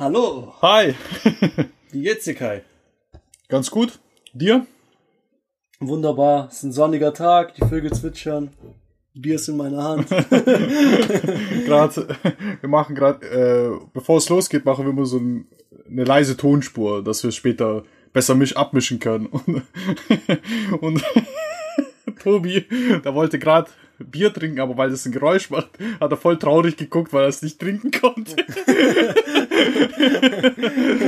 Hallo, 0.00 0.54
Hi. 0.62 0.94
wie 1.90 2.00
geht's 2.00 2.24
dir, 2.24 2.34
Kai? 2.34 2.62
Ganz 3.50 3.70
gut. 3.70 3.98
Dir? 4.32 4.66
Wunderbar, 5.78 6.48
es 6.48 6.56
ist 6.56 6.62
ein 6.62 6.72
sonniger 6.72 7.12
Tag, 7.12 7.54
die 7.56 7.66
Vögel 7.66 7.92
zwitschern, 7.92 8.48
Bier 9.12 9.34
ist 9.34 9.48
in 9.48 9.58
meiner 9.58 9.84
Hand. 9.84 10.08
Gerade, 11.66 12.16
wir 12.60 12.68
machen 12.70 12.94
gerade, 12.94 13.26
äh, 13.26 13.86
bevor 13.92 14.16
es 14.16 14.30
losgeht, 14.30 14.64
machen 14.64 14.86
wir 14.86 14.92
immer 14.92 15.04
so 15.04 15.18
ein, 15.18 15.46
eine 15.86 16.04
leise 16.04 16.34
Tonspur, 16.34 17.04
dass 17.04 17.22
wir 17.22 17.30
später 17.30 17.82
besser 18.14 18.34
misch 18.34 18.56
abmischen 18.56 19.00
können. 19.00 19.26
Und, 19.26 19.64
und 20.80 21.04
Tobi, 22.22 22.64
der 23.04 23.14
wollte 23.14 23.38
gerade 23.38 23.70
Bier 24.04 24.32
trinken, 24.32 24.60
aber 24.60 24.76
weil 24.76 24.90
das 24.90 25.04
ein 25.06 25.12
Geräusch 25.12 25.50
macht, 25.50 25.70
hat 26.00 26.10
er 26.10 26.16
voll 26.16 26.38
traurig 26.38 26.76
geguckt, 26.76 27.12
weil 27.12 27.24
er 27.24 27.28
es 27.28 27.42
nicht 27.42 27.58
trinken 27.60 27.90
konnte. 27.90 28.36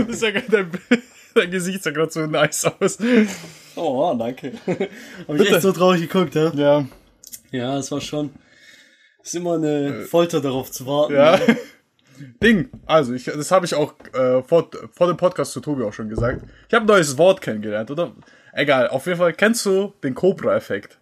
das 0.07 0.09
ist 0.09 0.23
ja 0.23 0.31
gerade 0.31 0.51
dein, 0.51 0.71
dein 1.35 1.51
Gesicht 1.51 1.83
sah 1.83 1.91
gerade 1.91 2.11
so 2.13 2.27
nice 2.27 2.65
aus. 2.67 2.99
Oh, 3.77 4.15
danke. 4.19 4.53
Hab 4.67 5.41
ich 5.41 5.51
echt 5.51 5.63
so 5.63 5.73
traurig 5.73 6.03
geguckt, 6.03 6.35
ja? 6.35 6.53
Ja, 6.55 6.87
Ja, 7.51 7.79
es 7.79 7.91
war 7.91 8.01
schon. 8.01 8.31
ist 9.23 9.35
immer 9.35 9.55
eine 9.55 10.03
Folter 10.05 10.41
darauf 10.41 10.71
zu 10.71 10.87
warten. 10.87 11.15
Ja. 11.15 11.41
Ding, 12.43 12.69
also 12.87 13.15
ich, 13.15 13.25
das 13.25 13.51
habe 13.51 13.67
ich 13.67 13.75
auch 13.75 13.95
äh, 14.13 14.43
vor, 14.43 14.71
vor 14.93 15.07
dem 15.09 15.17
Podcast 15.17 15.53
zu 15.53 15.61
Tobi 15.61 15.83
auch 15.83 15.93
schon 15.93 16.09
gesagt. 16.09 16.43
Ich 16.69 16.75
habe 16.75 16.85
ein 16.85 16.89
neues 16.89 17.19
Wort 17.19 17.41
kennengelernt, 17.41 17.91
oder? 17.91 18.13
Egal, 18.53 18.89
auf 18.89 19.07
jeden 19.07 19.19
Fall 19.19 19.33
kennst 19.33 19.65
du 19.67 19.93
den 20.05 20.15
Cobra-Effekt. 20.15 20.99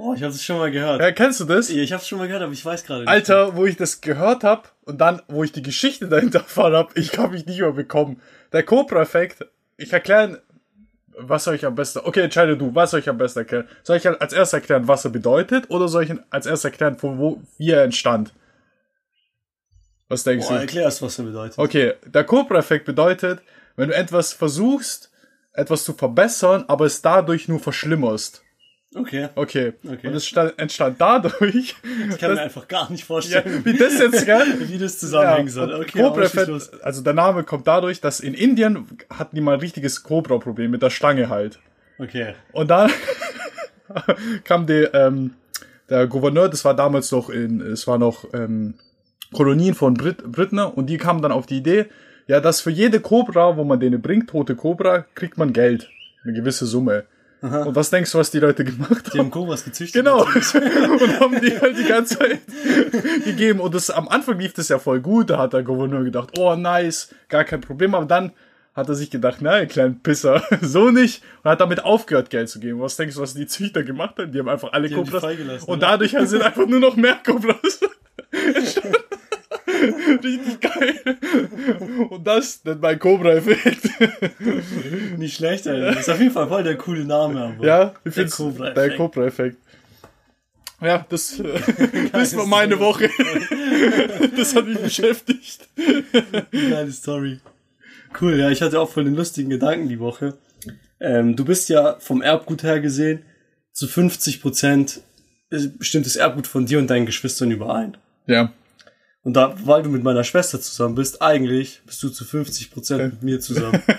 Oh, 0.00 0.14
ich 0.14 0.22
habe 0.22 0.32
es 0.32 0.44
schon 0.44 0.58
mal 0.58 0.70
gehört. 0.70 1.00
Ja, 1.00 1.10
kennst 1.10 1.40
du 1.40 1.44
das? 1.44 1.70
Ich 1.70 1.92
habe 1.92 2.00
es 2.00 2.06
schon 2.06 2.18
mal 2.18 2.28
gehört, 2.28 2.44
aber 2.44 2.52
ich 2.52 2.64
weiß 2.64 2.84
gerade 2.84 3.00
nicht. 3.00 3.08
Alter, 3.08 3.56
wo 3.56 3.66
ich 3.66 3.76
das 3.76 4.00
gehört 4.00 4.44
habe 4.44 4.62
und 4.84 5.00
dann, 5.00 5.22
wo 5.26 5.42
ich 5.42 5.50
die 5.50 5.62
Geschichte 5.62 6.06
dahinter 6.08 6.38
erfahren 6.40 6.74
habe, 6.74 6.92
ich 6.94 7.18
habe 7.18 7.32
mich 7.32 7.46
nicht 7.46 7.58
mehr 7.58 7.72
bekommen. 7.72 8.22
Der 8.52 8.62
Cobra-Effekt, 8.62 9.46
ich 9.76 9.92
erkläre, 9.92 10.40
was 11.18 11.44
soll 11.44 11.56
ich 11.56 11.66
am 11.66 11.74
besten, 11.74 11.98
okay, 12.04 12.20
entscheide 12.20 12.56
du, 12.56 12.72
was 12.76 12.92
soll 12.92 13.00
ich 13.00 13.08
am 13.08 13.18
besten 13.18 13.40
erklären? 13.40 13.66
Soll 13.82 13.96
ich 13.96 14.06
als 14.08 14.32
erstes 14.32 14.52
erklären, 14.52 14.86
was 14.86 15.04
er 15.04 15.10
bedeutet, 15.10 15.68
oder 15.68 15.88
soll 15.88 16.04
ich 16.04 16.12
als 16.30 16.46
erstes 16.46 16.66
erklären, 16.66 16.96
von 16.96 17.18
wo, 17.18 17.42
wie 17.56 17.72
er 17.72 17.82
entstand? 17.82 18.32
Was 20.06 20.22
denkst 20.22 20.46
Boah, 20.46 20.54
du? 20.54 20.60
erklär 20.60 20.84
erst, 20.84 21.02
was 21.02 21.18
er 21.18 21.24
bedeutet. 21.24 21.58
Okay, 21.58 21.94
der 22.06 22.22
Cobra-Effekt 22.22 22.84
bedeutet, 22.84 23.40
wenn 23.74 23.88
du 23.88 23.96
etwas 23.96 24.32
versuchst, 24.32 25.10
etwas 25.54 25.82
zu 25.82 25.92
verbessern, 25.92 26.64
aber 26.68 26.84
es 26.86 27.02
dadurch 27.02 27.48
nur 27.48 27.58
verschlimmerst. 27.58 28.44
Okay. 28.94 29.28
Okay. 29.34 29.74
Okay. 29.86 30.08
Und 30.08 30.14
es 30.14 30.26
stand, 30.26 30.58
entstand 30.58 30.98
dadurch, 30.98 31.76
Ich 32.10 32.18
kann 32.18 32.34
mir 32.34 32.40
einfach 32.40 32.66
gar 32.68 32.90
nicht 32.90 33.00
ja, 33.00 33.06
vorstellen, 33.06 33.64
wie 33.64 33.76
das 33.76 33.98
jetzt, 33.98 34.24
gell? 34.24 34.46
wie 34.68 34.78
das 34.78 34.98
zusammenhängen 34.98 35.48
Ja, 35.48 35.52
soll. 35.52 35.74
Okay, 35.74 36.02
Cobra-Effekt, 36.02 36.48
los. 36.48 36.72
also 36.82 37.02
der 37.02 37.12
Name 37.12 37.44
kommt 37.44 37.66
dadurch, 37.66 38.00
dass 38.00 38.20
in 38.20 38.32
Indien 38.32 38.86
hatten 39.10 39.36
die 39.36 39.42
mal 39.42 39.54
ein 39.54 39.60
richtiges 39.60 40.02
Cobra-Problem 40.02 40.70
mit 40.70 40.82
der 40.82 40.90
Schlange 40.90 41.28
halt. 41.28 41.60
Okay. 41.98 42.34
Und 42.52 42.70
dann 42.70 42.90
kam 44.44 44.66
der, 44.66 44.94
ähm, 44.94 45.34
der 45.90 46.06
Gouverneur, 46.06 46.48
das 46.48 46.64
war 46.64 46.74
damals 46.74 47.12
noch 47.12 47.28
in, 47.28 47.60
es 47.60 47.86
war 47.86 47.98
noch 47.98 48.32
ähm, 48.32 48.74
Kolonien 49.34 49.74
von 49.74 49.94
Brit 49.94 50.24
Briten 50.32 50.58
und 50.58 50.86
die 50.86 50.96
kamen 50.96 51.20
dann 51.20 51.32
auf 51.32 51.44
die 51.44 51.58
Idee, 51.58 51.86
ja, 52.26 52.40
dass 52.40 52.62
für 52.62 52.70
jede 52.70 53.00
Cobra, 53.00 53.56
wo 53.56 53.64
man 53.64 53.80
denen 53.80 54.00
bringt, 54.00 54.30
tote 54.30 54.54
Cobra, 54.54 55.04
kriegt 55.14 55.36
man 55.36 55.52
Geld. 55.52 55.90
Eine 56.24 56.32
gewisse 56.34 56.66
Summe. 56.66 57.04
Und 57.40 57.76
was 57.76 57.90
denkst 57.90 58.10
du, 58.12 58.18
was 58.18 58.30
die 58.30 58.40
Leute 58.40 58.64
gemacht 58.64 59.06
Die 59.06 59.10
haben? 59.12 59.18
haben 59.26 59.30
Kobras 59.30 59.64
gezüchtet. 59.64 60.04
Genau. 60.04 60.22
und 60.24 61.20
haben 61.20 61.40
die 61.40 61.58
halt 61.60 61.78
die 61.78 61.84
ganze 61.84 62.18
Zeit 62.18 62.40
gegeben. 63.24 63.60
Und 63.60 63.74
das, 63.74 63.90
am 63.90 64.08
Anfang 64.08 64.38
lief 64.38 64.54
das 64.54 64.68
ja 64.68 64.78
voll 64.78 65.00
gut. 65.00 65.30
Da 65.30 65.38
hat 65.38 65.52
der 65.52 65.62
Gouverneur 65.62 66.02
gedacht, 66.04 66.36
oh 66.38 66.56
nice, 66.56 67.14
gar 67.28 67.44
kein 67.44 67.60
Problem. 67.60 67.94
Aber 67.94 68.06
dann 68.06 68.32
hat 68.74 68.88
er 68.88 68.94
sich 68.94 69.10
gedacht, 69.10 69.38
na, 69.40 69.60
ihr 69.60 69.66
kleinen 69.66 70.00
Pisser, 70.02 70.42
so 70.62 70.90
nicht. 70.90 71.22
Und 71.42 71.50
hat 71.50 71.60
damit 71.60 71.84
aufgehört, 71.84 72.30
Geld 72.30 72.48
zu 72.48 72.58
geben. 72.60 72.80
Was 72.80 72.96
denkst 72.96 73.14
du, 73.16 73.22
was 73.22 73.34
die 73.34 73.46
Züchter 73.46 73.82
gemacht 73.84 74.18
haben? 74.18 74.32
Die 74.32 74.38
haben 74.38 74.48
einfach 74.48 74.72
alle 74.72 74.88
Die 74.88 74.94
haben 74.96 75.04
Cobras. 75.04 75.24
Und 75.64 75.68
oder? 75.68 75.76
dadurch 75.78 76.16
sind 76.24 76.42
einfach 76.42 76.66
nur 76.66 76.80
noch 76.80 76.96
mehr 76.96 77.18
Cobras. 77.24 77.80
entstanden. 78.30 78.96
Richtig 80.22 80.60
geil. 80.60 81.18
Und 82.10 82.26
das 82.26 82.64
nennt 82.64 82.80
mein 82.80 82.98
Cobra-Effekt. 82.98 83.88
Nicht 85.18 85.36
schlecht, 85.36 85.66
Alter. 85.66 85.86
Das 85.86 86.00
ist 86.00 86.08
auf 86.10 86.20
jeden 86.20 86.32
Fall 86.32 86.48
voll 86.48 86.62
der 86.62 86.76
coole 86.76 87.04
Name. 87.04 87.40
Aber. 87.40 87.64
Ja, 87.64 87.94
ich 88.04 88.14
Der 88.14 88.28
Cobra-Effekt. 88.28 88.76
der 88.76 88.96
Cobra-Effekt. 88.96 89.56
Ja, 90.80 91.04
das, 91.08 91.40
äh, 91.40 91.58
das 92.12 92.36
war 92.36 92.46
meine 92.46 92.78
Woche. 92.78 93.10
Das 94.36 94.54
hat 94.54 94.66
mich 94.66 94.78
beschäftigt. 94.78 95.68
Geile 96.52 96.92
Story. 96.92 97.40
Cool, 98.20 98.38
ja, 98.38 98.50
ich 98.50 98.62
hatte 98.62 98.80
auch 98.80 98.88
voll 98.88 99.04
den 99.04 99.14
lustigen 99.14 99.50
Gedanken 99.50 99.88
die 99.88 99.98
Woche. 99.98 100.38
Ähm, 101.00 101.34
du 101.34 101.44
bist 101.44 101.68
ja 101.68 101.96
vom 101.98 102.22
Erbgut 102.22 102.62
her 102.62 102.80
gesehen 102.80 103.22
zu 103.72 103.86
50 103.86 104.40
Prozent 104.40 105.02
stimmt 105.80 106.06
das 106.06 106.16
Erbgut 106.16 106.46
von 106.46 106.66
dir 106.66 106.78
und 106.78 106.88
deinen 106.88 107.06
Geschwistern 107.06 107.50
überein. 107.50 107.96
Ja. 108.26 108.52
Und 109.22 109.34
da, 109.34 109.54
weil 109.64 109.82
du 109.82 109.90
mit 109.90 110.02
meiner 110.02 110.24
Schwester 110.24 110.60
zusammen 110.60 110.94
bist, 110.94 111.20
eigentlich 111.20 111.82
bist 111.84 112.02
du 112.02 112.08
zu 112.08 112.24
50 112.24 112.70
Prozent 112.70 113.12
mit 113.14 113.22
mir 113.22 113.40
zusammen. 113.40 113.82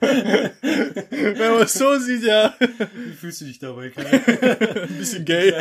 Wenn 0.00 1.52
man 1.52 1.62
es 1.62 1.74
so 1.74 1.98
sieht, 1.98 2.24
ja. 2.24 2.54
Wie 2.58 3.12
fühlst 3.12 3.42
du 3.42 3.44
dich 3.44 3.58
dabei, 3.58 3.90
Kai? 3.90 4.02
Ein 4.88 4.98
bisschen 4.98 5.24
gay. 5.24 5.52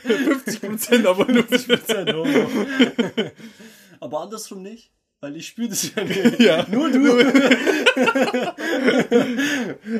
50 0.00 0.60
Prozent, 0.62 1.06
aber 1.06 1.30
nur 1.30 1.44
50% 1.44 2.12
Homo. 2.14 2.46
Aber 4.00 4.20
andersrum 4.22 4.62
nicht, 4.62 4.90
weil 5.20 5.36
ich 5.36 5.48
spüre 5.48 5.68
das 5.68 5.94
ja 5.94 6.02
nicht. 6.04 6.40
Ja. 6.40 6.66
Nur 6.70 6.90
du. 6.90 7.10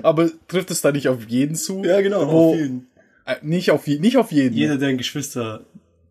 Aber 0.03 0.31
trifft 0.49 0.71
es 0.71 0.81
da 0.81 0.93
nicht 0.93 1.09
auf 1.09 1.29
jeden 1.29 1.55
zu? 1.57 1.83
Ja, 1.85 2.01
genau, 2.01 2.31
Wo, 2.31 2.53
auf 2.53 2.57
jeden. 2.57 2.87
äh, 3.27 3.37
nicht 3.43 3.71
auf 3.71 3.87
jeden, 3.87 4.01
nicht 4.01 4.17
auf 4.17 4.33
jeden. 4.33 4.57
Jeder, 4.57 4.79
der 4.79 4.89
ein 4.89 4.97
Geschwister 4.99 5.67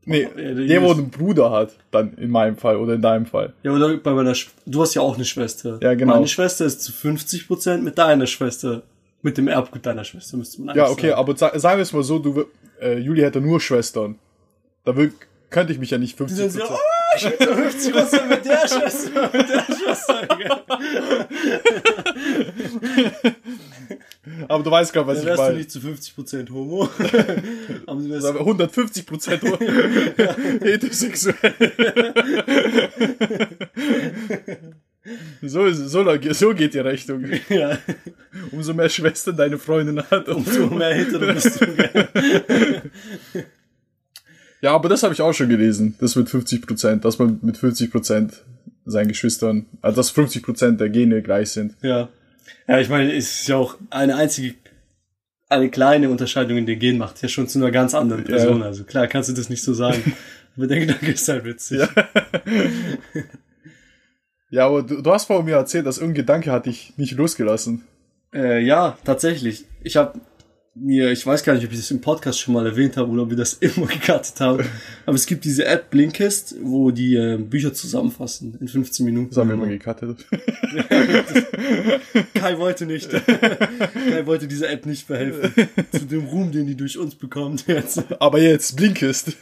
nee, 0.09 0.21
Ja, 0.23 0.29
der 0.53 0.55
der, 0.55 0.81
wo 0.81 0.91
einen 0.91 1.09
Bruder 1.09 1.51
hat, 1.51 1.71
dann 1.91 2.13
in 2.15 2.29
meinem 2.29 2.57
Fall 2.57 2.77
oder 2.77 2.93
in 2.93 3.01
deinem 3.01 3.25
Fall. 3.25 3.53
Ja, 3.63 3.71
oder 3.71 3.97
bei 3.97 4.13
meiner 4.13 4.35
Sch 4.35 4.49
Du 4.65 4.81
hast 4.81 4.93
ja 4.95 5.01
auch 5.01 5.15
eine 5.15 5.25
Schwester. 5.25 5.79
Ja, 5.81 5.93
genau. 5.93 6.15
Meine 6.15 6.27
Schwester 6.27 6.65
ist 6.65 6.81
zu 6.81 6.91
50% 6.91 7.77
mit 7.77 7.97
deiner 7.97 8.27
Schwester. 8.27 8.81
Mit 9.21 9.37
dem 9.37 9.47
Erbgut 9.47 9.85
deiner 9.85 10.03
Schwester 10.03 10.37
müsste 10.37 10.61
man 10.61 10.75
Ja, 10.75 10.89
okay, 10.89 11.09
sagen. 11.09 11.19
aber 11.19 11.35
sa 11.37 11.57
sagen 11.59 11.77
wir 11.77 11.83
es 11.83 11.93
mal 11.93 12.03
so, 12.03 12.19
du, 12.19 12.45
äh, 12.81 12.97
Juli 12.99 13.21
hätte 13.21 13.41
nur 13.41 13.59
Schwestern. 13.59 14.15
Da 14.85 14.93
könnte 15.49 15.73
ich 15.73 15.79
mich 15.79 15.91
ja 15.91 15.97
nicht 15.97 16.17
50 16.17 16.37
Die 16.37 16.49
sind 16.49 16.63
so, 16.65 16.73
oh, 16.73 17.17
ich 17.17 17.23
bin 17.25 17.47
zu 17.47 17.53
50% 17.91 18.25
mit 18.27 18.45
der 18.45 18.67
Schwester, 18.67 19.29
mit 19.33 19.49
der 19.49 19.65
Schwester. 19.75 20.27
Aber 24.47 24.63
du 24.63 24.69
weißt 24.71 24.91
gerade, 24.93 25.07
was 25.07 25.17
Dann 25.19 25.23
ich 25.23 25.27
wärst 25.29 25.39
du 25.39 25.43
meine. 25.45 25.57
nicht 25.57 25.71
zu 25.71 25.79
50% 25.79 26.49
Homo. 26.51 26.89
Aber 27.87 28.39
150 28.39 29.05
Prozent 29.05 29.41
heterosexuell. 30.61 31.35
so, 35.41 35.71
so, 35.71 36.05
so 36.33 36.53
geht 36.53 36.73
die 36.73 36.79
Rechnung. 36.79 37.25
ja, 37.49 37.77
Umso 38.51 38.73
mehr 38.73 38.89
Schwestern 38.89 39.37
deine 39.37 39.57
Freundin 39.57 40.01
hat. 40.09 40.27
umso 40.29 40.67
mehr 40.67 40.93
hetero 40.95 41.33
bist 41.33 41.61
du. 41.61 41.65
Ja, 44.61 44.75
aber 44.75 44.89
das 44.89 45.03
habe 45.03 45.13
ich 45.13 45.21
auch 45.21 45.31
schon 45.31 45.47
gelesen. 45.47 45.95
Das 46.01 46.17
mit 46.17 46.27
50 46.29 46.67
Prozent, 46.67 47.05
dass 47.05 47.17
man 47.17 47.39
mit 47.41 47.55
50 47.55 47.91
Prozent 47.91 48.43
seinen 48.85 49.07
Geschwistern, 49.07 49.67
also 49.81 49.95
dass 49.95 50.09
50 50.09 50.43
Prozent 50.43 50.81
der 50.81 50.89
Gene 50.89 51.21
gleich 51.21 51.51
sind. 51.51 51.75
Ja. 51.81 52.09
Ja, 52.67 52.79
ich 52.79 52.89
meine, 52.89 53.11
es 53.13 53.41
ist 53.41 53.47
ja 53.47 53.57
auch 53.57 53.75
eine 53.89 54.15
einzige, 54.15 54.55
eine 55.49 55.69
kleine 55.69 56.09
Unterscheidung 56.09 56.57
in 56.57 56.65
den 56.65 56.79
Genen 56.79 56.99
macht 56.99 57.21
ja 57.21 57.29
schon 57.29 57.47
zu 57.47 57.59
einer 57.59 57.71
ganz 57.71 57.93
anderen 57.93 58.23
Person. 58.23 58.59
Ja. 58.59 58.65
Also 58.65 58.83
klar 58.83 59.07
kannst 59.07 59.29
du 59.29 59.33
das 59.33 59.49
nicht 59.49 59.63
so 59.63 59.73
sagen. 59.73 60.15
Aber 60.55 60.67
der 60.67 60.79
Gedanke 60.79 61.11
ist 61.11 61.27
halt 61.27 61.45
witzig. 61.45 61.79
Ja. 61.79 61.89
Ja, 64.49 64.65
aber 64.65 64.83
du, 64.83 65.01
du 65.01 65.11
hast 65.11 65.25
vor 65.25 65.43
mir 65.43 65.55
erzählt, 65.55 65.85
dass 65.85 65.97
irgendein 65.97 66.25
Gedanke 66.25 66.51
hat 66.51 66.65
dich 66.65 66.93
nicht 66.97 67.13
losgelassen. 67.13 67.85
Äh, 68.33 68.63
ja, 68.63 68.97
tatsächlich. 69.03 69.65
Ich 69.83 69.95
habe 69.95 70.19
mir, 70.75 71.11
ich 71.11 71.25
weiß 71.25 71.43
gar 71.43 71.53
nicht, 71.53 71.65
ob 71.65 71.71
ich 71.71 71.77
das 71.77 71.91
im 71.91 72.01
Podcast 72.01 72.39
schon 72.39 72.53
mal 72.53 72.65
erwähnt 72.65 72.95
habe 72.97 73.09
oder 73.11 73.23
ob 73.23 73.29
wir 73.29 73.37
das 73.37 73.53
immer 73.59 73.87
gekartet 73.87 74.39
haben, 74.39 74.65
aber 75.05 75.15
es 75.15 75.25
gibt 75.25 75.43
diese 75.43 75.65
App 75.65 75.89
Blinkist, 75.89 76.55
wo 76.61 76.91
die 76.91 77.15
äh, 77.15 77.37
Bücher 77.37 77.73
zusammenfassen 77.73 78.57
in 78.59 78.67
15 78.67 79.05
Minuten. 79.05 79.29
Das 79.29 79.37
haben 79.37 79.49
wir 79.49 79.55
immer 79.55 79.67
gecuttet. 79.67 80.25
Kai 82.33 82.57
wollte 82.57 82.85
nicht. 82.85 83.09
Kai 84.09 84.25
wollte 84.25 84.47
dieser 84.47 84.69
App 84.69 84.85
nicht 84.85 85.07
verhelfen. 85.07 85.69
Zu 85.91 86.05
dem 86.05 86.25
Ruhm, 86.25 86.51
den 86.51 86.67
die 86.67 86.75
durch 86.75 86.97
uns 86.97 87.15
bekommt 87.15 87.65
jetzt. 87.67 88.03
Aber 88.19 88.39
jetzt, 88.39 88.75
Blinkist. 88.75 89.37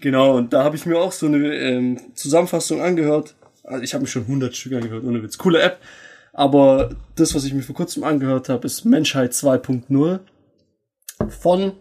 Genau, 0.00 0.36
und 0.36 0.52
da 0.52 0.64
habe 0.64 0.76
ich 0.76 0.86
mir 0.86 0.98
auch 0.98 1.12
so 1.12 1.26
eine 1.26 1.54
ähm, 1.56 2.00
Zusammenfassung 2.14 2.80
angehört. 2.80 3.34
Also 3.64 3.82
ich 3.82 3.92
habe 3.94 4.02
mir 4.02 4.08
schon 4.08 4.22
100 4.22 4.56
Stück 4.56 4.72
angehört, 4.72 5.04
ohne 5.04 5.22
Witz. 5.22 5.36
Coole 5.36 5.60
App. 5.60 5.78
Aber 6.32 6.90
das, 7.16 7.34
was 7.34 7.44
ich 7.44 7.52
mir 7.52 7.62
vor 7.62 7.74
kurzem 7.74 8.04
angehört 8.04 8.48
habe, 8.48 8.66
ist 8.66 8.84
Menschheit 8.84 9.32
2.0 9.32 10.20
von 11.28 11.72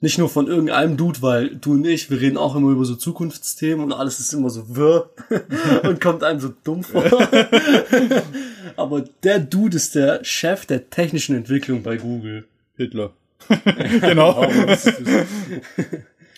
Nicht 0.00 0.18
nur 0.18 0.28
von 0.28 0.46
irgendeinem 0.46 0.96
Dude, 0.96 1.22
weil 1.22 1.56
du 1.56 1.72
und 1.72 1.86
ich, 1.86 2.10
wir 2.10 2.20
reden 2.20 2.36
auch 2.36 2.56
immer 2.56 2.70
über 2.70 2.84
so 2.84 2.96
Zukunftsthemen 2.96 3.84
und 3.84 3.92
alles 3.92 4.18
ist 4.20 4.32
immer 4.32 4.50
so 4.50 4.74
wirr 4.74 5.10
und 5.84 6.00
kommt 6.00 6.24
einem 6.24 6.40
so 6.40 6.52
dumm 6.64 6.82
vor. 6.82 7.04
Aber 8.76 9.02
der 9.22 9.38
Dude 9.38 9.76
ist 9.76 9.94
der 9.94 10.24
Chef 10.24 10.66
der 10.66 10.90
technischen 10.90 11.36
Entwicklung 11.36 11.82
bei 11.82 11.96
Google. 11.96 12.48
Hitler. 12.76 13.12
genau. 14.00 14.46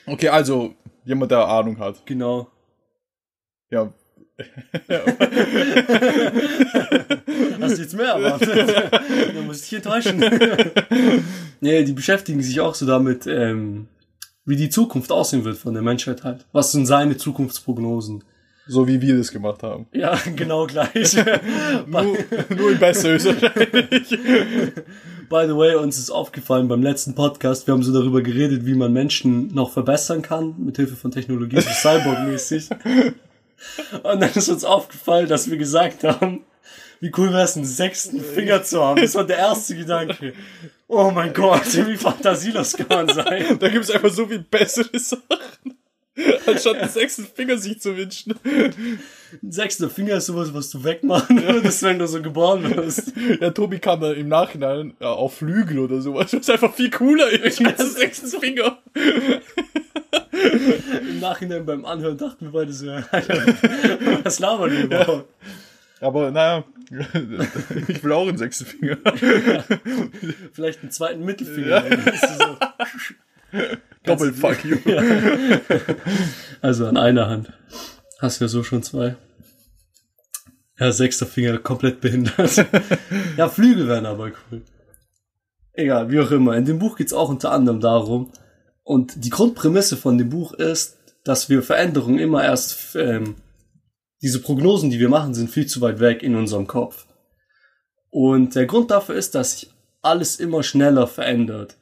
Okay, 0.07 0.29
also 0.29 0.75
jemand, 1.05 1.31
der 1.31 1.47
Ahnung 1.47 1.79
hat. 1.79 2.05
Genau. 2.07 2.49
Ja, 3.71 3.93
Hast 7.61 7.77
du 7.77 7.83
jetzt 7.83 7.97
mehr 7.97 8.07
erwartet? 8.07 8.91
Dann 9.35 9.47
muss 9.47 9.63
ich 9.63 9.69
dich 9.69 9.77
enttäuschen. 9.77 10.21
nee, 11.61 11.85
die 11.85 11.93
beschäftigen 11.93 12.43
sich 12.43 12.59
auch 12.61 12.75
so 12.75 12.85
damit, 12.85 13.27
ähm, 13.27 13.87
wie 14.45 14.57
die 14.57 14.71
Zukunft 14.71 15.13
aussehen 15.13 15.45
wird 15.45 15.57
von 15.57 15.75
der 15.75 15.85
Menschheit 15.85 16.25
halt. 16.25 16.47
Was 16.53 16.73
sind 16.73 16.87
seine 16.87 17.17
Zukunftsprognosen? 17.17 18.25
so 18.67 18.89
wie 18.89 19.03
wir 19.03 19.19
das 19.19 19.31
gemacht 19.31 19.63
haben. 19.63 19.85
Ja, 19.93 20.19
genau 20.37 20.67
gleich. 20.67 21.15
Nur, 21.87 22.17
nur 22.49 22.73
in 22.73 22.79
besser 22.79 23.19
By 25.29 25.45
the 25.47 25.57
way, 25.57 25.75
uns 25.75 25.99
ist 25.99 26.11
aufgefallen 26.11 26.69
beim 26.69 26.83
letzten 26.83 27.15
Podcast, 27.15 27.67
wir 27.67 27.75
haben 27.75 27.83
so 27.83 27.93
darüber 27.93 28.23
geredet, 28.23 28.65
wie 28.65 28.75
man 28.75 28.91
Menschen 28.93 29.53
noch 29.55 29.71
verbessern 29.71 30.23
kann, 30.23 30.55
mit 30.59 30.77
Hilfe 30.77 30.97
von 30.97 31.11
Technologie, 31.11 31.61
so 31.61 31.69
Cyborg-mäßig. 31.69 32.71
Und 34.03 34.21
dann 34.21 34.33
ist 34.35 34.49
uns 34.49 34.65
aufgefallen, 34.65 35.29
dass 35.29 35.51
wir 35.51 35.57
gesagt 35.57 36.05
haben, 36.05 36.45
wie 37.01 37.13
cool 37.19 37.33
wäre 37.33 37.43
es, 37.43 37.57
einen 37.57 37.67
sechsten 37.67 38.21
Finger 38.21 38.63
zu 38.63 38.83
haben. 38.83 39.01
Das 39.01 39.15
war 39.15 39.25
der 39.25 39.39
erste 39.39 39.77
Gedanke. 39.77 40.33
Oh 40.89 41.11
mein 41.11 41.33
Gott, 41.33 41.75
wie 41.87 41.97
fantasielos 41.97 42.77
kann 42.77 42.87
man 42.89 43.09
sein. 43.15 43.59
Da 43.59 43.69
gibt 43.69 43.85
es 43.85 43.91
einfach 43.91 44.11
so 44.11 44.27
viel 44.27 44.39
bessere 44.39 44.99
Sachen. 44.99 45.77
Anstatt 46.47 46.81
den 46.81 46.89
sechsten 46.89 47.27
Finger 47.27 47.59
sich 47.59 47.81
zu 47.81 47.97
wünschen. 47.97 48.35
Ein 48.45 49.51
sechster 49.51 49.91
Finger 49.91 50.17
ist 50.17 50.27
sowas, 50.27 50.55
was 50.55 50.71
du 50.71 50.85
wegmachen 50.85 51.43
würdest, 51.43 51.83
wenn 51.83 51.99
du 51.99 52.07
so 52.07 52.23
geboren 52.23 52.77
wirst. 52.77 53.13
Ja, 53.41 53.51
Tobi 53.51 53.81
kam 53.81 54.01
dann 54.01 54.15
im 54.15 54.29
Nachhinein 54.29 54.95
ja, 55.01 55.11
auf 55.11 55.39
Flügel 55.39 55.81
oder 55.81 56.01
sowas, 56.01 56.33
was 56.33 56.49
einfach 56.49 56.73
viel 56.73 56.91
cooler 56.91 57.29
ist 57.31 57.65
als 57.65 57.77
den 57.79 57.91
sechsten 57.91 58.29
Finger. 58.41 58.79
Im 61.11 61.21
Nachhinein 61.21 61.67
beim 61.67 61.85
Anhören 61.85 62.19
dachten 62.19 62.47
wir 62.47 62.53
beide 62.53 62.73
so, 62.73 62.87
was 64.25 64.39
labern 64.39 64.71
wir 64.71 64.85
überhaupt? 64.85 65.29
Aber 66.01 66.31
naja, 66.31 66.65
ich 67.89 68.05
will 68.05 68.13
auch 68.13 68.29
einen 68.29 68.37
sechsten 68.37 68.67
Finger. 68.67 68.99
Vielleicht 70.53 70.83
einen 70.83 70.91
zweiten 70.91 71.25
Mittelfinger. 71.25 71.83
Du 71.83 71.97
so, 72.39 73.61
Doppel 74.03 74.33
fuck 74.33 74.65
you. 74.65 74.77
Also 76.61 76.87
an 76.87 76.97
einer 76.97 77.29
Hand. 77.29 77.53
Hast 78.19 78.41
ja 78.41 78.49
so 78.49 78.63
schon 78.63 78.83
zwei. 78.83 79.17
Ja, 80.79 80.93
sechster 80.93 81.27
Finger 81.27 81.59
komplett 81.59 82.01
behindert. 82.01 82.67
ja, 83.37 83.49
Flügel 83.49 83.89
wären 83.89 84.07
aber 84.07 84.33
cool. 84.51 84.63
Egal, 85.73 86.11
wie 86.11 86.21
auch 86.21 86.31
immer. 86.31 86.57
In 86.57 86.65
dem 86.65 86.79
Buch 86.79 86.97
geht's 86.97 87.13
auch 87.13 87.29
unter 87.29 87.51
anderem 87.51 87.81
darum. 87.81 88.33
Und 88.85 89.25
die 89.25 89.31
Grundprämisse 89.31 89.97
von 89.97 90.19
dem 90.19 90.29
Buch 90.29 90.53
ist, 90.53 90.99
dass 91.25 91.49
wir 91.49 91.63
Veränderungen 91.63 92.19
immer 92.19 92.45
erst, 92.45 92.95
ähm, 92.95 93.37
diese 94.23 94.41
Prognosen, 94.41 94.91
die 94.91 95.01
wir 95.01 95.09
machen, 95.09 95.35
sind 95.35 95.51
viel 95.51 95.67
zu 95.67 95.81
weit 95.81 96.01
weg 96.01 96.23
in 96.23 96.37
unserem 96.37 96.67
Kopf. 96.67 97.07
Und 98.11 98.55
der 98.55 98.67
Grund 98.67 98.91
dafür 98.91 99.17
ist, 99.17 99.35
dass 99.35 99.53
sich 99.53 99.71
alles 100.03 100.37
immer 100.37 100.63
schneller 100.63 101.07
verändert. 101.07 101.77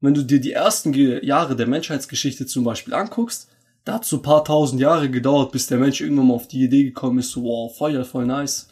Wenn 0.00 0.14
du 0.14 0.22
dir 0.22 0.40
die 0.40 0.52
ersten 0.52 0.92
Jahre 0.92 1.56
der 1.56 1.66
Menschheitsgeschichte 1.66 2.46
zum 2.46 2.64
Beispiel 2.64 2.94
anguckst, 2.94 3.48
da 3.84 3.94
hat 3.94 4.04
so 4.04 4.16
ein 4.16 4.22
paar 4.22 4.44
tausend 4.44 4.80
Jahre 4.80 5.10
gedauert, 5.10 5.52
bis 5.52 5.68
der 5.68 5.78
Mensch 5.78 6.00
irgendwann 6.00 6.28
mal 6.28 6.34
auf 6.34 6.48
die 6.48 6.64
Idee 6.64 6.84
gekommen 6.84 7.18
ist, 7.18 7.30
so, 7.30 7.44
wow, 7.44 7.74
Feuer, 7.76 8.04
voll 8.04 8.26
nice. 8.26 8.68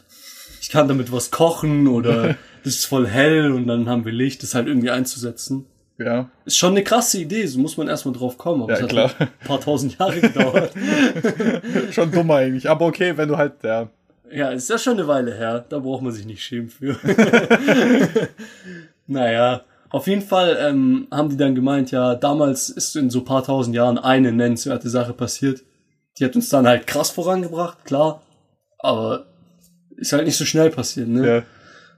Ich 0.61 0.71
kann 0.71 0.89
damit 0.89 1.13
was 1.13 1.31
kochen 1.31 1.87
oder 1.87 2.37
das 2.65 2.75
ist 2.75 2.87
voll 2.87 3.07
hell 3.07 3.53
und 3.53 3.67
dann 3.67 3.89
haben 3.89 4.05
wir 4.05 4.13
Licht, 4.13 4.43
das 4.43 4.55
halt 4.55 4.67
irgendwie 4.67 4.91
einzusetzen. 4.91 5.67
Ja, 5.97 6.29
Ist 6.45 6.57
schon 6.57 6.73
eine 6.73 6.83
krasse 6.83 7.19
Idee, 7.19 7.47
so 7.47 7.61
muss 7.61 7.77
man 7.77 7.87
erstmal 7.87 8.15
drauf 8.15 8.37
kommen. 8.37 8.63
Aber 8.63 8.73
Ja, 8.73 8.79
es 8.79 8.83
hat 8.83 8.91
klar. 8.91 9.11
ein 9.19 9.29
paar 9.47 9.61
tausend 9.61 9.97
Jahre 9.99 10.21
gedauert. 10.21 10.73
schon 11.93 12.11
dumm 12.11 12.31
eigentlich. 12.33 12.69
Aber 12.69 12.87
okay, 12.87 13.17
wenn 13.17 13.29
du 13.29 13.37
halt, 13.37 13.63
ja. 13.63 13.89
ja, 14.31 14.51
ist 14.51 14.69
ja 14.69 14.77
schon 14.79 14.95
eine 14.95 15.07
Weile 15.07 15.33
her, 15.35 15.65
da 15.69 15.79
braucht 15.79 16.03
man 16.03 16.13
sich 16.13 16.27
nicht 16.27 16.43
schämen 16.43 16.69
für. 16.69 16.97
naja, 19.07 19.63
auf 19.91 20.09
jeden 20.09 20.23
Fall 20.23 20.59
ähm, 20.61 21.07
haben 21.13 21.29
die 21.29 21.37
dann 21.37 21.55
gemeint, 21.55 21.93
ja, 21.93 22.17
damals 22.17 22.71
ist 22.71 22.97
in 22.97 23.11
so 23.11 23.21
ein 23.21 23.25
paar 23.25 23.45
tausend 23.45 23.77
Jahren 23.77 23.97
eine 23.99 24.33
nennenswerte 24.33 24.89
Sache 24.89 25.13
passiert. 25.13 25.63
Die 26.19 26.25
hat 26.25 26.35
uns 26.35 26.49
dann 26.49 26.67
halt 26.67 26.89
krass 26.89 27.11
vorangebracht, 27.11 27.85
klar. 27.85 28.21
Aber 28.79 29.27
ist 29.97 30.13
halt 30.13 30.25
nicht 30.25 30.37
so 30.37 30.45
schnell 30.45 30.71
passiert, 30.71 31.07
ne? 31.07 31.27
ja. 31.27 31.43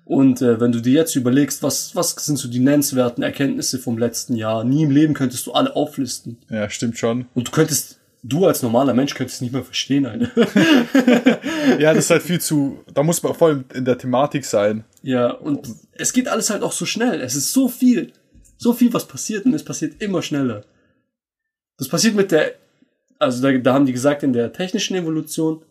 Und 0.06 0.40
äh, 0.40 0.60
wenn 0.60 0.70
du 0.70 0.80
dir 0.80 0.92
jetzt 0.92 1.16
überlegst, 1.16 1.62
was, 1.64 1.94
was 1.96 2.12
sind 2.12 2.36
so 2.38 2.46
die 2.48 2.60
nennenswerten 2.60 3.24
Erkenntnisse 3.24 3.80
vom 3.80 3.98
letzten 3.98 4.36
Jahr, 4.36 4.62
nie 4.62 4.84
im 4.84 4.90
Leben 4.92 5.14
könntest 5.14 5.44
du 5.48 5.52
alle 5.52 5.74
auflisten. 5.74 6.38
Ja, 6.48 6.70
stimmt 6.70 6.96
schon. 6.96 7.26
Und 7.34 7.48
du 7.48 7.50
könntest, 7.50 7.98
du 8.22 8.46
als 8.46 8.62
normaler 8.62 8.94
Mensch 8.94 9.14
könntest 9.16 9.42
nicht 9.42 9.52
mehr 9.52 9.64
verstehen, 9.64 10.06
eine. 10.06 10.30
Ja, 11.80 11.92
das 11.92 12.04
ist 12.04 12.10
halt 12.10 12.22
viel 12.22 12.40
zu, 12.40 12.78
da 12.94 13.02
muss 13.02 13.20
man 13.22 13.34
voll 13.34 13.64
in 13.74 13.84
der 13.84 13.98
Thematik 13.98 14.44
sein. 14.44 14.84
ja, 15.02 15.30
und 15.32 15.68
es 15.92 16.12
geht 16.12 16.28
alles 16.28 16.50
halt 16.50 16.62
auch 16.62 16.72
so 16.72 16.86
schnell. 16.86 17.20
Es 17.20 17.34
ist 17.34 17.52
so 17.52 17.68
viel, 17.68 18.12
so 18.58 18.72
viel, 18.72 18.92
was 18.94 19.06
passiert 19.08 19.44
und 19.44 19.54
es 19.54 19.64
passiert 19.64 20.00
immer 20.00 20.22
schneller. 20.22 20.62
Das 21.78 21.88
passiert 21.88 22.14
mit 22.14 22.30
der, 22.30 22.52
also 23.18 23.42
da, 23.42 23.52
da 23.58 23.74
haben 23.74 23.86
die 23.86 23.92
gesagt, 23.92 24.22
in 24.22 24.32
der 24.32 24.52
technischen 24.52 24.94
Evolution, 24.96 25.62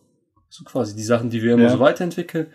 so 0.50 0.66
quasi 0.66 0.94
die 0.94 1.04
Sachen, 1.04 1.30
die 1.30 1.42
wir 1.42 1.54
immer 1.54 1.64
Ja. 1.64 1.70
so 1.72 1.80
weiterentwickeln, 1.80 2.48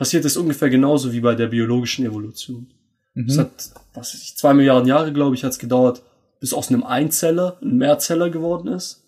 passiert 0.00 0.24
es 0.24 0.38
ungefähr 0.38 0.70
genauso 0.70 1.12
wie 1.12 1.20
bei 1.20 1.34
der 1.34 1.48
biologischen 1.48 2.06
Evolution. 2.06 2.72
Es 3.14 3.36
Mhm. 3.36 3.40
hat, 3.40 3.50
was 3.92 4.14
weiß 4.14 4.22
ich, 4.22 4.34
zwei 4.38 4.54
Milliarden 4.54 4.88
Jahre, 4.88 5.12
glaube 5.12 5.34
ich, 5.34 5.44
hat 5.44 5.52
es 5.52 5.58
gedauert, 5.58 6.02
bis 6.40 6.54
aus 6.54 6.70
einem 6.70 6.84
Einzeller 6.84 7.58
ein 7.60 7.76
Mehrzeller 7.76 8.30
geworden 8.30 8.68
ist. 8.68 9.04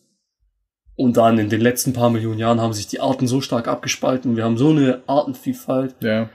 Und 0.94 1.16
dann 1.16 1.38
in 1.38 1.48
den 1.48 1.62
letzten 1.62 1.94
paar 1.94 2.10
Millionen 2.10 2.38
Jahren 2.38 2.60
haben 2.60 2.74
sich 2.74 2.88
die 2.88 3.00
Arten 3.00 3.26
so 3.26 3.40
stark 3.40 3.68
abgespalten. 3.68 4.36
Wir 4.36 4.44
haben 4.44 4.58
so 4.58 4.68
eine 4.68 5.00
Artenvielfalt. 5.06 5.94
Ja. 6.00 6.28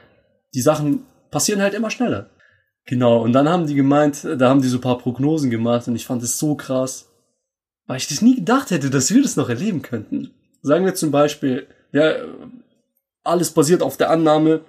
Die 0.56 0.62
Sachen 0.62 1.04
passieren 1.30 1.62
halt 1.62 1.76
immer 1.76 1.92
schneller. 1.92 2.32
Genau. 2.88 3.22
Und 3.22 3.34
dann 3.34 3.48
haben 3.48 3.68
die 3.68 3.76
gemeint, 3.76 4.26
da 4.40 4.50
haben 4.50 4.64
die 4.64 4.70
so 4.70 4.80
ein 4.80 4.82
paar 4.82 4.98
Prognosen 4.98 5.52
gemacht 5.52 5.88
und 5.88 5.96
ich 5.96 6.08
fand 6.08 6.24
es 6.24 6.40
so 6.40 6.56
krass, 6.56 7.08
weil 7.86 7.98
ich 7.98 8.08
das 8.08 8.24
nie 8.24 8.38
gedacht 8.38 8.72
hätte, 8.72 8.90
dass 8.90 9.14
wir 9.14 9.22
das 9.22 9.36
noch 9.36 9.50
erleben 9.50 9.84
könnten. 9.84 10.32
Sagen 10.64 10.84
wir 10.86 10.96
zum 10.96 11.12
Beispiel, 11.12 11.68
ja, 11.92 12.16
alles 13.28 13.52
basiert 13.52 13.82
auf 13.82 13.98
der 13.98 14.10
Annahme, 14.10 14.62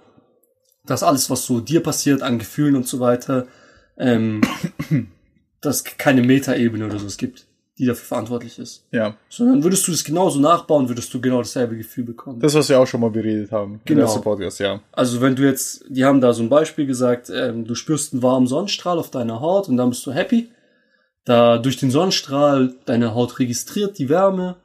dass 0.87 1.03
alles, 1.03 1.29
was 1.31 1.45
so 1.45 1.61
dir 1.61 1.83
passiert, 1.83 2.23
an 2.23 2.39
Gefühlen 2.39 2.77
und 2.77 2.87
so 2.89 3.01
weiter, 3.01 3.47
ähm, 3.99 4.41
dass 5.61 5.85
keine 5.85 6.23
Metaebene 6.23 6.87
oder 6.87 6.99
so 6.99 7.07
es 7.07 7.17
gibt, 7.17 7.47
die 7.79 7.87
dafür 7.87 8.07
verantwortlich 8.07 8.59
ist. 8.59 8.85
Ja. 8.91 9.17
Sondern 9.29 9.63
würdest 9.63 9.87
du 9.87 9.93
das 9.93 10.05
genauso 10.05 10.41
nachbauen, 10.41 10.89
würdest 10.89 11.13
du 11.13 11.21
genau 11.21 11.39
dasselbe 11.39 11.77
Gefühl 11.77 12.05
bekommen. 12.05 12.41
Das, 12.41 12.55
was 12.55 12.69
wir 12.69 12.81
auch 12.81 12.87
schon 12.87 13.01
mal 13.01 13.11
beredet 13.11 13.53
haben. 13.53 13.75
Im 13.75 13.81
Genau. 13.85 14.03
ersten 14.03 14.23
Podcast, 14.23 14.61
ja. 14.61 14.81
Also 14.93 15.21
wenn 15.21 15.37
du 15.37 15.45
jetzt, 15.45 15.85
die 15.89 16.05
haben 16.05 16.21
da 16.21 16.33
so 16.33 16.43
ein 16.43 16.49
Beispiel 16.49 16.87
gesagt, 16.87 17.31
ähm, 17.31 17.65
du 17.65 17.75
spürst 17.75 18.13
einen 18.13 18.23
warmen 18.23 18.47
Sonnenstrahl 18.47 18.99
auf 18.99 19.11
deiner 19.11 19.41
Haut 19.41 19.69
und 19.69 19.77
dann 19.77 19.91
bist 19.91 20.05
du 20.07 20.13
happy. 20.13 20.49
Da 21.25 21.59
durch 21.59 21.77
den 21.77 21.91
Sonnenstrahl 21.91 22.75
deine 22.87 23.15
Haut 23.15 23.39
registriert 23.39 23.99
die 23.99 24.09
Wärme 24.09 24.57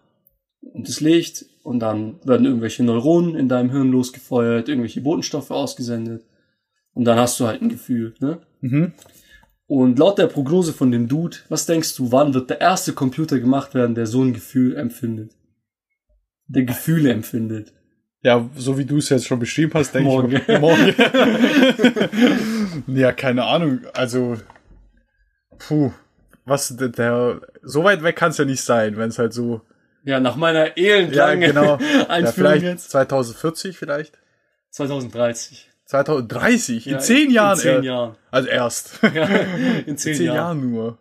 und 0.61 0.87
das 0.87 1.01
Licht 1.01 1.45
und 1.63 1.79
dann 1.79 2.15
werden 2.23 2.45
irgendwelche 2.45 2.83
Neuronen 2.83 3.35
in 3.35 3.49
deinem 3.49 3.71
Hirn 3.71 3.91
losgefeuert, 3.91 4.69
irgendwelche 4.69 5.01
Botenstoffe 5.01 5.51
ausgesendet 5.51 6.23
und 6.93 7.05
dann 7.05 7.17
hast 7.17 7.39
du 7.39 7.47
halt 7.47 7.61
ein 7.61 7.69
Gefühl. 7.69 8.13
Ne? 8.19 8.39
Mhm. 8.61 8.93
Und 9.65 9.97
laut 9.97 10.17
der 10.17 10.27
Prognose 10.27 10.73
von 10.73 10.91
dem 10.91 11.07
Dude, 11.07 11.37
was 11.49 11.65
denkst 11.65 11.95
du, 11.95 12.11
wann 12.11 12.33
wird 12.33 12.49
der 12.49 12.61
erste 12.61 12.93
Computer 12.93 13.39
gemacht 13.39 13.73
werden, 13.73 13.95
der 13.95 14.05
so 14.05 14.21
ein 14.21 14.33
Gefühl 14.33 14.75
empfindet? 14.75 15.31
Der 16.47 16.63
Gefühle 16.63 17.11
empfindet. 17.11 17.73
Ja, 18.21 18.49
so 18.55 18.77
wie 18.77 18.85
du 18.85 18.97
es 18.97 19.09
jetzt 19.09 19.25
schon 19.25 19.39
beschrieben 19.39 19.73
hast, 19.73 19.93
denke 19.93 20.09
Morgen. 20.09 20.35
ich. 20.35 20.59
Morgen. 20.59 20.93
ja, 22.95 23.11
keine 23.11 23.45
Ahnung. 23.45 23.81
Also, 23.93 24.37
puh, 25.57 25.91
was 26.45 26.75
der, 26.75 26.89
der 26.89 27.41
so 27.61 27.83
weit 27.83 28.03
weg 28.03 28.15
kann 28.15 28.29
es 28.31 28.37
ja 28.37 28.45
nicht 28.45 28.61
sein, 28.61 28.95
wenn 28.97 29.09
es 29.09 29.19
halt 29.19 29.33
so. 29.33 29.61
Ja, 30.03 30.19
nach 30.19 30.35
meiner 30.35 30.67
Ja, 30.77 30.95
elendlangen 30.95 31.41
genau. 31.41 31.77
Ja, 31.79 32.07
Einführung 32.09 32.33
vielleicht 32.33 32.63
jetzt. 32.63 32.91
2040 32.91 33.77
vielleicht. 33.77 34.17
2030. 34.71 35.69
2030, 35.85 36.87
in 36.87 36.93
Ja, 36.93 36.99
zehn 36.99 37.29
Jahren. 37.31 37.57
In 37.57 37.61
zehn 37.61 37.71
erst. 37.75 37.85
Jahren. 37.85 38.15
Also 38.31 38.49
erst. 38.49 38.99
Ja, 39.13 39.25
in 39.25 39.85
In 39.85 39.97
zehn, 39.97 40.15
zehn 40.15 40.25
Jahren. 40.27 40.35
Jahren 40.37 40.71
nur. 40.71 40.97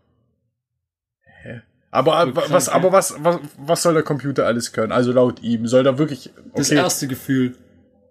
Hä? 1.43 1.63
Aber, 1.91 2.27
So 2.27 2.37
was, 2.37 2.67
krank, 2.67 2.77
aber 2.77 2.87
ja. 2.89 2.93
was, 2.93 3.15
was, 3.19 3.41
was 3.57 3.83
soll 3.83 3.95
der 3.95 4.03
Computer 4.03 4.47
alles 4.47 4.73
können? 4.73 4.93
Also 4.93 5.13
laut 5.13 5.43
ihm 5.43 5.67
soll 5.67 5.83
da 5.85 5.99
wirklich. 5.99 6.31
Das 6.55 6.69
Okay, 6.71 6.79
erste 6.79 7.07
Gefühl. 7.09 7.55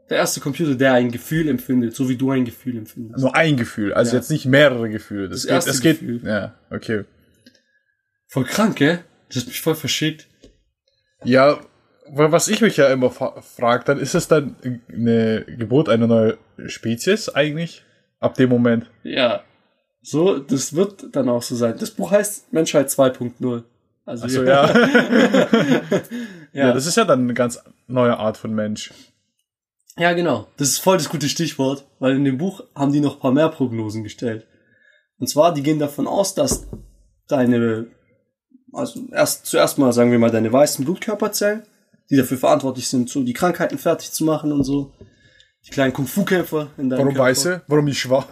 Der 0.10 0.18
erste 0.18 0.42
Computer, 0.42 0.76
der 0.76 0.94
ein 0.94 1.10
Gefühl 1.12 1.48
empfindet, 1.48 1.96
so 1.96 2.10
wie 2.10 2.18
du 2.18 2.32
ein 2.32 2.44
Gefühl 2.44 2.78
empfindest. 2.78 3.22
nur 3.24 3.34
ein 3.36 3.56
Gefühl, 3.56 3.94
also 3.94 4.12
Ja. 4.12 4.18
jetzt 4.18 4.30
nicht 4.30 4.46
mehrere 4.46 4.90
Gefühle. 4.90 5.30
Das, 5.30 5.44
Das 5.44 5.44
geht, 5.44 5.52
erste 5.54 5.70
es 5.72 5.82
geht, 5.82 6.00
Gefühl. 6.02 6.22
ja, 6.26 6.54
okay. 6.70 7.06
Voll 8.28 8.44
krank, 8.44 8.76
gell? 8.76 9.00
Das 9.30 9.38
hat 9.44 9.48
mich 9.48 9.62
voll 9.62 9.76
verschickt. 9.76 10.28
Ja, 11.24 11.60
weil 12.10 12.32
was 12.32 12.48
ich 12.48 12.62
mich 12.62 12.78
ja 12.78 12.88
immer 12.88 13.10
frage, 13.10 13.84
dann 13.86 14.00
ist 14.00 14.16
es 14.16 14.28
dann 14.28 14.56
eine 14.92 15.46
Geburt 15.46 15.90
einer 15.90 16.08
neuen 16.08 16.38
Spezies 16.68 17.30
eigentlich? 17.30 17.84
Ab 18.20 18.36
dem 18.36 18.50
Moment. 18.50 18.86
Ja. 19.04 19.44
So, 20.02 20.40
das 20.40 20.76
wird 20.76 21.16
dann 21.16 21.30
auch 21.30 21.42
so 21.42 21.56
sein. 21.56 21.76
Das 21.80 21.92
Buch 21.92 22.12
heißt 22.12 22.52
Menschheit 22.54 22.90
2.0. 22.90 23.64
Also 24.06 24.28
so, 24.28 24.44
ja. 24.44 24.68
ja. 24.78 26.00
ja. 26.54 26.74
das 26.74 26.86
ist 26.86 26.98
ja 26.98 27.06
dann 27.06 27.22
eine 27.22 27.34
ganz 27.34 27.64
neue 27.88 28.18
Art 28.18 28.38
von 28.38 28.54
Mensch. 28.54 28.92
Ja, 29.98 30.14
genau. 30.14 30.48
Das 30.58 30.70
ist 30.70 30.80
voll 30.80 30.98
das 30.98 31.10
gute 31.10 31.30
Stichwort, 31.30 31.86
weil 32.00 32.16
in 32.16 32.26
dem 32.26 32.38
Buch 32.38 32.64
haben 32.76 32.92
die 32.92 33.00
noch 33.00 33.16
ein 33.16 33.20
paar 33.20 33.32
mehr 33.32 33.50
Prognosen 33.50 34.04
gestellt. 34.04 34.48
Und 35.20 35.28
zwar, 35.28 35.54
die 35.54 35.64
gehen 35.64 35.80
davon 35.80 36.08
aus, 36.08 36.34
dass 36.34 36.68
deine, 37.28 37.88
also 38.74 39.02
erst 39.12 39.46
zuerst 39.46 39.78
mal 39.78 39.92
sagen 39.94 40.12
wir 40.12 40.20
mal 40.20 40.32
deine 40.32 40.52
weißen 40.52 40.84
Blutkörperzellen, 40.86 41.64
die 42.10 42.18
dafür 42.18 42.38
verantwortlich 42.38 42.88
sind, 42.88 43.10
so 43.10 43.24
die 43.24 43.34
Krankheiten 43.34 43.78
fertig 43.78 44.12
zu 44.12 44.24
machen 44.26 44.52
und 44.52 44.64
so. 44.64 44.92
Die 45.66 45.70
kleinen 45.70 45.94
Kung-Fu-Kämpfer 45.94 46.68
in 46.78 46.90
deinem 46.90 47.00
Warum 47.00 47.14
Körper. 47.14 47.30
weiße? 47.30 47.62
Warum 47.68 47.86
nicht 47.86 48.00
schwach? 48.00 48.26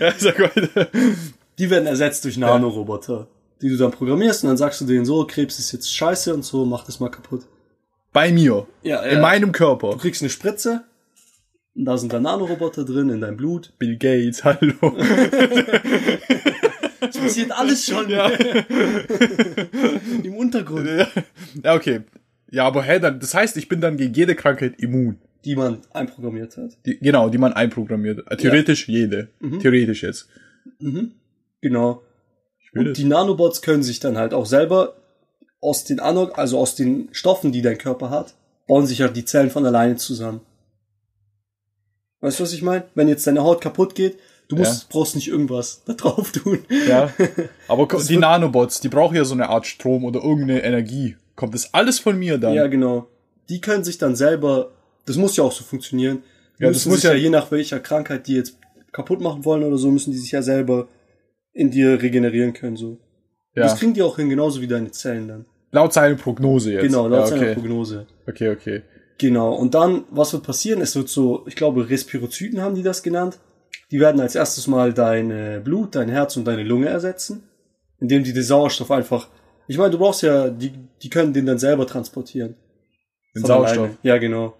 ja, 0.00 0.12
sag 0.16 0.38
weiter. 0.40 0.88
Die 1.58 1.70
werden 1.70 1.86
ersetzt 1.86 2.24
durch 2.24 2.36
Nanoroboter, 2.36 3.26
die 3.60 3.68
du 3.68 3.76
dann 3.76 3.90
programmierst 3.90 4.44
und 4.44 4.48
dann 4.48 4.56
sagst 4.56 4.80
du 4.80 4.84
denen 4.86 5.04
so, 5.04 5.26
Krebs 5.26 5.58
ist 5.58 5.72
jetzt 5.72 5.94
scheiße 5.94 6.32
und 6.32 6.44
so, 6.44 6.64
mach 6.64 6.84
das 6.84 7.00
mal 7.00 7.10
kaputt. 7.10 7.42
Bei 8.12 8.32
mir? 8.32 8.66
Ja, 8.82 9.02
In 9.02 9.20
meinem 9.20 9.52
Körper? 9.52 9.90
Du 9.90 9.98
kriegst 9.98 10.22
eine 10.22 10.30
Spritze 10.30 10.84
und 11.78 11.84
da 11.84 11.96
sind 11.96 12.12
dann 12.12 12.24
Nanoroboter 12.24 12.84
drin 12.84 13.08
in 13.08 13.20
deinem 13.20 13.36
Blut. 13.36 13.72
Bill 13.78 13.96
Gates, 13.96 14.42
hallo. 14.44 14.96
Es 17.00 17.16
passiert 17.16 17.52
alles 17.52 17.86
schon. 17.86 18.10
Ja. 18.10 18.28
Im 20.24 20.34
Untergrund. 20.34 20.88
Ja, 21.62 21.74
okay. 21.74 22.00
Ja, 22.50 22.66
aber 22.66 22.82
hä, 22.82 22.98
dann, 22.98 23.20
das 23.20 23.32
heißt, 23.32 23.56
ich 23.56 23.68
bin 23.68 23.80
dann 23.80 23.96
gegen 23.96 24.12
jede 24.12 24.34
Krankheit 24.34 24.74
immun. 24.78 25.18
Die 25.44 25.54
man 25.54 25.78
einprogrammiert 25.92 26.56
hat. 26.56 26.76
Die, 26.84 26.98
genau, 26.98 27.28
die 27.28 27.38
man 27.38 27.52
einprogrammiert. 27.52 28.28
Äh, 28.28 28.36
theoretisch 28.36 28.88
ja. 28.88 28.94
jede. 28.94 29.28
Mhm. 29.38 29.60
Theoretisch 29.60 30.02
jetzt. 30.02 30.28
Mhm. 30.80 31.12
Genau. 31.60 32.02
Und 32.74 32.98
die 32.98 33.04
Nanobots 33.04 33.62
können 33.62 33.84
sich 33.84 34.00
dann 34.00 34.18
halt 34.18 34.34
auch 34.34 34.46
selber 34.46 34.96
aus 35.60 35.84
den 35.84 36.00
Anog, 36.00 36.38
also 36.38 36.58
aus 36.58 36.74
den 36.74 37.08
Stoffen, 37.12 37.52
die 37.52 37.62
dein 37.62 37.78
Körper 37.78 38.10
hat, 38.10 38.34
bauen 38.66 38.86
sich 38.86 38.98
ja 38.98 39.06
die 39.08 39.24
Zellen 39.24 39.50
von 39.50 39.64
alleine 39.64 39.94
zusammen. 39.96 40.40
Weißt 42.20 42.38
du, 42.38 42.44
was 42.44 42.52
ich 42.52 42.62
meine? 42.62 42.84
Wenn 42.94 43.08
jetzt 43.08 43.26
deine 43.26 43.42
Haut 43.42 43.60
kaputt 43.60 43.94
geht, 43.94 44.18
du 44.48 44.56
musst, 44.56 44.82
ja. 44.82 44.88
brauchst 44.90 45.14
nicht 45.14 45.28
irgendwas 45.28 45.82
da 45.84 45.92
drauf 45.94 46.32
tun. 46.32 46.60
Ja. 46.88 47.12
Aber 47.68 47.86
die 47.86 48.16
Nanobots, 48.16 48.80
die 48.80 48.88
brauchen 48.88 49.16
ja 49.16 49.24
so 49.24 49.34
eine 49.34 49.48
Art 49.48 49.66
Strom 49.66 50.04
oder 50.04 50.22
irgendeine 50.22 50.62
Energie. 50.62 51.16
Kommt 51.36 51.54
das 51.54 51.72
alles 51.72 52.00
von 52.00 52.18
mir 52.18 52.38
dann? 52.38 52.54
Ja, 52.54 52.66
genau. 52.66 53.08
Die 53.48 53.60
können 53.60 53.84
sich 53.84 53.98
dann 53.98 54.16
selber, 54.16 54.72
das 55.06 55.16
muss 55.16 55.36
ja 55.36 55.44
auch 55.44 55.52
so 55.52 55.62
funktionieren. 55.62 56.22
Die 56.58 56.64
ja, 56.64 56.70
das 56.70 56.86
muss 56.86 57.02
ja, 57.04 57.14
je 57.14 57.30
nach 57.30 57.50
welcher 57.52 57.78
Krankheit 57.78 58.26
die 58.26 58.34
jetzt 58.34 58.58
kaputt 58.90 59.20
machen 59.20 59.44
wollen 59.44 59.62
oder 59.62 59.78
so, 59.78 59.90
müssen 59.90 60.10
die 60.10 60.18
sich 60.18 60.32
ja 60.32 60.42
selber 60.42 60.88
in 61.52 61.70
dir 61.70 62.02
regenerieren 62.02 62.52
können, 62.52 62.76
so. 62.76 62.98
Ja. 63.54 63.64
Das 63.64 63.78
kriegen 63.78 63.94
die 63.94 64.02
auch 64.02 64.16
hin, 64.16 64.28
genauso 64.28 64.60
wie 64.60 64.66
deine 64.66 64.90
Zellen 64.90 65.28
dann. 65.28 65.44
Laut 65.70 65.92
seiner 65.92 66.14
Prognose 66.14 66.72
jetzt. 66.72 66.82
Genau, 66.82 67.08
laut 67.08 67.28
ja, 67.28 67.36
okay. 67.36 67.38
seiner 67.38 67.54
Prognose. 67.54 68.06
Okay, 68.26 68.50
okay. 68.50 68.82
Genau. 69.18 69.54
Und 69.54 69.74
dann, 69.74 70.04
was 70.10 70.32
wird 70.32 70.44
passieren? 70.44 70.80
Es 70.80 70.94
wird 70.94 71.08
so, 71.08 71.44
ich 71.46 71.56
glaube, 71.56 71.88
Respirozyten 71.90 72.60
haben 72.60 72.74
die 72.74 72.82
das 72.82 73.02
genannt. 73.02 73.38
Die 73.90 74.00
werden 74.00 74.20
als 74.20 74.34
erstes 74.34 74.66
mal 74.66 74.92
dein 74.92 75.62
Blut, 75.64 75.94
dein 75.94 76.08
Herz 76.08 76.36
und 76.36 76.44
deine 76.44 76.62
Lunge 76.62 76.88
ersetzen, 76.88 77.42
indem 77.98 78.22
die 78.22 78.32
den 78.32 78.42
Sauerstoff 78.42 78.90
einfach 78.90 79.28
ich 79.68 79.76
meine, 79.76 79.90
du 79.90 79.98
brauchst 79.98 80.22
ja, 80.22 80.48
die, 80.48 80.72
die 81.02 81.10
können 81.10 81.32
den 81.32 81.46
dann 81.46 81.58
selber 81.58 81.86
transportieren. 81.86 82.56
Den 83.36 83.44
Sauerstoff. 83.44 83.78
Alleine. 83.78 83.98
Ja, 84.02 84.16
genau. 84.16 84.56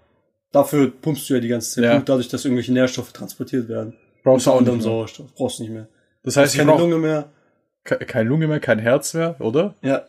Dafür 0.51 0.91
pumpst 0.91 1.29
du 1.29 1.33
ja 1.33 1.39
die 1.39 1.47
ganze 1.47 1.71
Zeit 1.71 1.83
ja. 1.83 1.95
Blut, 1.95 2.09
dadurch, 2.09 2.27
dass 2.29 2.45
irgendwelche 2.45 2.71
Nährstoffe 2.71 3.11
transportiert 3.11 3.67
werden. 3.67 3.97
Brauchst 4.23 4.45
du 4.45 4.51
auch 4.51 4.61
nicht 4.61 4.71
mehr. 4.71 4.81
Sauerstoff. 4.81 5.33
Brauchst 5.33 5.59
du 5.59 5.63
nicht 5.63 5.71
mehr. 5.71 5.87
Das 6.23 6.37
heißt, 6.37 6.55
keine 6.55 6.77
Lunge 6.77 6.97
mehr. 6.97 7.31
Keine 7.83 8.29
Lunge 8.29 8.47
mehr, 8.47 8.59
kein 8.59 8.77
Herz 8.77 9.15
mehr, 9.15 9.35
oder? 9.39 9.75
Ja. 9.81 10.03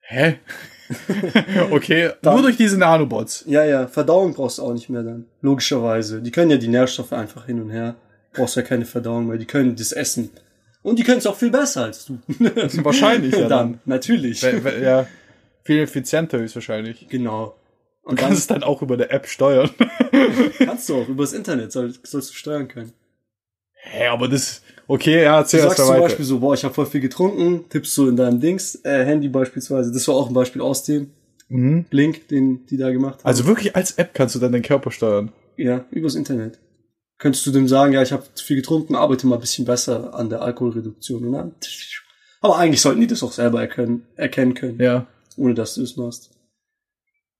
Hä? 0.00 0.40
okay, 1.70 2.12
dann, 2.22 2.34
nur 2.34 2.42
durch 2.42 2.56
diese 2.56 2.78
Nanobots. 2.78 3.44
Ja, 3.46 3.64
ja, 3.64 3.86
Verdauung 3.86 4.34
brauchst 4.34 4.58
du 4.58 4.62
auch 4.62 4.72
nicht 4.72 4.88
mehr 4.88 5.02
dann. 5.02 5.26
Logischerweise. 5.42 6.22
Die 6.22 6.30
können 6.30 6.50
ja 6.50 6.56
die 6.56 6.68
Nährstoffe 6.68 7.12
einfach 7.12 7.46
hin 7.46 7.60
und 7.60 7.70
her. 7.70 7.96
Brauchst 8.32 8.56
ja 8.56 8.62
keine 8.62 8.84
Verdauung 8.84 9.26
mehr. 9.26 9.38
Die 9.38 9.46
können 9.46 9.76
das 9.76 9.92
essen. 9.92 10.30
Und 10.82 10.98
die 10.98 11.02
können 11.02 11.18
es 11.18 11.26
auch 11.26 11.36
viel 11.36 11.50
besser 11.50 11.84
als 11.84 12.06
du. 12.06 12.18
Wahrscheinlich, 12.84 13.32
ja. 13.32 13.40
Dann, 13.48 13.48
dann. 13.48 13.80
natürlich. 13.84 14.42
Ja, 14.42 15.06
viel 15.64 15.80
effizienter 15.80 16.42
ist 16.42 16.54
wahrscheinlich. 16.54 17.08
Genau. 17.08 17.54
Und 18.02 18.18
du 18.18 18.24
kannst 18.24 18.38
es 18.38 18.46
dann 18.46 18.62
auch 18.62 18.80
über 18.80 18.96
der 18.96 19.12
App 19.12 19.26
steuern. 19.26 19.68
kannst 20.58 20.88
du 20.88 21.02
auch, 21.02 21.08
über 21.08 21.24
das 21.24 21.34
Internet 21.34 21.72
soll, 21.72 21.92
sollst 22.02 22.30
du 22.30 22.34
steuern 22.34 22.66
können. 22.66 22.94
Hä, 23.74 24.06
aber 24.06 24.28
das, 24.28 24.62
okay, 24.88 25.22
ja, 25.22 25.38
erzähl 25.38 25.60
Du 25.60 25.68
sagst 25.68 25.86
zum. 25.86 26.00
Beispiel 26.00 26.24
so, 26.24 26.40
boah, 26.40 26.54
ich 26.54 26.64
habe 26.64 26.74
voll 26.74 26.86
viel 26.86 27.00
getrunken, 27.00 27.68
tippst 27.68 27.94
so 27.94 28.08
in 28.08 28.16
deinem 28.16 28.40
Dings, 28.40 28.74
äh, 28.84 29.04
Handy 29.04 29.28
beispielsweise, 29.28 29.92
das 29.92 30.08
war 30.08 30.16
auch 30.16 30.28
ein 30.28 30.34
Beispiel 30.34 30.62
aus 30.62 30.82
dem 30.82 31.10
mhm. 31.48 31.84
Blink, 31.84 32.26
den 32.28 32.66
die 32.66 32.76
da 32.76 32.90
gemacht 32.90 33.20
haben. 33.20 33.26
Also 33.26 33.46
wirklich 33.46 33.76
als 33.76 33.92
App 33.92 34.14
kannst 34.14 34.34
du 34.34 34.40
dann 34.40 34.50
deinen 34.50 34.62
Körper 34.62 34.90
steuern? 34.90 35.30
Ja, 35.56 35.84
übers 35.92 36.16
Internet 36.16 36.58
könntest 37.18 37.44
du 37.46 37.50
dem 37.50 37.68
sagen, 37.68 37.92
ja, 37.92 38.02
ich 38.02 38.12
habe 38.12 38.24
zu 38.32 38.44
viel 38.44 38.56
getrunken, 38.56 38.94
arbeite 38.94 39.26
mal 39.26 39.36
ein 39.36 39.40
bisschen 39.40 39.64
besser 39.64 40.14
an 40.14 40.30
der 40.30 40.40
Alkoholreduktion. 40.40 41.26
Und 41.26 41.32
dann, 41.32 41.52
aber 42.40 42.58
eigentlich 42.58 42.80
sollten 42.80 43.00
die 43.00 43.06
das 43.06 43.22
auch 43.22 43.32
selber 43.32 43.60
erkennen, 43.60 44.06
erkennen 44.16 44.54
können. 44.54 44.80
Ja. 44.80 45.06
Ohne 45.36 45.54
dass 45.54 45.74
du 45.74 45.82
es 45.82 45.96
machst. 45.96 46.30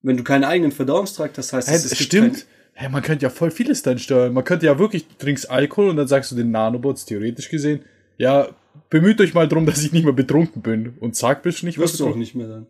Wenn 0.03 0.17
du 0.17 0.25
keinen 0.25 0.45
eigenen 0.45 0.73
Verdauungstrakt 0.73 1.39
hast, 1.39 1.53
heißt 1.53 1.69
hey, 1.69 1.77
es, 1.77 1.97
stimmt. 1.97 2.47
Hey, 2.81 2.89
man 2.89 3.03
könnte 3.03 3.25
ja 3.25 3.31
voll 3.31 3.51
vieles 3.51 3.83
dann 3.83 3.99
steuern. 3.99 4.33
Man 4.33 4.45
könnte 4.45 4.67
ja 4.67 4.79
wirklich, 4.79 5.09
du 5.09 5.15
trinkst 5.19 5.51
Alkohol 5.51 5.89
und 5.89 5.97
dann 5.97 6.07
sagst 6.07 6.31
du 6.31 6.37
den 6.37 6.53
Nanobots, 6.53 7.07
theoretisch 7.07 7.49
gesehen, 7.49 7.81
ja, 8.19 8.51
bemüht 8.89 9.21
euch 9.21 9.35
mal 9.35 9.49
drum, 9.49 9.67
dass 9.67 9.83
ich 9.83 9.91
nicht 9.91 10.05
mehr 10.05 10.13
betrunken 10.13 10.63
bin. 10.63 10.95
Und 11.01 11.17
sag 11.17 11.43
bist 11.43 11.61
du 11.61 11.67
nicht, 11.67 11.81
was 11.81 11.97
du 11.97 12.07
auch 12.07 12.15
nicht 12.15 12.37
mehr 12.37 12.47
dann. 12.47 12.67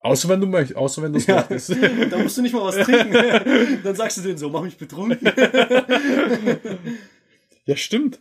Außer 0.00 0.28
wenn 0.28 0.38
du 0.38 0.46
möchtest, 0.46 0.76
außer 0.76 1.00
wenn 1.00 1.14
du 1.14 1.18
es 1.18 1.26
ja, 1.26 1.36
möchtest. 1.36 1.74
Da 2.10 2.18
musst 2.18 2.36
du 2.36 2.42
nicht 2.42 2.52
mal 2.52 2.62
was 2.62 2.76
trinken. 2.76 3.80
Dann 3.84 3.94
sagst 3.94 4.18
du 4.18 4.20
denen 4.20 4.36
so, 4.36 4.50
mach 4.50 4.60
mich 4.64 4.76
betrunken. 4.76 5.26
ja, 7.64 7.76
stimmt. 7.76 8.20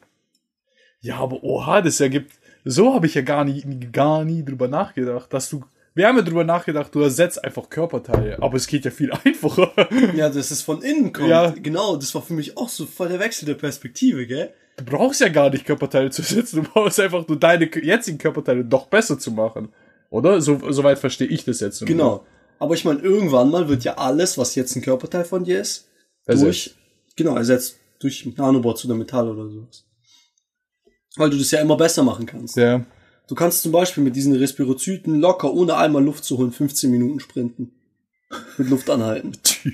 Ja, 1.02 1.18
aber 1.18 1.44
oha, 1.44 1.82
das 1.82 2.00
ergibt. 2.00 2.40
So 2.64 2.94
habe 2.94 3.08
ich 3.08 3.16
ja 3.16 3.22
gar 3.22 3.44
nie, 3.44 3.62
gar 3.92 4.24
nie 4.24 4.46
drüber 4.46 4.70
nachgedacht, 4.70 5.34
dass 5.34 5.50
du. 5.50 5.66
Wir 5.94 6.08
haben 6.08 6.16
ja 6.16 6.22
drüber 6.22 6.44
nachgedacht, 6.46 6.96
du 6.96 7.02
ersetzt 7.02 7.44
einfach 7.44 7.70
Körperteile, 7.70 8.42
aber 8.42 8.56
es 8.56 8.68
geht 8.68 8.86
ja 8.86 8.92
viel 8.92 9.12
einfacher. 9.24 9.72
Ja, 10.16 10.30
dass 10.30 10.52
es 10.52 10.62
von 10.62 10.82
innen 10.82 11.12
kommt. 11.12 11.30
Ja. 11.30 11.50
Genau, 11.50 11.98
das 11.98 12.16
war 12.16 12.22
für 12.22 12.34
mich 12.34 12.58
auch 12.58 12.70
so 12.70 12.86
voll 12.86 13.10
der 13.10 13.20
Wechsel 13.20 13.46
der 13.46 13.56
Perspektive, 13.56 14.26
gell? 14.26 14.54
Du 14.78 14.86
brauchst 14.86 15.20
ja 15.20 15.28
gar 15.28 15.50
nicht 15.50 15.66
Körperteile 15.66 16.10
zu 16.10 16.22
ersetzen, 16.22 16.64
du 16.64 16.70
brauchst 16.70 17.00
einfach 17.00 17.28
nur 17.28 17.38
deine 17.38 17.70
jetzigen 17.84 18.18
Körperteile 18.18 18.64
doch 18.64 18.88
besser 18.88 19.20
zu 19.20 19.32
machen. 19.32 19.70
Oder? 20.10 20.42
So, 20.42 20.60
soweit 20.72 21.00
verstehe 21.00 21.28
ich 21.28 21.44
das 21.46 21.60
jetzt. 21.60 21.86
Genau. 21.86 22.26
Aber 22.60 22.76
ich 22.76 22.86
meine, 22.86 23.00
irgendwann 23.00 23.50
mal 23.50 23.68
wird 23.68 23.84
ja 23.84 23.98
alles, 23.98 24.38
was 24.38 24.56
jetzt 24.56 24.76
ein 24.76 24.82
Körperteil 24.82 25.26
von 25.26 25.44
dir 25.44 25.60
ist, 25.60 25.90
ersetzt. 26.26 26.46
durch, 26.46 26.76
genau, 27.16 27.36
ersetzt 27.36 27.80
durch 28.00 28.26
Nanobots 28.38 28.86
oder 28.86 28.96
Metall 28.96 29.30
oder 29.30 29.50
sowas. 29.50 29.86
Weil 31.16 31.30
du 31.30 31.38
das 31.38 31.52
ja 31.52 31.60
immer 31.60 31.76
besser 31.76 32.04
machen 32.04 32.26
kannst. 32.26 32.56
Ja. 32.56 32.86
Du 33.32 33.36
kannst 33.36 33.62
zum 33.62 33.72
Beispiel 33.72 34.04
mit 34.04 34.18
diesen 34.18 34.36
Respirozyten 34.36 35.18
locker, 35.22 35.54
ohne 35.54 35.78
einmal 35.78 36.04
Luft 36.04 36.26
zu 36.26 36.38
holen, 36.38 36.52
15 36.52 36.92
Minuten 36.92 37.22
sprinten. 37.22 37.72
Mit 38.58 38.70
Luft 38.70 38.90
anhalten. 38.90 39.32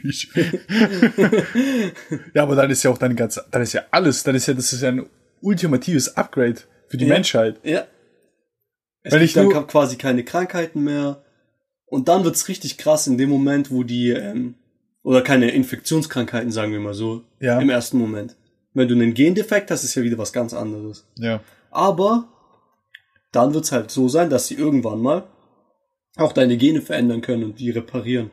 Ja, 2.35 2.43
aber 2.43 2.55
dann 2.55 2.69
ist 2.69 2.83
ja 2.83 2.91
auch 2.91 2.99
deine 2.99 3.15
ganze, 3.15 3.43
dann 3.49 3.63
ist 3.63 3.73
ja 3.73 3.81
alles, 3.89 4.21
dann 4.21 4.35
ist 4.35 4.45
ja, 4.45 4.53
das 4.53 4.73
ist 4.73 4.83
ja 4.83 4.89
ein 4.89 5.07
ultimatives 5.41 6.15
Upgrade 6.15 6.57
für 6.87 6.97
die 6.97 7.05
ja. 7.05 7.15
Menschheit. 7.15 7.59
Ja. 7.63 7.87
Es 9.01 9.13
Weil 9.13 9.23
ich 9.23 9.33
dann 9.33 9.49
quasi 9.65 9.95
keine 9.95 10.23
Krankheiten 10.23 10.83
mehr. 10.83 11.23
Und 11.87 12.09
dann 12.09 12.25
wird's 12.25 12.47
richtig 12.49 12.77
krass 12.77 13.07
in 13.07 13.17
dem 13.17 13.31
Moment, 13.31 13.71
wo 13.71 13.81
die, 13.81 14.11
ähm, 14.11 14.53
oder 15.01 15.23
keine 15.23 15.49
Infektionskrankheiten, 15.49 16.51
sagen 16.51 16.73
wir 16.73 16.79
mal 16.79 16.93
so, 16.93 17.23
ja. 17.39 17.59
im 17.59 17.71
ersten 17.71 17.97
Moment. 17.97 18.35
Wenn 18.75 18.87
du 18.87 18.93
einen 18.93 19.15
Gendefekt 19.15 19.71
hast, 19.71 19.83
ist 19.83 19.95
ja 19.95 20.03
wieder 20.03 20.19
was 20.19 20.31
ganz 20.31 20.53
anderes. 20.53 21.07
Ja. 21.17 21.41
Aber 21.71 22.27
dann 23.37 23.53
wird's 23.53 23.71
halt 23.71 23.91
so 23.91 24.09
sein, 24.09 24.29
dass 24.29 24.47
sie 24.47 24.55
irgendwann 24.55 25.01
mal 25.01 25.23
auch 26.17 26.33
deine 26.33 26.57
Gene 26.57 26.81
verändern 26.81 27.21
können 27.21 27.43
und 27.43 27.59
die 27.59 27.69
reparieren. 27.69 28.31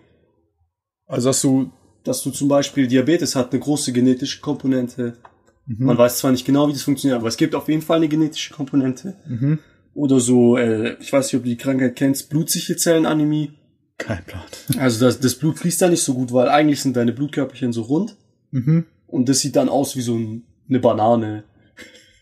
Also 1.06 1.28
dass 1.28 1.42
du, 1.42 1.70
dass 2.02 2.22
du 2.22 2.30
zum 2.30 2.48
Beispiel 2.48 2.86
Diabetes 2.86 3.36
hat 3.36 3.52
eine 3.52 3.60
große 3.60 3.92
genetische 3.92 4.40
Komponente. 4.40 5.18
Mhm. 5.66 5.86
Man 5.86 5.98
weiß 5.98 6.18
zwar 6.18 6.32
nicht 6.32 6.46
genau, 6.46 6.68
wie 6.68 6.72
das 6.72 6.82
funktioniert, 6.82 7.18
aber 7.18 7.28
es 7.28 7.36
gibt 7.36 7.54
auf 7.54 7.68
jeden 7.68 7.82
Fall 7.82 7.98
eine 7.98 8.08
genetische 8.08 8.54
Komponente. 8.54 9.16
Mhm. 9.28 9.58
Oder 9.94 10.18
so, 10.18 10.56
äh, 10.56 10.96
ich 11.00 11.12
weiß 11.12 11.26
nicht, 11.26 11.36
ob 11.36 11.44
du 11.44 11.50
die 11.50 11.56
Krankheit 11.56 11.94
kennst, 11.96 12.30
Blutsichelzellenanämie. 12.30 13.52
Kein 13.98 14.24
Plan. 14.24 14.42
Also 14.78 15.04
das, 15.04 15.20
das 15.20 15.36
Blut 15.36 15.58
fließt 15.58 15.82
da 15.82 15.88
nicht 15.88 16.02
so 16.02 16.14
gut, 16.14 16.32
weil 16.32 16.48
eigentlich 16.48 16.80
sind 16.80 16.96
deine 16.96 17.12
Blutkörperchen 17.12 17.72
so 17.72 17.82
rund. 17.82 18.16
Mhm. 18.50 18.86
Und 19.06 19.28
das 19.28 19.40
sieht 19.40 19.56
dann 19.56 19.68
aus 19.68 19.94
wie 19.96 20.00
so 20.00 20.16
ein, 20.16 20.44
eine 20.68 20.80
Banane. 20.80 21.44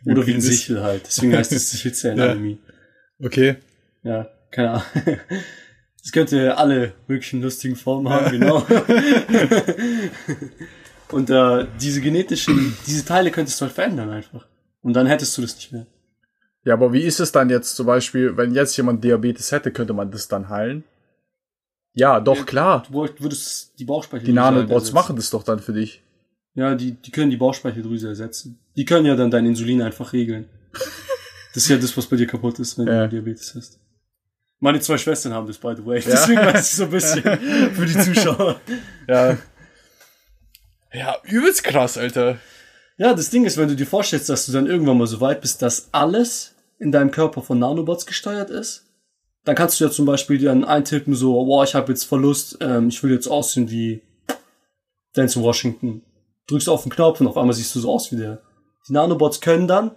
Oder 0.04 0.26
wie 0.26 0.34
ein. 0.34 0.40
Sichel 0.40 0.82
halt. 0.82 1.02
Deswegen 1.06 1.34
heißt 1.34 1.52
es 1.52 1.70
Sichelzellenanämie. 1.70 2.58
Okay. 3.22 3.56
Ja, 4.02 4.28
keine 4.50 4.70
Ahnung. 4.70 4.84
Das 6.02 6.10
könnte 6.10 6.56
alle 6.58 6.94
möglichen 7.06 7.40
lustigen 7.42 7.76
Formen 7.76 8.12
haben, 8.12 8.32
genau. 8.32 8.66
Und 11.12 11.30
äh, 11.30 11.68
diese 11.80 12.00
genetischen, 12.00 12.76
diese 12.88 13.04
Teile 13.04 13.30
könntest 13.30 13.60
du 13.60 13.66
halt 13.66 13.72
verändern 13.72 14.10
einfach. 14.10 14.48
Und 14.80 14.94
dann 14.94 15.06
hättest 15.06 15.38
du 15.38 15.42
das 15.42 15.54
nicht 15.54 15.70
mehr. 15.70 15.86
Ja, 16.64 16.74
aber 16.74 16.92
wie 16.92 17.02
ist 17.02 17.20
es 17.20 17.30
dann 17.30 17.50
jetzt 17.50 17.76
zum 17.76 17.86
Beispiel, 17.86 18.36
wenn 18.36 18.52
jetzt 18.52 18.76
jemand 18.76 19.04
Diabetes 19.04 19.52
hätte, 19.52 19.70
könnte 19.70 19.92
man 19.92 20.10
das 20.10 20.26
dann 20.26 20.48
heilen? 20.48 20.82
Ja, 21.94 22.18
doch, 22.18 22.46
klar. 22.46 22.82
Du 22.90 22.94
würdest 23.18 23.78
die 23.78 23.84
Bauchspeicheldrüse 23.84 24.32
Die 24.32 24.34
Nanobots 24.34 24.92
machen 24.92 25.14
das 25.14 25.30
doch 25.30 25.44
dann 25.44 25.60
für 25.60 25.72
dich. 25.72 26.02
Ja, 26.54 26.74
die, 26.74 26.92
die 26.92 27.10
können 27.12 27.30
die 27.30 27.36
Bauchspeicheldrüse 27.36 28.08
ersetzen. 28.08 28.58
Die 28.76 28.84
können 28.84 29.06
ja 29.06 29.14
dann 29.14 29.30
dein 29.30 29.46
Insulin 29.46 29.82
einfach 29.82 30.12
regeln. 30.12 30.48
Das 31.54 31.64
ist 31.64 31.68
ja 31.68 31.76
das, 31.76 31.96
was 31.96 32.06
bei 32.06 32.16
dir 32.16 32.26
kaputt 32.26 32.58
ist, 32.58 32.78
wenn 32.78 32.86
Ja. 32.86 33.02
du 33.06 33.10
Diabetes 33.10 33.54
hast. 33.56 33.78
Meine 34.60 34.80
zwei 34.80 34.96
Schwestern 34.96 35.32
haben 35.34 35.46
das, 35.46 35.58
by 35.58 35.74
the 35.76 35.84
way. 35.84 36.00
Deswegen 36.04 36.40
weiß 36.40 36.70
ich 36.70 36.76
so 36.76 36.84
ein 36.84 36.90
bisschen 36.90 37.22
für 37.74 37.86
die 37.86 37.98
Zuschauer. 37.98 38.60
Ja. 39.08 39.36
Ja, 40.92 41.16
übelst 41.24 41.64
krass, 41.64 41.96
Alter. 41.98 42.38
Ja, 42.98 43.14
das 43.14 43.30
Ding 43.30 43.44
ist, 43.44 43.56
wenn 43.56 43.68
du 43.68 43.74
dir 43.74 43.86
vorstellst, 43.86 44.28
dass 44.28 44.46
du 44.46 44.52
dann 44.52 44.66
irgendwann 44.66 44.98
mal 44.98 45.06
so 45.06 45.20
weit 45.20 45.40
bist, 45.40 45.62
dass 45.62 45.88
alles 45.92 46.54
in 46.78 46.92
deinem 46.92 47.10
Körper 47.10 47.42
von 47.42 47.58
Nanobots 47.58 48.06
gesteuert 48.06 48.50
ist, 48.50 48.84
dann 49.44 49.56
kannst 49.56 49.80
du 49.80 49.84
ja 49.84 49.90
zum 49.90 50.06
Beispiel 50.06 50.38
dann 50.38 50.64
eintippen, 50.64 51.14
so, 51.14 51.32
boah, 51.44 51.64
ich 51.64 51.74
habe 51.74 51.90
jetzt 51.90 52.04
Verlust, 52.04 52.58
ähm, 52.60 52.88
ich 52.88 53.02
will 53.02 53.12
jetzt 53.12 53.26
aussehen 53.26 53.70
wie 53.70 54.02
Denzel 55.16 55.42
Washington. 55.42 56.02
Drückst 56.46 56.68
auf 56.68 56.82
den 56.82 56.92
Knopf 56.92 57.20
und 57.20 57.26
auf 57.26 57.36
einmal 57.36 57.54
siehst 57.54 57.74
du 57.74 57.80
so 57.80 57.90
aus 57.92 58.12
wie 58.12 58.16
der. 58.16 58.42
Die 58.88 58.92
Nanobots 58.92 59.40
können 59.40 59.66
dann 59.66 59.92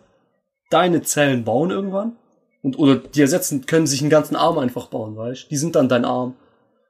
deine 0.70 1.02
Zellen 1.02 1.44
bauen 1.44 1.72
irgendwann 1.72 2.16
und 2.62 2.78
oder 2.80 2.96
die 2.96 3.22
ersetzen, 3.22 3.66
können 3.66 3.88
sich 3.88 4.02
einen 4.02 4.10
ganzen 4.10 4.36
Arm 4.36 4.58
einfach 4.58 4.88
bauen, 4.88 5.16
weißt? 5.16 5.44
du? 5.46 5.50
Die 5.50 5.58
sind 5.58 5.76
dann 5.76 5.88
dein 5.90 6.06
Arm. 6.06 6.36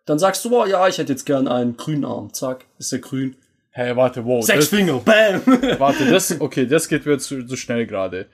Dann 0.05 0.19
sagst 0.19 0.45
du, 0.45 0.49
boah, 0.51 0.67
ja, 0.67 0.87
ich 0.87 0.97
hätte 0.99 1.11
jetzt 1.13 1.25
gern 1.25 1.47
einen 1.47 1.77
grünen 1.77 2.05
Arm. 2.05 2.31
Zack, 2.33 2.65
ist 2.77 2.91
der 2.91 2.99
grün. 2.99 3.35
Hey, 3.71 3.95
warte, 3.95 4.23
wow. 4.23 4.43
Sechs 4.45 4.69
Das, 4.69 4.79
Finger, 4.79 4.99
bam! 5.05 5.41
warte, 5.79 6.05
das, 6.09 6.39
okay, 6.39 6.65
das 6.65 6.87
geht 6.87 7.05
mir 7.05 7.17
zu, 7.17 7.45
zu 7.45 7.55
schnell 7.57 7.85
gerade. 7.87 8.27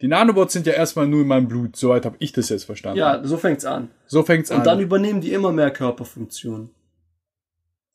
Die 0.00 0.08
Nanobots 0.08 0.52
sind 0.52 0.66
ja 0.66 0.72
erstmal 0.72 1.06
nur 1.06 1.20
in 1.22 1.26
meinem 1.28 1.46
Blut. 1.48 1.76
Soweit 1.76 2.04
habe 2.04 2.16
ich 2.18 2.32
das 2.32 2.48
jetzt 2.48 2.64
verstanden. 2.64 2.98
ja, 2.98 3.20
so 3.24 3.36
fängt's 3.36 3.64
an. 3.64 3.90
So 4.06 4.22
fängt's 4.22 4.50
an. 4.50 4.58
Und 4.58 4.66
dann 4.66 4.80
übernehmen 4.80 5.20
die 5.20 5.32
immer 5.32 5.52
mehr 5.52 5.70
Körperfunktionen. 5.70 6.70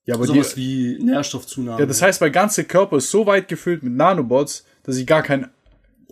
ja, 0.05 0.15
aber 0.15 0.25
die, 0.25 0.33
Sowas 0.33 0.55
wie 0.57 0.97
Nährstoffzunahme. 1.01 1.79
ja, 1.79 1.85
das 1.85 2.01
heißt, 2.01 2.21
mein 2.21 2.31
ganzer 2.31 2.65
Körper 2.65 2.97
ist 2.97 3.09
so 3.09 3.25
weit 3.25 3.47
gefüllt 3.47 3.83
mit 3.83 3.93
Nanobots, 3.93 4.65
dass 4.83 4.97
ich 4.97 5.07
gar 5.07 5.23
kein, 5.23 5.49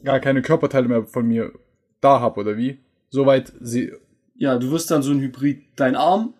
gar 0.03 0.19
keine 0.19 0.41
Körperteile 0.41 0.87
mehr 0.87 1.05
von 1.05 1.27
mir 1.27 1.51
da 1.99 2.19
habe, 2.19 2.39
oder 2.39 2.57
wie? 2.57 2.79
Soweit 3.09 3.51
sie, 3.61 3.91
ja, 4.35 4.57
du 4.57 4.71
wirst 4.71 4.89
dann 4.89 5.03
so 5.03 5.11
ein 5.11 5.19
Hybrid. 5.19 5.63
Dein 5.75 5.95
Arm, 5.95 6.33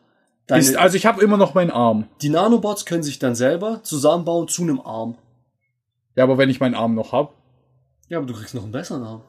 deine, 0.48 0.62
ist, 0.62 0.75
also 0.75 0.98
ich 0.98 1.06
habe 1.06 1.24
immer 1.24 1.38
noch 1.38 1.53
meinen 1.53 1.72
Arm. 1.72 2.08
die 2.22 2.30
Nanobots 2.30 2.86
können 2.86 3.03
sich 3.03 3.20
dann 3.20 3.36
selber 3.36 3.82
zusammenbauen 3.84 4.48
zu 4.48 4.63
einem 4.63 4.82
Arm. 4.82 5.18
Ja, 6.15 6.24
aber 6.24 6.38
wenn 6.38 6.50
ich 6.50 6.60
meinen 6.60 6.75
Arm 6.75 6.96
noch 6.96 7.12
hab. 7.12 7.34
Ja, 8.10 8.18
aber 8.18 8.27
du 8.27 8.34
kriegst 8.34 8.56
noch 8.56 8.63
einen 8.63 8.72
besseren 8.72 9.03
Arm. 9.03 9.22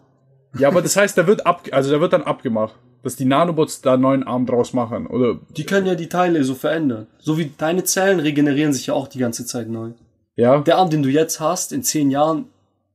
Ja, 0.59 0.69
aber 0.69 0.83
das 0.83 0.97
heißt, 0.97 1.17
der 1.17 1.27
wird 1.27 1.47
ab, 1.47 1.69
also 1.73 1.91
der 1.91 2.01
wird 2.01 2.12
dann 2.12 2.25
abgemacht, 2.25 2.75
dass 3.03 3.17
die 3.17 3.25
Nanobots 3.25 3.81
da 3.81 3.95
einen 3.95 4.03
neuen 4.03 4.23
Arm 4.23 4.47
draus 4.47 4.73
machen, 4.73 5.07
oder? 5.07 5.39
Die 5.57 5.65
können 5.65 5.87
ja 5.87 5.95
die 5.95 6.09
Teile 6.09 6.45
so 6.45 6.55
verändern. 6.55 7.07
So 7.19 7.39
wie 7.39 7.53
deine 7.57 7.85
Zellen 7.85 8.21
regenerieren 8.21 8.73
sich 8.73 8.87
ja 8.87 8.95
auch 8.95 9.09
die 9.09 9.19
ganze 9.19 9.47
Zeit 9.47 9.69
neu. 9.69 9.93
Ja. 10.37 10.61
Der 10.61 10.79
Arm, 10.79 10.91
den 10.91 11.03
du 11.03 11.09
jetzt 11.09 11.41
hast, 11.41 11.73
in 11.73 11.83
zehn 11.83 12.11
Jahren, 12.11 12.47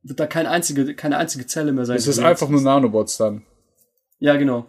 wird 0.08 0.20
da 0.20 0.28
keine 0.28 0.50
einzige, 0.50 0.96
keine 0.96 1.18
einzige 1.18 1.46
Zelle 1.46 1.72
mehr 1.72 1.86
sein. 1.86 1.98
Es 1.98 2.08
ist 2.08 2.20
einfach 2.20 2.50
nur. 2.50 2.62
Nanobots 2.62 3.18
dann. 3.18 3.44
Ja, 4.20 4.36
genau. 4.36 4.66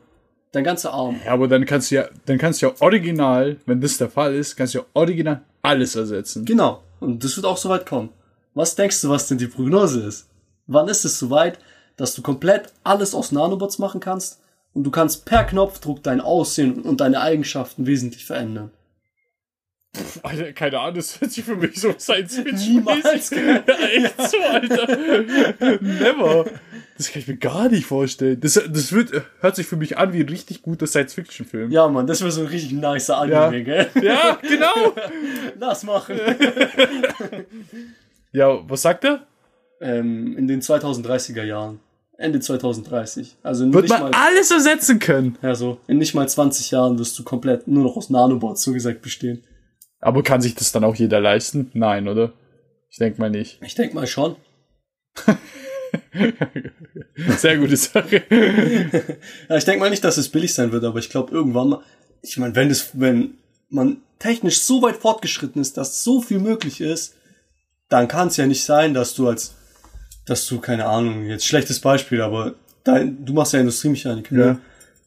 Dein 0.53 0.65
ganzer 0.65 0.93
Arm. 0.93 1.21
Ja, 1.25 1.33
aber 1.33 1.49
dann 1.49 1.65
kannst 1.67 1.91
du 1.91 1.97
ja, 1.97 2.09
dann 2.27 2.39
kannst 2.39 2.63
du 2.63 2.67
ja 2.67 2.73
original, 2.81 3.57
wenn 3.67 3.81
das 3.81 3.99
der 3.99 4.11
Fall 4.11 4.35
ist, 4.35 4.57
kannst 4.57 4.75
du 4.75 4.79
ja 4.79 4.85
original 4.95 5.43
alles 5.63 5.95
ersetzen. 5.95 6.45
Genau. 6.45 6.83
Und 7.01 7.23
das 7.23 7.37
wird 7.37 7.47
auch 7.47 7.57
soweit 7.57 7.87
kommen. 7.87 8.11
Was 8.55 8.75
denkst 8.75 9.01
du, 9.03 9.11
was 9.11 9.29
denn 9.29 9.39
die 9.39 9.47
Prognose 9.47 10.01
ist? 10.01 10.29
Wann 10.67 10.89
ist 10.89 11.05
es 11.05 11.19
soweit, 11.19 11.59
dass 11.97 12.15
du 12.15 12.23
komplett 12.23 12.73
alles 12.83 13.15
aus 13.15 13.33
Nanobots 13.33 13.79
machen 13.79 14.01
kannst 14.01 14.41
und 14.73 14.85
du 14.85 14.91
kannst 14.91 15.25
per 15.25 15.45
Knopfdruck 15.45 16.03
dein 16.03 16.21
Aussehen 16.21 16.83
und 16.83 17.01
deine 17.01 17.21
Eigenschaften 17.21 17.87
wesentlich 17.87 18.25
verändern? 18.25 18.71
Alter, 20.23 20.53
keine 20.53 20.79
Ahnung, 20.79 20.97
das 20.97 21.21
hört 21.21 21.33
sich 21.33 21.45
für 21.45 21.57
mich 21.57 21.81
so 21.81 21.93
Science 21.99 22.37
Fiction 22.37 22.75
Niemals, 22.75 23.31
gell? 23.31 23.63
Echt 23.95 24.31
so, 24.31 24.37
Alter. 24.39 25.79
Never. 25.83 26.45
Das 26.97 27.11
kann 27.11 27.23
ich 27.23 27.29
mir 27.29 27.37
gar 27.37 27.69
nicht 27.69 27.87
vorstellen. 27.87 28.39
Das, 28.41 28.55
das 28.55 28.93
wird, 28.93 29.11
hört 29.41 29.57
sich 29.57 29.67
für 29.67 29.77
mich 29.77 29.97
an 29.99 30.13
wie 30.13 30.21
ein 30.21 30.29
richtig 30.29 30.63
guter 30.63 30.87
Science-Fiction-Film. 30.87 31.71
Ja, 31.71 31.89
Mann, 31.89 32.07
das 32.07 32.21
wäre 32.21 32.31
so 32.31 32.43
ein 32.43 32.49
richtig 32.49 32.73
nicer 32.73 33.25
Ja. 33.27 33.47
Anime, 33.47 33.65
gell? 33.65 33.87
ja, 34.03 34.39
genau. 34.43 34.95
Lass 35.59 35.83
machen. 35.85 36.19
Ja, 38.33 38.59
was 38.69 38.83
sagt 38.83 39.05
er? 39.05 39.27
ähm, 39.81 40.37
in 40.37 40.47
den 40.49 40.61
2030er 40.61 41.45
Jahren. 41.45 41.81
Ende 42.19 42.41
2030. 42.41 43.37
Also 43.43 43.65
in 43.65 43.73
Wird 43.73 43.85
nicht 43.85 43.93
man 43.93 44.11
mal, 44.11 44.13
alles 44.13 44.51
ersetzen 44.51 44.99
können. 44.99 45.39
ja, 45.41 45.55
so, 45.55 45.79
in 45.87 45.99
nicht 45.99 46.15
mal 46.15 46.29
20 46.29 46.73
Jahren 46.73 46.99
wirst 46.99 47.17
du 47.19 47.23
komplett 47.23 47.69
nur 47.69 47.85
noch 47.85 47.97
aus 47.97 48.11
Nanobots, 48.11 48.63
so 48.63 48.73
gesagt, 48.73 49.03
bestehen. 49.03 49.43
Aber 50.01 50.23
kann 50.23 50.41
sich 50.41 50.55
das 50.55 50.73
dann 50.73 50.85
auch 50.85 50.95
jeder 50.95 51.21
leisten? 51.21 51.71
Nein, 51.75 52.09
oder? 52.09 52.33
Ich 52.91 52.99
denke 52.99 53.21
mal 53.21 53.31
nicht. 53.31 53.59
Ich 53.63 53.75
denk 53.75 53.95
mal 53.95 54.07
schon. 54.07 54.37
Sehr 57.39 57.59
gute 57.59 57.77
Sache. 57.77 58.23
Ja, 59.49 59.57
ich 59.57 59.65
denke 59.65 59.81
mal 59.81 59.91
nicht, 59.91 60.05
dass 60.05 60.17
es 60.17 60.29
billig 60.29 60.55
sein 60.55 60.73
wird, 60.73 60.85
aber 60.85 60.99
ich 60.99 61.11
glaube 61.11 61.33
irgendwann 61.33 61.69
mal, 61.71 61.81
ich 62.23 62.37
meine, 62.37 62.55
wenn 62.55 62.71
es, 62.71 62.91
wenn 62.99 63.35
man 63.69 63.99
technisch 64.19 64.61
so 64.61 64.83
weit 64.83 64.97
fortgeschritten 64.97 65.61
ist, 65.61 65.77
dass 65.77 66.03
so 66.05 66.21
viel 66.21 66.39
möglich 66.39 66.81
ist, 66.81 67.15
dann 67.89 68.09
kann 68.09 68.29
es 68.29 68.37
ja 68.37 68.47
nicht 68.47 68.65
sein, 68.65 68.95
dass 68.95 69.15
du 69.15 69.29
als, 69.29 69.55
dass 70.27 70.47
du, 70.47 70.61
keine 70.61 70.87
Ahnung, 70.87 71.25
jetzt 71.27 71.47
schlechtes 71.47 71.81
Beispiel, 71.81 72.21
aber 72.23 72.55
dein, 72.85 73.25
du 73.25 73.33
machst 73.33 73.53
ja 73.53 73.61
Industriemechaniker, 73.61 74.35
Ja. 74.37 74.47
ne? 74.53 74.59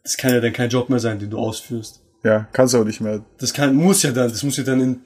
Das 0.03 0.17
kann 0.17 0.33
ja 0.33 0.39
dann 0.39 0.53
kein 0.53 0.69
Job 0.69 0.89
mehr 0.89 0.99
sein, 0.99 1.19
den 1.19 1.29
du 1.29 1.37
ausführst. 1.37 2.00
Ja, 2.23 2.47
kannst 2.53 2.73
du 2.73 2.79
auch 2.79 2.85
nicht 2.85 3.01
mehr. 3.01 3.23
Das 3.39 3.53
kann, 3.53 3.75
muss 3.75 4.03
ja 4.03 4.11
dann, 4.11 4.29
das 4.29 4.43
muss 4.43 4.57
ja 4.57 4.63
dann 4.63 4.81
in, 4.81 5.01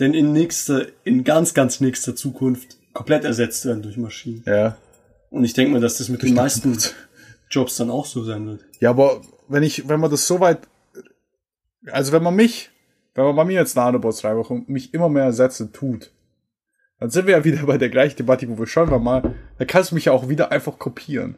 denn 0.00 0.14
in 0.14 0.32
nächster, 0.32 0.86
in 1.04 1.24
ganz, 1.24 1.54
ganz 1.54 1.80
nächster 1.80 2.16
Zukunft 2.16 2.78
komplett 2.92 3.24
ersetzt 3.24 3.64
werden 3.66 3.82
durch 3.82 3.96
Maschinen. 3.96 4.42
Ja. 4.46 4.76
Und 5.30 5.44
ich 5.44 5.52
denke 5.52 5.72
mal, 5.72 5.80
dass 5.80 5.98
das 5.98 6.08
mit 6.08 6.22
den 6.22 6.34
meisten 6.34 6.78
Jobs 7.50 7.76
dann 7.76 7.90
auch 7.90 8.06
so 8.06 8.24
sein 8.24 8.46
wird. 8.46 8.64
Ja, 8.80 8.90
aber 8.90 9.20
wenn 9.48 9.62
ich, 9.62 9.88
wenn 9.88 10.00
man 10.00 10.10
das 10.10 10.26
so 10.26 10.40
weit, 10.40 10.60
also 11.90 12.12
wenn 12.12 12.22
man 12.22 12.34
mich, 12.34 12.70
wenn 13.14 13.24
man 13.24 13.36
bei 13.36 13.44
mir 13.44 13.60
jetzt 13.60 13.76
Nanobots 13.76 14.24
reinmacht 14.24 14.50
und 14.50 14.68
mich 14.68 14.94
immer 14.94 15.08
mehr 15.08 15.24
ersetzen 15.24 15.72
tut, 15.72 16.10
dann 16.98 17.10
sind 17.10 17.26
wir 17.26 17.36
ja 17.36 17.44
wieder 17.44 17.66
bei 17.66 17.76
der 17.76 17.90
gleichen 17.90 18.16
Debatte, 18.16 18.48
wo 18.48 18.58
wir 18.58 18.66
schon 18.66 18.90
waren 18.90 19.02
mal, 19.02 19.34
da 19.58 19.64
kannst 19.64 19.90
du 19.90 19.94
mich 19.94 20.06
ja 20.06 20.12
auch 20.12 20.28
wieder 20.28 20.50
einfach 20.50 20.78
kopieren. 20.78 21.36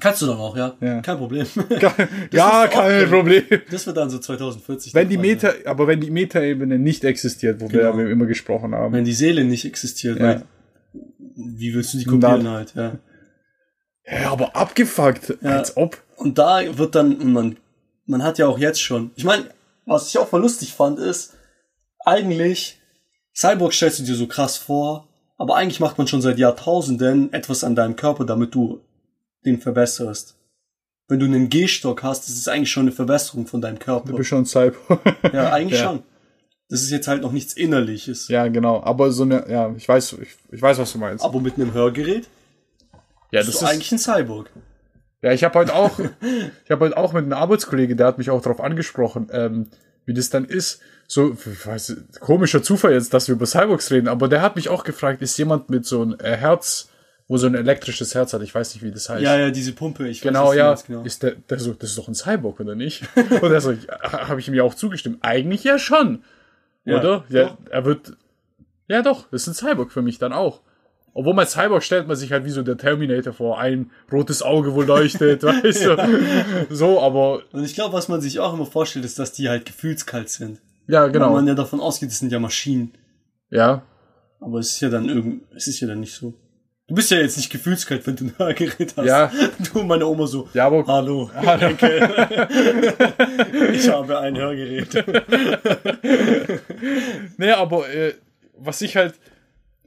Kannst 0.00 0.22
du 0.22 0.26
dann 0.26 0.38
auch, 0.38 0.56
ja? 0.56 0.74
Ja. 0.80 1.00
Kein 1.02 1.18
Problem. 1.18 1.46
ja, 2.32 2.64
ist 2.64 2.72
kein 2.72 3.08
Problem. 3.08 3.44
Das 3.70 3.86
wird 3.86 3.96
dann 3.96 4.10
so 4.10 4.18
2040. 4.18 4.92
Wenn 4.92 5.08
die. 5.08 5.16
Meta, 5.16 5.52
aber 5.66 5.86
wenn 5.86 6.00
die 6.00 6.10
Metaebene 6.10 6.78
nicht 6.78 7.04
existiert, 7.04 7.60
wo 7.60 7.68
Genau. 7.68 7.96
wir 7.96 8.10
immer 8.10 8.26
gesprochen 8.26 8.74
haben. 8.74 8.92
Wenn 8.92 9.04
die 9.04 9.12
Seele 9.12 9.44
nicht 9.44 9.64
existiert, 9.64 10.18
Ja. 10.18 10.24
weil, 10.24 10.42
wie 11.36 11.74
willst 11.74 11.94
du 11.94 11.98
die 11.98 12.04
kopieren 12.04 12.48
halt, 12.48 12.74
ja. 12.74 12.98
Ja, 14.06 14.32
aber 14.32 14.54
abgefuckt, 14.56 15.38
Ja. 15.40 15.58
als 15.58 15.76
ob. 15.76 15.96
Und 16.16 16.38
da 16.38 16.60
wird 16.76 16.94
dann, 16.94 17.32
man, 17.32 17.56
man 18.06 18.22
hat 18.22 18.38
ja 18.38 18.46
auch 18.48 18.58
jetzt 18.58 18.82
schon, 18.82 19.12
ich 19.14 19.24
meine, 19.24 19.46
was 19.86 20.08
ich 20.08 20.18
auch 20.18 20.28
voll 20.28 20.40
lustig 20.42 20.72
fand, 20.72 20.98
ist, 20.98 21.34
eigentlich, 22.04 22.78
Cyborg 23.34 23.72
stellst 23.72 24.00
du 24.00 24.02
dir 24.04 24.14
so 24.14 24.26
krass 24.26 24.56
vor, 24.56 25.08
aber 25.38 25.56
eigentlich 25.56 25.80
macht 25.80 25.98
man 25.98 26.06
schon 26.06 26.20
seit 26.22 26.38
Jahrtausenden 26.38 27.32
etwas 27.32 27.64
an 27.64 27.74
deinem 27.74 27.96
Körper, 27.96 28.24
damit 28.24 28.54
du 28.54 28.80
den 29.44 29.60
verbesserst. 29.60 30.36
Wenn 31.08 31.20
du 31.20 31.26
einen 31.26 31.50
Gehstock 31.50 32.02
hast, 32.02 32.28
das 32.28 32.36
ist 32.36 32.48
eigentlich 32.48 32.70
schon 32.70 32.84
eine 32.84 32.92
Verbesserung 32.92 33.46
von 33.46 33.60
deinem 33.60 33.78
Körper. 33.78 34.10
Du 34.10 34.16
bist 34.16 34.30
schon 34.30 34.46
Cyborg. 34.46 35.00
Ja, 35.32 35.52
eigentlich 35.52 35.80
Ja. 35.80 35.86
schon. 35.90 36.02
Das 36.70 36.80
ist 36.80 36.90
jetzt 36.90 37.08
halt 37.08 37.20
noch 37.20 37.30
nichts 37.32 37.52
Innerliches. 37.52 38.28
ja, 38.28 38.48
genau. 38.48 38.82
Aber 38.82 39.12
so 39.12 39.22
eine, 39.24 39.44
ja, 39.50 39.72
ich 39.76 39.86
weiß, 39.86 40.14
ich, 40.22 40.28
ich 40.50 40.62
weiß, 40.62 40.78
was 40.78 40.92
du 40.92 40.98
meinst. 40.98 41.22
Aber 41.22 41.40
mit 41.40 41.54
einem 41.56 41.74
Hörgerät 41.74 42.26
ja, 43.30 43.42
bist 43.42 43.60
du 43.60 43.66
eigentlich 43.66 43.92
ein 43.92 43.98
Cyborg. 43.98 44.50
Ja, 45.20 45.32
ich 45.32 45.44
habe 45.44 45.58
heute 45.58 45.74
auch, 45.74 45.98
ich 46.64 46.70
habe 46.70 46.86
heute 46.86 46.96
auch 46.96 47.12
mit 47.12 47.24
einem 47.24 47.34
Arbeitskollege, 47.34 47.96
der 47.96 48.06
hat 48.06 48.18
mich 48.18 48.30
auch 48.30 48.40
darauf 48.40 48.60
angesprochen, 48.60 49.28
ähm, 49.30 49.66
wie 50.06 50.14
das 50.14 50.30
dann 50.30 50.46
ist. 50.46 50.80
So, 51.06 51.36
weiß, 51.36 51.96
komischer 52.20 52.62
Zufall 52.62 52.94
jetzt, 52.94 53.12
dass 53.12 53.28
wir 53.28 53.34
über 53.34 53.46
Cyborgs 53.46 53.90
reden, 53.90 54.08
aber 54.08 54.28
der 54.28 54.40
hat 54.40 54.56
mich 54.56 54.70
auch 54.70 54.84
gefragt, 54.84 55.20
ist 55.20 55.36
jemand 55.36 55.68
mit 55.68 55.84
so 55.84 56.00
einem 56.00 56.16
äh, 56.18 56.34
Herz, 56.36 56.88
wo 57.26 57.38
so 57.38 57.46
ein 57.46 57.54
elektrisches 57.54 58.14
Herz 58.14 58.32
hat, 58.34 58.42
ich 58.42 58.54
weiß 58.54 58.74
nicht, 58.74 58.82
wie 58.82 58.90
das 58.90 59.08
heißt. 59.08 59.22
Ja, 59.22 59.36
ja, 59.38 59.50
diese 59.50 59.72
Pumpe. 59.72 60.08
Ich 60.08 60.18
weiß, 60.18 60.28
Genau, 60.28 60.52
du 60.52 60.58
ja. 60.58 60.74
genau. 60.86 61.02
Ist 61.02 61.22
der, 61.22 61.32
der 61.32 61.58
so, 61.58 61.72
das 61.72 61.90
ist 61.90 61.98
doch 61.98 62.08
ein 62.08 62.14
Cyborg, 62.14 62.60
oder 62.60 62.74
nicht? 62.74 63.04
Und 63.16 63.50
er 63.50 63.60
so, 63.60 63.74
habe 64.02 64.40
ich 64.40 64.48
ihm 64.48 64.54
ja 64.54 64.62
auch 64.62 64.74
zugestimmt. 64.74 65.18
Eigentlich 65.22 65.64
ja 65.64 65.78
schon. 65.78 66.22
Ja, 66.84 66.98
oder? 66.98 67.24
Ja, 67.30 67.44
doch. 67.44 67.58
er 67.70 67.84
wird, 67.86 68.12
ja 68.88 69.00
doch, 69.02 69.26
das 69.30 69.46
ist 69.46 69.48
ein 69.48 69.68
Cyborg 69.68 69.90
für 69.90 70.02
mich 70.02 70.18
dann 70.18 70.32
auch. 70.34 70.60
Obwohl 71.14 71.32
man 71.32 71.46
Cyborg 71.46 71.82
stellt 71.84 72.08
man 72.08 72.16
sich 72.16 72.32
halt 72.32 72.44
wie 72.44 72.50
so 72.50 72.62
der 72.62 72.76
Terminator 72.76 73.32
vor, 73.32 73.58
ein 73.58 73.90
rotes 74.12 74.42
Auge, 74.42 74.74
wo 74.74 74.82
leuchtet, 74.82 75.42
weißt 75.44 75.84
du. 75.86 76.74
So, 76.74 77.00
aber 77.00 77.42
Und 77.52 77.64
ich 77.64 77.74
glaube, 77.74 77.94
was 77.94 78.08
man 78.08 78.20
sich 78.20 78.40
auch 78.40 78.52
immer 78.52 78.66
vorstellt, 78.66 79.04
ist, 79.04 79.18
dass 79.18 79.32
die 79.32 79.48
halt 79.48 79.64
gefühlskalt 79.64 80.28
sind. 80.28 80.60
ja, 80.88 81.02
Weil 81.04 81.12
genau. 81.12 81.32
man 81.32 81.46
ja 81.46 81.54
davon 81.54 81.80
ausgeht, 81.80 82.10
das 82.10 82.18
sind 82.18 82.32
ja 82.32 82.40
Maschinen. 82.40 82.92
Ja. 83.48 83.82
Aber 84.40 84.58
es 84.58 84.72
ist 84.72 84.80
ja 84.80 84.90
dann 84.90 85.08
irgend, 85.08 85.44
es 85.54 85.68
ist 85.68 85.80
ja 85.80 85.86
dann 85.88 86.00
nicht 86.00 86.14
so. 86.14 86.34
Du 86.86 86.94
bist 86.94 87.10
ja 87.10 87.16
jetzt 87.18 87.38
nicht 87.38 87.48
gefühlskalt, 87.50 88.06
wenn 88.06 88.16
du 88.16 88.24
ein 88.26 88.34
Hörgerät 88.38 88.94
hast. 88.96 89.06
Ja. 89.06 89.32
Du 89.72 89.80
und 89.80 89.86
meine 89.86 90.06
Oma 90.06 90.26
so. 90.26 90.48
Ja, 90.52 90.66
aber 90.66 90.86
Hallo. 90.86 91.30
ich 93.72 93.88
habe 93.88 94.18
ein 94.20 94.36
Hörgerät. 94.36 95.04
Nee, 97.36 97.50
aber 97.50 97.88
äh, 97.88 98.14
was 98.56 98.80
ich 98.82 98.96
halt, 98.96 99.14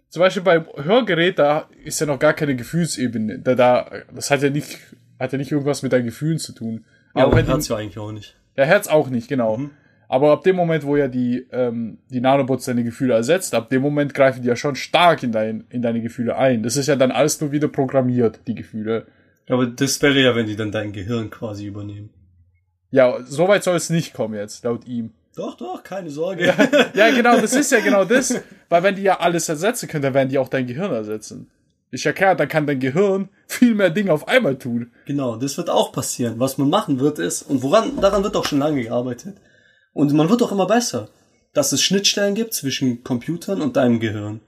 zum 0.10 0.22
Beispiel 0.22 0.42
beim 0.42 0.66
Hörgerät, 0.76 1.38
da 1.40 1.70
ist 1.84 2.00
ja 2.00 2.08
noch 2.08 2.20
gar 2.20 2.34
keine 2.34 2.56
Gefühlsebene. 2.56 3.40
Da, 3.40 3.56
da, 3.56 3.92
das 4.14 4.32
hat 4.32 4.42
ja 4.42 4.50
nicht, 4.50 4.80
hat 5.20 5.32
ja 5.32 5.38
nicht 5.38 5.52
irgendwas 5.52 5.84
mit 5.84 5.94
deinen 5.94 6.06
Gefühlen 6.06 6.40
zu 6.40 6.54
tun. 6.54 6.84
Ja, 7.16 7.26
aber 7.26 7.46
hat's 7.46 7.68
die, 7.68 7.74
ja 7.74 7.78
eigentlich 7.78 8.00
auch 8.00 8.12
nicht. 8.12 8.36
der 8.58 8.66
Herz 8.66 8.88
auch 8.88 9.10
nicht, 9.10 9.28
genau. 9.28 9.70
Aber 10.10 10.32
ab 10.32 10.44
dem 10.44 10.56
Moment, 10.56 10.86
wo 10.86 10.96
ja 10.96 11.08
die, 11.08 11.46
ähm, 11.52 11.98
die 12.10 12.22
Nanobots 12.22 12.66
deine 12.66 12.84
Gefühle 12.84 13.14
ersetzt, 13.14 13.54
ab 13.54 13.70
dem 13.70 13.82
Moment 13.82 14.14
greifen 14.14 14.42
die 14.42 14.48
ja 14.48 14.56
schon 14.56 14.76
stark 14.76 15.22
in, 15.24 15.32
dein, 15.32 15.66
in 15.70 15.82
deine 15.82 16.02
Gefühle 16.02 16.38
ein. 16.38 16.64
Das 16.64 16.78
ist 16.78 16.88
ja 16.88 16.96
dann 16.96 17.12
alles 17.12 17.42
nur 17.42 17.52
wieder 17.52 17.68
programmiert, 17.68 18.40
die 18.48 18.56
Gefühle. 18.56 19.06
Aber 19.50 19.66
das 19.66 20.02
wäre 20.02 20.20
ja, 20.20 20.36
wenn 20.36 20.46
die 20.46 20.56
dann 20.56 20.72
dein 20.72 20.94
Gehirn 20.94 21.30
quasi 21.30 21.66
übernehmen. 21.66 22.10
Ja, 22.90 23.18
so 23.26 23.48
weit 23.50 23.64
soll 23.64 23.76
es 23.76 23.90
nicht 23.90 24.14
kommen 24.14 24.36
jetzt, 24.36 24.64
laut 24.64 24.86
ihm. 24.88 25.12
Doch, 25.36 25.56
doch, 25.56 25.84
keine 25.84 26.10
Sorge. 26.10 26.54
Ja, 26.94 27.12
genau, 27.16 27.40
das 27.40 27.54
ist 27.54 27.72
ja 27.72 27.80
genau 27.80 28.06
das. 28.06 28.42
Weil 28.70 28.84
wenn 28.84 28.96
die 28.96 29.04
ja 29.04 29.20
alles 29.20 29.48
ersetzen 29.50 29.88
können, 29.88 30.04
dann 30.04 30.14
werden 30.14 30.30
die 30.30 30.40
auch 30.40 30.50
dein 30.50 30.66
Gehirn 30.66 30.92
ersetzen. 30.92 31.52
Ist 31.92 32.06
ja 32.06 32.12
klar, 32.12 32.36
dann 32.36 32.48
kann 32.48 32.66
dein 32.66 32.80
Gehirn 32.80 33.30
viel 33.46 33.76
mehr 33.76 33.90
Dinge 33.90 34.12
auf 34.12 34.28
einmal 34.28 34.58
tun. 34.58 34.92
Genau, 35.06 35.36
das 35.36 35.58
wird 35.58 35.70
auch 35.70 35.92
passieren. 35.92 36.40
Was 36.40 36.58
man 36.58 36.70
machen 36.70 37.00
wird 37.00 37.20
ist, 37.20 37.44
und 37.44 37.62
woran, 37.62 38.02
daran 38.02 38.24
wird 38.24 38.36
auch 38.36 38.46
schon 38.46 38.60
lange 38.60 38.82
gearbeitet. 38.82 39.38
Und 39.98 40.14
man 40.14 40.30
wird 40.30 40.44
auch 40.44 40.52
immer 40.52 40.68
besser, 40.68 41.10
dass 41.54 41.72
es 41.72 41.82
Schnittstellen 41.82 42.36
gibt 42.36 42.54
zwischen 42.54 43.04
Computern 43.04 43.62
und 43.64 43.78
deinem 43.78 44.00
Gehirn. 44.00 44.42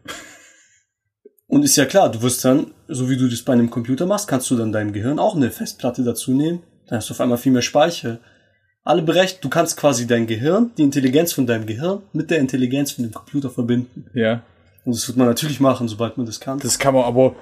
Und 1.48 1.64
ist 1.64 1.76
ja 1.76 1.86
klar, 1.86 2.12
du 2.12 2.22
wirst 2.22 2.46
dann, 2.46 2.68
so 2.88 3.10
wie 3.10 3.18
du 3.18 3.28
das 3.28 3.42
bei 3.42 3.54
einem 3.54 3.72
Computer 3.72 4.06
machst, 4.06 4.28
kannst 4.28 4.52
du 4.52 4.56
dann 4.56 4.72
deinem 4.72 4.94
Gehirn 4.94 5.18
auch 5.18 5.36
eine 5.36 5.50
Festplatte 5.50 6.04
dazu 6.04 6.34
nehmen. 6.36 6.62
Dann 6.88 6.98
hast 7.00 7.10
du 7.10 7.16
auf 7.16 7.22
einmal 7.22 7.40
viel 7.40 7.52
mehr 7.52 7.64
Speicher. 7.64 8.20
Alle 8.84 9.02
berechnet, 9.02 9.44
du 9.44 9.50
kannst 9.50 9.76
quasi 9.76 10.06
dein 10.06 10.28
Gehirn, 10.28 10.70
die 10.78 10.84
Intelligenz 10.84 11.34
von 11.34 11.48
deinem 11.48 11.66
Gehirn 11.66 12.04
mit 12.14 12.30
der 12.30 12.38
Intelligenz 12.38 12.92
von 12.92 13.04
dem 13.06 13.12
Computer 13.14 13.50
verbinden. 13.50 14.06
Ja. 14.14 14.44
Und 14.86 14.94
das 14.96 15.08
wird 15.08 15.18
man 15.18 15.26
natürlich 15.26 15.60
machen, 15.60 15.88
sobald 15.88 16.16
man 16.18 16.28
das 16.28 16.40
kann. 16.40 16.60
Das 16.60 16.78
kann 16.78 16.94
man 16.94 17.06
aber. 17.06 17.36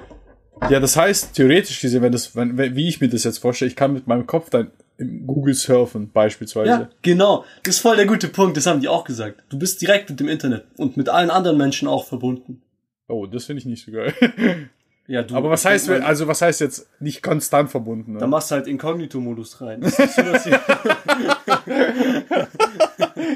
Ja, 0.70 0.80
das 0.80 0.96
heißt, 0.96 1.34
theoretisch 1.34 1.82
gesehen, 1.82 2.02
wenn 2.02 2.14
das, 2.14 2.38
wenn, 2.38 2.58
wenn- 2.58 2.74
wie 2.74 2.88
ich 2.88 3.02
mir 3.02 3.10
das 3.10 3.26
jetzt 3.26 3.40
vorstelle, 3.40 3.70
ich 3.70 3.76
kann 3.76 3.92
mit 3.92 4.08
meinem 4.08 4.26
Kopf 4.26 4.50
dann 4.50 4.72
im 4.98 5.28
Google 5.28 5.54
surfen, 5.54 6.12
beispielsweise. 6.12 6.70
Ja, 6.70 6.90
genau. 7.02 7.46
Das 7.64 7.76
ist 7.76 7.82
voll 7.82 7.96
der 7.98 8.06
gute 8.08 8.28
Punkt. 8.30 8.58
Das 8.58 8.66
haben 8.66 8.82
die 8.82 8.88
auch 8.88 9.04
gesagt. 9.04 9.44
Du 9.50 9.58
bist 9.60 9.82
direkt 9.82 10.10
mit 10.10 10.20
dem 10.20 10.28
Internet 10.28 10.66
und 10.78 10.98
mit 10.98 11.08
allen 11.10 11.30
anderen 11.30 11.58
Menschen 11.58 11.88
auch 11.88 12.06
verbunden. 12.06 12.62
Oh, 13.08 13.26
das 13.26 13.46
finde 13.46 13.60
ich 13.60 13.66
nicht 13.66 13.86
so 13.86 13.92
geil. 13.92 14.14
Ja, 15.10 15.24
du. 15.24 15.36
aber 15.36 15.50
was 15.50 15.64
heißt, 15.64 15.88
man, 15.88 16.02
also 16.02 16.28
was 16.28 16.42
heißt 16.42 16.60
jetzt 16.60 16.86
nicht 17.00 17.24
konstant 17.24 17.70
verbunden? 17.72 18.16
da 18.16 18.20
Ne? 18.26 18.28
machst 18.28 18.52
du 18.52 18.56
halt 18.56 18.68
Inkognito-Modus 18.68 19.62
rein. 19.62 19.80
Das 19.80 19.98
ist 19.98 20.16
so, 20.18 20.22
dass 20.22 20.46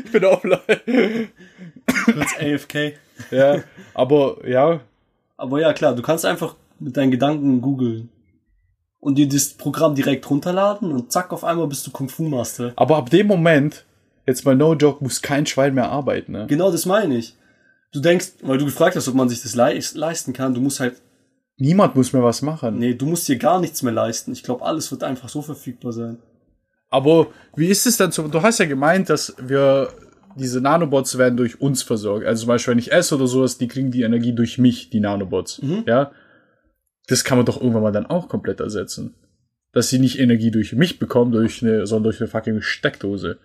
Ich 0.03 0.11
bin 0.11 0.25
offline. 0.25 1.29
kurz 2.05 2.35
AFK. 2.39 2.93
ja, 3.31 3.63
aber 3.93 4.37
ja, 4.45 4.81
Aber 5.37 5.61
ja, 5.61 5.71
klar, 5.73 5.95
du 5.95 6.01
kannst 6.01 6.25
einfach 6.25 6.55
mit 6.79 6.97
deinen 6.97 7.11
Gedanken 7.11 7.61
googeln 7.61 8.09
und 9.01 9.15
dir 9.17 9.27
das 9.27 9.49
Programm 9.49 9.93
direkt 9.95 10.29
runterladen 10.29 10.91
und 10.93 11.11
zack, 11.11 11.33
auf 11.33 11.43
einmal 11.43 11.67
bist 11.67 11.85
du 11.85 11.91
Kung 11.91 12.07
Fu 12.07 12.23
Master. 12.23 12.71
aber 12.77 12.95
ab 12.97 13.09
dem 13.09 13.27
Moment, 13.27 13.83
jetzt 14.25 14.45
mal 14.45 14.55
no 14.55 14.73
joke, 14.75 15.03
muss 15.03 15.21
kein 15.21 15.45
Schwein 15.45 15.73
mehr 15.73 15.89
arbeiten. 15.91 16.31
Ne? 16.31 16.45
Genau 16.47 16.71
das 16.71 16.85
meine 16.85 17.17
ich. 17.17 17.35
Du 17.91 17.99
denkst, 17.99 18.33
weil 18.43 18.57
du 18.57 18.63
gefragt 18.65 18.95
hast, 18.95 19.09
ob 19.09 19.15
man 19.15 19.27
sich 19.27 19.41
das 19.41 19.53
leis- 19.55 19.95
leisten 19.95 20.31
kann, 20.31 20.53
du 20.53 20.61
musst 20.61 20.79
halt, 20.79 21.01
Niemand 21.57 21.95
muss 21.95 22.13
mehr 22.13 22.23
was 22.23 22.41
machen. 22.41 22.79
nee, 22.79 22.93
du 22.93 23.05
musst 23.05 23.27
dir 23.27 23.37
gar 23.37 23.59
nichts 23.59 23.83
mehr 23.83 23.91
leisten. 23.93 24.31
Ich 24.31 24.41
glaube, 24.43 24.63
alles 24.65 24.89
wird 24.91 25.03
einfach 25.03 25.27
so 25.29 25.41
verfügbar 25.41 25.91
sein. 25.91 26.17
Aber 26.89 27.27
wie 27.55 27.67
ist 27.67 27.85
es 27.85 27.97
dann 27.97 28.11
so? 28.11 28.27
Du 28.27 28.41
hast 28.41 28.59
ja 28.59 28.65
gemeint, 28.65 29.09
dass 29.09 29.35
wir 29.39 29.89
diese 30.35 30.61
Nanobots 30.61 31.17
werden 31.17 31.37
durch 31.37 31.59
uns 31.61 31.83
versorgt. 31.83 32.25
Also 32.25 32.41
zum 32.41 32.47
Beispiel, 32.47 32.71
wenn 32.71 32.79
ich 32.79 32.91
esse 32.91 33.15
oder 33.15 33.27
sowas, 33.27 33.57
die 33.57 33.67
kriegen 33.67 33.91
die 33.91 34.01
Energie 34.03 34.33
durch 34.33 34.57
mich, 34.57 34.89
die 34.89 34.99
Nanobots. 35.01 35.61
Ja. 35.85 36.11
Das 37.11 37.25
kann 37.25 37.37
man 37.37 37.45
doch 37.45 37.59
irgendwann 37.59 37.83
mal 37.83 37.91
dann 37.91 38.05
auch 38.05 38.29
komplett 38.29 38.61
ersetzen. 38.61 39.13
Dass 39.73 39.89
sie 39.89 39.99
nicht 39.99 40.17
Energie 40.17 40.49
durch 40.49 40.71
mich 40.71 40.97
bekommen, 40.97 41.33
durch 41.33 41.61
eine, 41.61 41.85
sondern 41.85 42.05
durch 42.05 42.21
eine 42.21 42.29
fucking 42.29 42.61
Steckdose. 42.61 43.37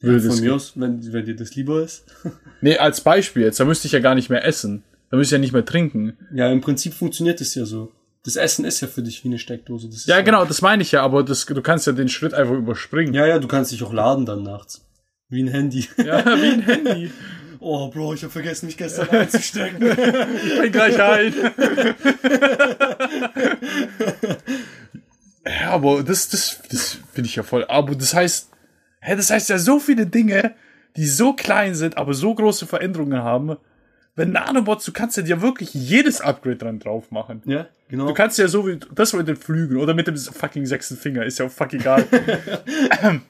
Das 0.00 0.26
Von 0.26 0.40
mir 0.40 0.54
aus, 0.54 0.72
wenn, 0.74 1.12
wenn 1.12 1.24
dir 1.24 1.36
das 1.36 1.54
lieber 1.54 1.82
ist. 1.82 2.04
Nee, 2.60 2.76
als 2.76 3.00
Beispiel 3.00 3.42
jetzt, 3.42 3.58
da 3.58 3.64
müsste 3.64 3.86
ich 3.86 3.92
ja 3.92 3.98
gar 3.98 4.14
nicht 4.14 4.30
mehr 4.30 4.44
essen. 4.44 4.84
Da 5.10 5.16
müsste 5.16 5.34
ich 5.34 5.38
ja 5.38 5.40
nicht 5.40 5.52
mehr 5.52 5.64
trinken. 5.64 6.16
Ja, 6.32 6.48
im 6.52 6.60
Prinzip 6.60 6.94
funktioniert 6.94 7.40
es 7.40 7.56
ja 7.56 7.64
so. 7.64 7.90
Das 8.22 8.36
Essen 8.36 8.64
ist 8.64 8.80
ja 8.80 8.86
für 8.86 9.02
dich 9.02 9.24
wie 9.24 9.28
eine 9.28 9.40
Steckdose. 9.40 9.88
Das 9.88 10.06
Ja, 10.06 10.20
genau, 10.20 10.44
das 10.44 10.62
meine 10.62 10.82
ich 10.82 10.92
ja, 10.92 11.02
aber 11.02 11.24
das, 11.24 11.44
du 11.44 11.60
kannst 11.60 11.88
ja 11.88 11.92
den 11.92 12.08
Schritt 12.08 12.34
einfach 12.34 12.54
überspringen. 12.54 13.14
Ja, 13.14 13.26
ja, 13.26 13.40
du 13.40 13.48
kannst 13.48 13.72
dich 13.72 13.82
auch 13.82 13.92
laden 13.92 14.26
dann 14.26 14.44
nachts. 14.44 14.86
Wie 15.28 15.42
ein 15.42 15.48
Handy. 15.48 15.88
Ja, 15.96 16.24
wie 16.24 16.52
ein 16.52 16.62
Handy. 16.66 17.10
Oh, 17.64 17.88
Bro, 17.88 18.14
ich 18.14 18.22
habe 18.24 18.32
vergessen, 18.32 18.66
mich 18.66 18.76
gestern 18.76 19.08
einzustecken. 19.10 19.86
Ich 19.86 20.60
bin 20.60 20.72
gleich 20.72 21.00
ein. 21.00 21.32
ja, 25.46 25.70
aber 25.70 26.02
das, 26.02 26.28
das, 26.28 26.60
das 26.68 26.98
finde 27.12 27.28
ich 27.28 27.36
ja 27.36 27.44
voll. 27.44 27.64
Aber 27.68 27.94
das 27.94 28.14
heißt, 28.14 28.50
hä, 29.00 29.14
das 29.14 29.30
heißt 29.30 29.48
ja 29.48 29.58
so 29.58 29.78
viele 29.78 30.06
Dinge, 30.06 30.56
die 30.96 31.06
so 31.06 31.34
klein 31.34 31.76
sind, 31.76 31.96
aber 31.96 32.14
so 32.14 32.34
große 32.34 32.66
Veränderungen 32.66 33.22
haben. 33.22 33.56
Wenn 34.16 34.32
Nanobots, 34.32 34.84
du 34.84 34.92
kannst 34.92 35.16
ja 35.16 35.22
dir 35.22 35.40
wirklich 35.40 35.72
jedes 35.72 36.20
Upgrade 36.20 36.56
dran 36.56 36.80
drauf 36.80 37.12
machen. 37.12 37.42
ja, 37.46 37.68
genau. 37.88 38.08
Du 38.08 38.14
kannst 38.14 38.38
ja 38.38 38.48
so 38.48 38.66
wie 38.66 38.80
das 38.92 39.12
mit 39.12 39.28
den 39.28 39.36
Flügeln 39.36 39.80
oder 39.80 39.94
mit 39.94 40.08
dem 40.08 40.16
fucking 40.16 40.66
sechsten 40.66 40.96
Finger, 40.96 41.24
ist 41.24 41.38
ja 41.38 41.48
fucking 41.48 41.80
egal. 41.80 42.04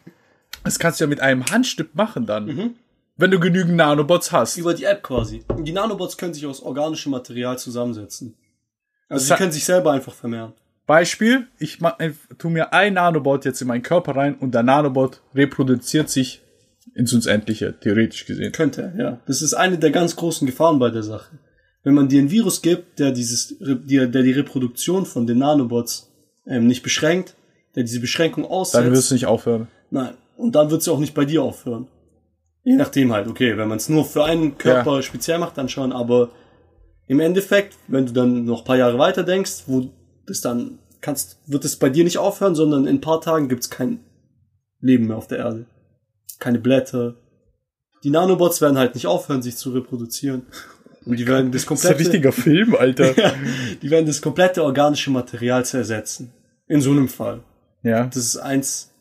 das 0.64 0.79
kannst 0.79 1.01
du 1.01 1.05
ja 1.05 1.09
mit 1.09 1.21
einem 1.21 1.45
Handstück 1.51 1.95
machen 1.95 2.25
dann. 2.25 2.75
Wenn 3.16 3.31
du 3.31 3.38
genügend 3.38 3.77
Nanobots 3.77 4.33
hast. 4.33 4.57
Über 4.57 4.75
die 4.75 4.85
App 4.85 5.03
quasi. 5.03 5.44
Und 5.48 5.64
die 5.66 5.72
Nanobots 5.72 6.16
können 6.16 6.35
sich 6.35 6.46
aus 6.46 6.62
organischem 6.62 7.12
Material 7.12 7.59
zusammensetzen. 7.59 8.37
Also 9.09 9.29
Das 9.29 9.29
sie 9.29 9.42
können 9.42 9.53
sich 9.53 9.64
selber 9.64 9.92
einfach 9.92 10.14
vermehren. 10.14 10.55
Beispiel, 10.87 11.46
ich 11.59 11.79
äh, 11.98 12.12
tu 12.38 12.48
mir 12.48 12.72
ein 12.72 12.94
Nanobot 12.94 13.44
jetzt 13.44 13.61
in 13.61 13.68
meinen 13.68 13.83
Körper 13.83 14.16
rein 14.16 14.35
und 14.35 14.53
der 14.55 14.62
Nanobot 14.62 15.20
reproduziert 15.35 16.11
sich 16.11 16.42
ins 16.94 17.12
Unendliche, 17.12 17.75
theoretisch 17.79 18.27
gesehen. 18.27 18.53
Könnte, 18.53 18.92
ja. 18.98 19.20
Das 19.27 19.42
ist 19.42 19.55
eine 19.55 19.79
der 19.79 19.90
ganz 19.90 20.16
großen 20.16 20.46
Gefahren 20.46 20.79
bei 20.79 20.90
der 20.90 21.03
Sache. 21.03 21.38
Wenn 21.85 21.94
man 21.94 22.09
dir 22.09 22.20
ein 22.20 22.31
Virus 22.31 22.62
gibt, 22.62 22.98
der 22.98 23.12
dieses, 23.12 23.57
der, 23.61 24.07
der 24.07 24.22
die 24.22 24.33
Reproduktion 24.33 25.07
von 25.07 25.27
den 25.27 25.38
Nanobots 25.38 26.11
ähm, 26.46 26.66
nicht 26.66 26.83
beschränkt, 26.83 27.35
der 27.75 27.85
diese 27.85 28.01
Beschränkung 28.01 28.44
aussetzt, 28.44 28.85
Dann 28.85 28.92
wirst 28.92 29.11
du 29.11 29.14
nicht 29.14 29.27
aufhören. 29.27 29.68
Nein. 29.90 30.14
Und 30.37 30.55
dann 30.55 30.70
wird 30.70 30.83
sie 30.83 30.90
auch 30.90 30.98
nicht 30.98 31.14
bei 31.14 31.25
dir 31.25 31.42
aufhören. 31.42 31.87
Je 32.64 32.77
nachdem 32.77 33.12
halt, 33.12 33.27
okay, 33.29 33.57
wenn 33.57 33.68
man 33.68 33.79
es 33.79 33.88
nur 33.88 34.05
für 34.05 34.25
einen 34.25 34.57
Körper 34.59 35.03
speziell 35.03 35.38
macht, 35.38 35.59
dann 35.59 35.68
schon, 35.68 35.92
aber 35.92 36.31
im 37.09 37.18
Endeffekt, 37.20 37.77
wenn 37.88 38.07
du 38.07 38.12
dann 38.12 38.44
noch 38.44 38.61
ein 38.61 38.64
paar 38.64 38.77
Jahre 38.77 38.98
weiter 38.98 39.25
denkst, 39.25 39.64
wo 39.66 39.90
das 40.27 40.40
dann 40.40 40.79
kannst, 41.01 41.38
wird 41.46 41.64
es 41.64 41.77
bei 41.77 41.90
dir 41.90 42.05
nicht 42.05 42.18
aufhören, 42.18 42.55
sondern 42.55 42.87
in 42.87 42.96
ein 42.96 43.01
paar 43.01 43.20
Tagen 43.20 43.48
gibt's 43.48 43.68
kein 43.70 44.01
Leben 44.81 45.09
mehr 45.09 45.16
auf 45.16 45.27
der 45.27 45.38
Erde. 45.38 45.66
Keine 46.38 46.61
Blätter. 46.61 47.16
Die 48.05 48.11
Nanobots 48.11 48.61
werden 48.61 48.79
halt 48.79 48.94
nicht 48.94 49.07
aufhören, 49.09 49.42
sich 49.42 49.57
zu 49.57 49.70
reproduzieren. 49.70 50.46
Und 51.05 51.18
die 51.18 51.27
werden 51.27 51.51
das 51.51 51.64
Das 51.66 51.72
ist 51.72 51.85
ein 51.85 51.90
komplette, 51.92 52.01
richtiger 52.01 52.33
Film, 52.33 52.77
Alter. 52.77 53.16
ja, 53.20 53.35
die 53.83 53.90
werden 53.90 54.07
das 54.07 54.22
komplette 54.22 54.62
organische 54.62 55.11
Material 55.11 55.64
zersetzen. 55.64 56.33
In 56.68 56.81
so 56.81 56.92
einem 56.92 57.09
Fall. 57.09 57.42
ja. 57.83 58.07
Das 58.07 58.16
ist 58.18 58.37
eins. 58.37 58.92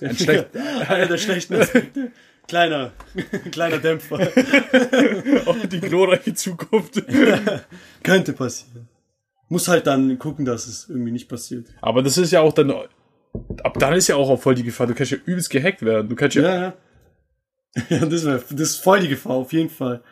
Der, 0.00 0.10
Ein 0.10 0.16
schlecht- 0.16 0.56
einer 0.88 1.06
der 1.06 1.16
schlechten 1.18 1.54
Aspekte. 1.60 2.12
Kleiner, 2.48 2.92
kleiner 3.52 3.78
Dämpfer. 3.78 4.18
Oh, 5.46 5.54
die 5.70 5.80
glorreiche 5.80 6.34
Zukunft. 6.34 7.02
Könnte 8.02 8.32
passieren. 8.32 8.88
Muss 9.48 9.68
halt 9.68 9.86
dann 9.86 10.18
gucken, 10.18 10.44
dass 10.44 10.66
es 10.66 10.88
irgendwie 10.88 11.10
nicht 11.12 11.28
passiert. 11.28 11.66
Aber 11.80 12.02
das 12.02 12.18
ist 12.18 12.32
ja 12.32 12.40
auch 12.40 12.52
dann, 12.52 12.70
ab 12.70 13.78
dann 13.78 13.94
ist 13.94 14.08
ja 14.08 14.16
auch 14.16 14.38
voll 14.40 14.54
die 14.54 14.62
Gefahr. 14.62 14.86
Du 14.86 14.94
kannst 14.94 15.12
ja 15.12 15.18
übelst 15.24 15.50
gehackt 15.50 15.82
werden. 15.82 16.08
Du 16.08 16.16
kannst 16.16 16.36
ja, 16.36 16.42
Ja, 16.42 16.62
ja. 16.62 16.74
Ja, 17.90 18.06
das, 18.06 18.24
wär, 18.24 18.38
das 18.50 18.60
ist 18.70 18.76
voll 18.76 19.00
die 19.00 19.08
Gefahr, 19.08 19.32
auf 19.36 19.52
jeden 19.52 19.70
Fall. 19.70 20.02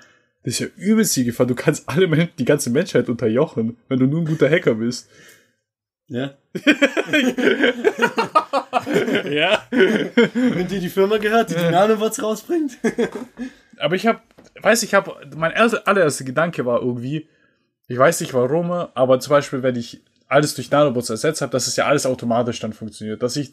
das 0.44 0.54
ist 0.54 0.60
ja 0.60 0.66
übelst 0.76 1.16
die 1.16 1.24
Gefahr. 1.24 1.46
Du 1.46 1.54
kannst 1.54 1.88
alle, 1.88 2.06
Men- 2.06 2.28
die 2.38 2.44
ganze 2.44 2.70
Menschheit 2.70 3.08
unterjochen, 3.08 3.76
wenn 3.88 3.98
du 3.98 4.06
nur 4.06 4.20
ein 4.20 4.26
guter 4.26 4.48
Hacker 4.50 4.74
bist. 4.74 5.08
Ja. 6.08 6.34
Ja. 9.30 9.62
Wenn 9.70 10.68
dir 10.68 10.80
die 10.80 10.88
Firma 10.88 11.18
gehört, 11.18 11.50
die 11.50 11.54
die 11.54 11.70
Nanobots 11.70 12.22
rausbringt. 12.22 12.78
Aber 13.78 13.94
ich 13.96 14.06
habe, 14.06 14.20
weiß 14.62 14.82
ich 14.82 14.94
habe, 14.94 15.14
mein 15.36 15.52
erster, 15.52 15.86
allererster 15.86 16.24
Gedanke 16.24 16.64
war 16.64 16.80
irgendwie, 16.80 17.28
Ich 17.88 17.98
weiß 17.98 18.20
nicht 18.20 18.34
warum, 18.34 18.70
aber 18.70 19.20
zum 19.20 19.30
Beispiel, 19.30 19.62
wenn 19.62 19.76
ich 19.76 20.02
alles 20.28 20.54
durch 20.54 20.70
Nanobots 20.70 21.10
ersetzt 21.10 21.40
habe, 21.40 21.52
dass 21.52 21.66
es 21.66 21.76
ja 21.76 21.86
alles 21.86 22.06
automatisch 22.06 22.60
dann 22.60 22.72
funktioniert. 22.72 23.22
Dass 23.22 23.36
ich, 23.36 23.52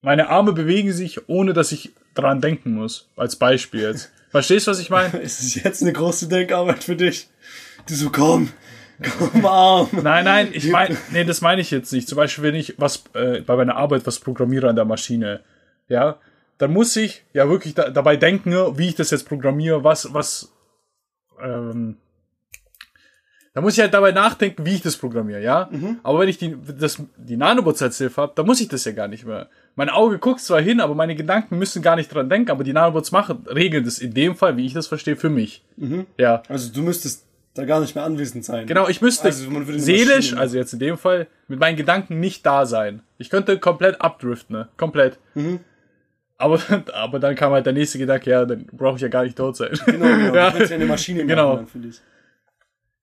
meine 0.00 0.28
Arme 0.28 0.52
bewegen 0.52 0.92
sich, 0.92 1.28
ohne 1.28 1.52
dass 1.52 1.72
ich 1.72 1.92
dran 2.14 2.40
denken 2.40 2.72
muss. 2.72 3.08
Als 3.16 3.36
Beispiel 3.36 3.82
jetzt. 3.82 4.12
Verstehst 4.30 4.66
du, 4.66 4.70
was 4.70 4.78
ich 4.78 4.90
meine? 4.90 5.18
Ist 5.22 5.40
es 5.40 5.54
jetzt 5.54 5.82
eine 5.82 5.92
große 5.92 6.28
Denkarbeit 6.28 6.84
für 6.84 6.96
dich? 6.96 7.28
Du 7.86 7.94
so, 7.94 8.10
komm, 8.10 8.50
komm, 9.18 9.46
Arm. 9.46 9.88
Nein, 10.02 10.24
nein, 10.24 10.48
ich 10.52 10.70
meine, 10.70 10.96
nee, 11.12 11.24
das 11.24 11.40
meine 11.40 11.60
ich 11.60 11.70
jetzt 11.70 11.92
nicht. 11.92 12.08
Zum 12.08 12.16
Beispiel, 12.16 12.44
wenn 12.44 12.54
ich 12.54 12.74
was 12.78 13.04
äh, 13.14 13.40
bei 13.40 13.56
meiner 13.56 13.76
Arbeit 13.76 14.06
was 14.06 14.18
programmiere 14.18 14.68
an 14.68 14.76
der 14.76 14.84
Maschine, 14.84 15.40
ja, 15.88 16.18
dann 16.58 16.72
muss 16.72 16.96
ich 16.96 17.24
ja 17.32 17.48
wirklich 17.48 17.74
da, 17.74 17.90
dabei 17.90 18.16
denken, 18.16 18.52
wie 18.76 18.88
ich 18.88 18.94
das 18.96 19.10
jetzt 19.10 19.28
programmiere, 19.28 19.84
was, 19.84 20.12
was, 20.12 20.52
ähm, 21.40 21.96
da 23.54 23.62
muss 23.62 23.74
ich 23.74 23.80
halt 23.80 23.94
dabei 23.94 24.12
nachdenken, 24.12 24.66
wie 24.66 24.74
ich 24.74 24.82
das 24.82 24.96
programmiere, 24.96 25.42
ja. 25.42 25.68
Mhm. 25.70 26.00
Aber 26.02 26.20
wenn 26.20 26.28
ich 26.28 26.38
die, 26.38 26.56
das, 26.78 27.02
die 27.16 27.36
Nanobots 27.36 27.82
als 27.82 27.98
Hilfe 27.98 28.22
habe, 28.22 28.32
dann 28.34 28.46
muss 28.46 28.60
ich 28.60 28.68
das 28.68 28.84
ja 28.84 28.92
gar 28.92 29.08
nicht 29.08 29.24
mehr. 29.24 29.48
Mein 29.74 29.88
Auge 29.88 30.18
guckt 30.18 30.40
zwar 30.40 30.60
hin, 30.60 30.80
aber 30.80 30.94
meine 30.94 31.14
Gedanken 31.14 31.58
müssen 31.58 31.82
gar 31.82 31.96
nicht 31.96 32.12
dran 32.12 32.28
denken, 32.28 32.50
aber 32.50 32.64
die 32.64 32.72
Nanobots 32.72 33.12
machen, 33.12 33.46
regeln 33.46 33.84
das 33.84 34.00
in 34.00 34.12
dem 34.12 34.34
Fall, 34.36 34.56
wie 34.56 34.66
ich 34.66 34.74
das 34.74 34.88
verstehe, 34.88 35.16
für 35.16 35.30
mich. 35.30 35.64
Mhm. 35.76 36.06
Ja. 36.18 36.42
Also 36.48 36.72
du 36.72 36.82
müsstest 36.82 37.27
da 37.58 37.64
gar 37.64 37.80
nicht 37.80 37.94
mehr 37.94 38.04
anwesend 38.04 38.44
sein. 38.44 38.66
Genau, 38.66 38.88
ich 38.88 39.00
müsste 39.00 39.24
also, 39.24 39.50
seelisch, 39.76 40.34
also 40.34 40.56
jetzt 40.56 40.72
in 40.72 40.78
dem 40.78 40.96
Fall, 40.96 41.26
mit 41.48 41.58
meinen 41.58 41.76
Gedanken 41.76 42.20
nicht 42.20 42.46
da 42.46 42.66
sein. 42.66 43.02
Ich 43.18 43.30
könnte 43.30 43.58
komplett 43.58 44.00
abdriften, 44.00 44.56
ne? 44.56 44.68
Komplett. 44.76 45.18
Mhm. 45.34 45.60
Aber, 46.36 46.60
aber 46.94 47.18
dann 47.18 47.34
kam 47.34 47.52
halt 47.52 47.66
der 47.66 47.72
nächste 47.72 47.98
Gedanke, 47.98 48.30
ja, 48.30 48.44
dann 48.44 48.66
brauche 48.72 48.96
ich 48.96 49.02
ja 49.02 49.08
gar 49.08 49.24
nicht 49.24 49.36
tot 49.36 49.56
sein. 49.56 49.70
Genau, 49.86 50.06
genau. 50.06 50.34
ja. 50.34 50.50
Du 50.50 50.58
ja 50.64 50.74
eine 50.74 50.86
Maschine 50.86 51.24
machen, 51.24 51.28
genau. 51.28 51.66
finde 51.66 51.88
ich. 51.88 52.00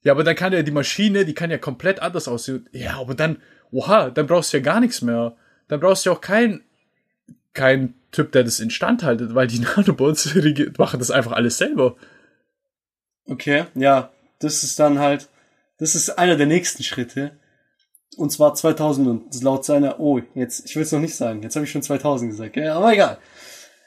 Ja, 0.04 0.14
aber 0.14 0.24
dann 0.24 0.36
kann 0.36 0.54
ja 0.54 0.62
die 0.62 0.72
Maschine, 0.72 1.26
die 1.26 1.34
kann 1.34 1.52
ja 1.52 1.58
komplett 1.58 2.02
anders 2.02 2.28
aussehen. 2.28 2.70
Ja, 2.72 3.00
aber 3.00 3.14
dann, 3.14 3.38
oha, 3.72 4.10
dann 4.10 4.28
brauchst 4.28 4.54
du 4.54 4.58
ja 4.58 4.64
gar 4.64 4.80
nichts 4.80 5.02
mehr. 5.02 5.36
Dann 5.68 5.80
brauchst 5.80 6.06
du 6.06 6.12
ja 6.12 6.16
auch 6.16 6.22
kein, 6.22 6.62
kein 7.54 7.96
Typ, 8.12 8.32
der 8.32 8.44
das 8.46 8.62
instand 8.62 9.04
haltet, 9.04 9.36
weil 9.36 9.48
die 9.48 9.60
Nanobots 9.76 10.34
machen 10.78 11.00
das 11.00 11.12
einfach 11.12 11.34
alles 11.34 11.58
selber. 11.58 11.98
Okay, 13.28 13.66
ja, 13.74 14.12
das 14.40 14.64
ist 14.64 14.80
dann 14.80 15.00
halt, 15.00 15.30
das 15.78 15.96
ist 15.96 16.12
einer 16.12 16.36
der 16.36 16.48
nächsten 16.48 16.84
Schritte. 16.84 17.40
Und 18.18 18.32
zwar 18.32 18.54
2000 18.54 19.08
und 19.08 19.44
laut 19.44 19.66
seiner, 19.66 20.00
oh, 20.00 20.22
jetzt, 20.36 20.70
ich 20.70 20.76
will 20.76 20.84
es 20.84 20.92
noch 20.92 21.00
nicht 21.00 21.16
sagen, 21.16 21.44
jetzt 21.44 21.56
habe 21.56 21.66
ich 21.66 21.72
schon 21.72 21.82
2000 21.82 22.32
gesagt, 22.32 22.56
ja, 22.56 22.76
aber 22.76 22.94
egal. 22.94 23.18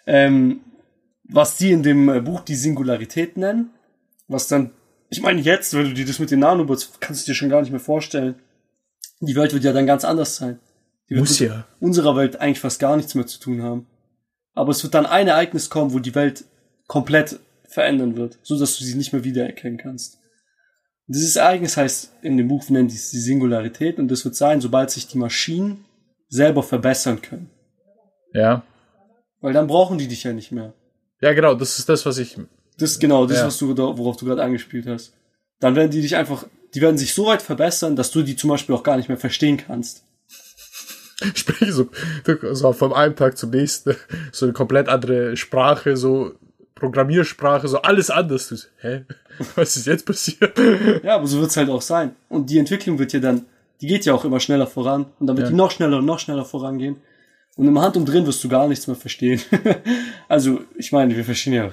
Ähm, 0.06 0.61
was 1.24 1.56
die 1.56 1.72
in 1.72 1.82
dem 1.82 2.08
äh, 2.08 2.20
Buch 2.20 2.40
die 2.40 2.54
Singularität 2.54 3.37
nennen, 3.37 3.70
was 4.26 4.48
dann 4.48 4.72
ich 5.11 5.22
meine, 5.22 5.40
jetzt, 5.40 5.74
wenn 5.74 5.84
du 5.84 5.94
dir 5.94 6.06
das 6.06 6.18
mit 6.18 6.30
den 6.30 6.40
Nanobots, 6.40 6.92
kannst 7.00 7.26
du 7.26 7.30
dir 7.30 7.34
schon 7.34 7.48
gar 7.48 7.62
nicht 7.62 7.70
mehr 7.70 7.80
vorstellen. 7.80 8.34
Die 9.20 9.37
Welt 9.37 9.52
wird 9.52 9.64
ja 9.64 9.72
dann 9.72 9.87
ganz 9.87 10.04
anders 10.04 10.37
sein. 10.37 10.61
Die 11.08 11.14
wird 11.14 11.20
Muss 11.20 11.38
ja. 11.38 11.66
unserer 11.80 12.14
Welt 12.16 12.37
eigentlich 12.37 12.61
fast 12.61 12.78
gar 12.78 12.96
nichts 12.96 13.14
mehr 13.14 13.26
zu 13.26 13.40
tun 13.40 13.62
haben. 13.62 13.87
Aber 14.54 14.70
es 14.70 14.82
wird 14.82 14.94
dann 14.94 15.06
ein 15.06 15.28
Ereignis 15.28 15.70
kommen, 15.70 15.92
wo 15.92 15.98
die 15.98 16.14
Welt 16.14 16.44
komplett 16.87 17.40
verändern 17.68 18.16
wird, 18.16 18.38
so 18.42 18.58
dass 18.58 18.78
du 18.78 18.84
sie 18.84 18.94
nicht 18.94 19.12
mehr 19.12 19.24
wiedererkennen 19.24 19.78
kannst. 19.78 20.18
Dieses 21.09 21.37
Ereignis 21.37 21.77
heißt 21.77 22.12
in 22.23 22.37
dem 22.37 22.49
Buch 22.49 22.68
nennt 22.68 22.92
es 22.92 23.11
die 23.11 23.18
Singularität 23.18 23.99
und 23.99 24.09
das 24.09 24.25
wird 24.25 24.37
sein, 24.37 24.61
sobald 24.61 24.90
sich 24.90 25.09
die 25.09 25.18
Maschinen 25.18 25.85
selber 26.29 26.62
verbessern 26.62 27.23
können. 27.23 27.51
Ja. 28.35 28.62
Weil 29.40 29.55
dann 29.55 29.66
brauchen 29.66 29.97
die 29.97 30.07
dich 30.07 30.25
ja 30.25 30.35
nicht 30.35 30.53
mehr. 30.53 30.75
Ja, 31.21 31.33
genau, 31.33 31.55
das 31.55 31.79
ist 31.79 31.88
das, 31.88 32.05
was 32.05 32.18
ich 32.18 32.37
das 32.79 32.92
ist 32.92 33.01
genau 33.01 33.27
das, 33.27 33.38
ja. 33.38 33.47
was 33.47 33.59
du 33.59 33.77
worauf 33.77 34.16
du 34.16 34.25
gerade 34.25 34.42
angespielt 34.42 34.87
hast. 34.87 35.12
Dann 35.59 35.75
werden 35.75 35.90
die 35.90 36.01
dich 36.01 36.14
einfach, 36.14 36.47
die 36.75 36.81
werden 36.81 36.97
sich 36.97 37.12
so 37.12 37.27
weit 37.27 37.42
verbessern, 37.42 37.97
dass 37.97 38.12
du 38.12 38.23
die 38.23 38.37
zum 38.37 38.51
Beispiel 38.51 38.75
auch 38.75 38.85
gar 38.85 38.97
nicht 38.97 39.09
mehr 39.09 39.18
verstehen 39.18 39.57
kannst. 39.57 40.05
Spreche 41.35 41.73
so, 41.73 41.88
so 42.53 42.73
von 42.73 42.92
einem 42.92 43.16
Tag 43.16 43.37
zum 43.37 43.51
nächsten, 43.51 43.97
so 44.31 44.47
eine 44.47 44.53
komplett 44.53 44.88
andere 44.88 45.37
Sprache, 45.37 45.97
so 45.97 46.35
Programmiersprache, 46.78 47.68
so 47.68 47.82
alles 47.82 48.10
anders. 48.10 48.48
Du, 48.48 48.56
hä? 48.80 49.04
Was 49.54 49.76
ist 49.76 49.86
jetzt 49.86 50.06
passiert? 50.06 50.58
Ja, 51.02 51.16
aber 51.16 51.26
so 51.26 51.40
wird's 51.40 51.56
halt 51.56 51.70
auch 51.70 51.82
sein. 51.82 52.16
Und 52.28 52.50
die 52.50 52.58
Entwicklung 52.58 52.98
wird 52.98 53.12
ja 53.12 53.20
dann, 53.20 53.44
die 53.80 53.86
geht 53.86 54.04
ja 54.04 54.14
auch 54.14 54.24
immer 54.24 54.40
schneller 54.40 54.66
voran. 54.66 55.06
Und 55.18 55.26
dann 55.26 55.36
wird 55.36 55.46
ja. 55.46 55.50
die 55.50 55.56
noch 55.56 55.70
schneller 55.70 55.98
und 55.98 56.06
noch 56.06 56.18
schneller 56.18 56.44
vorangehen. 56.44 56.96
Und 57.56 57.66
im 57.66 57.78
Handumdrehen 57.80 58.26
wirst 58.26 58.42
du 58.44 58.48
gar 58.48 58.68
nichts 58.68 58.86
mehr 58.86 58.96
verstehen. 58.96 59.40
also, 60.28 60.60
ich 60.76 60.92
meine, 60.92 61.16
wir 61.16 61.24
verstehen 61.24 61.54
ja 61.54 61.70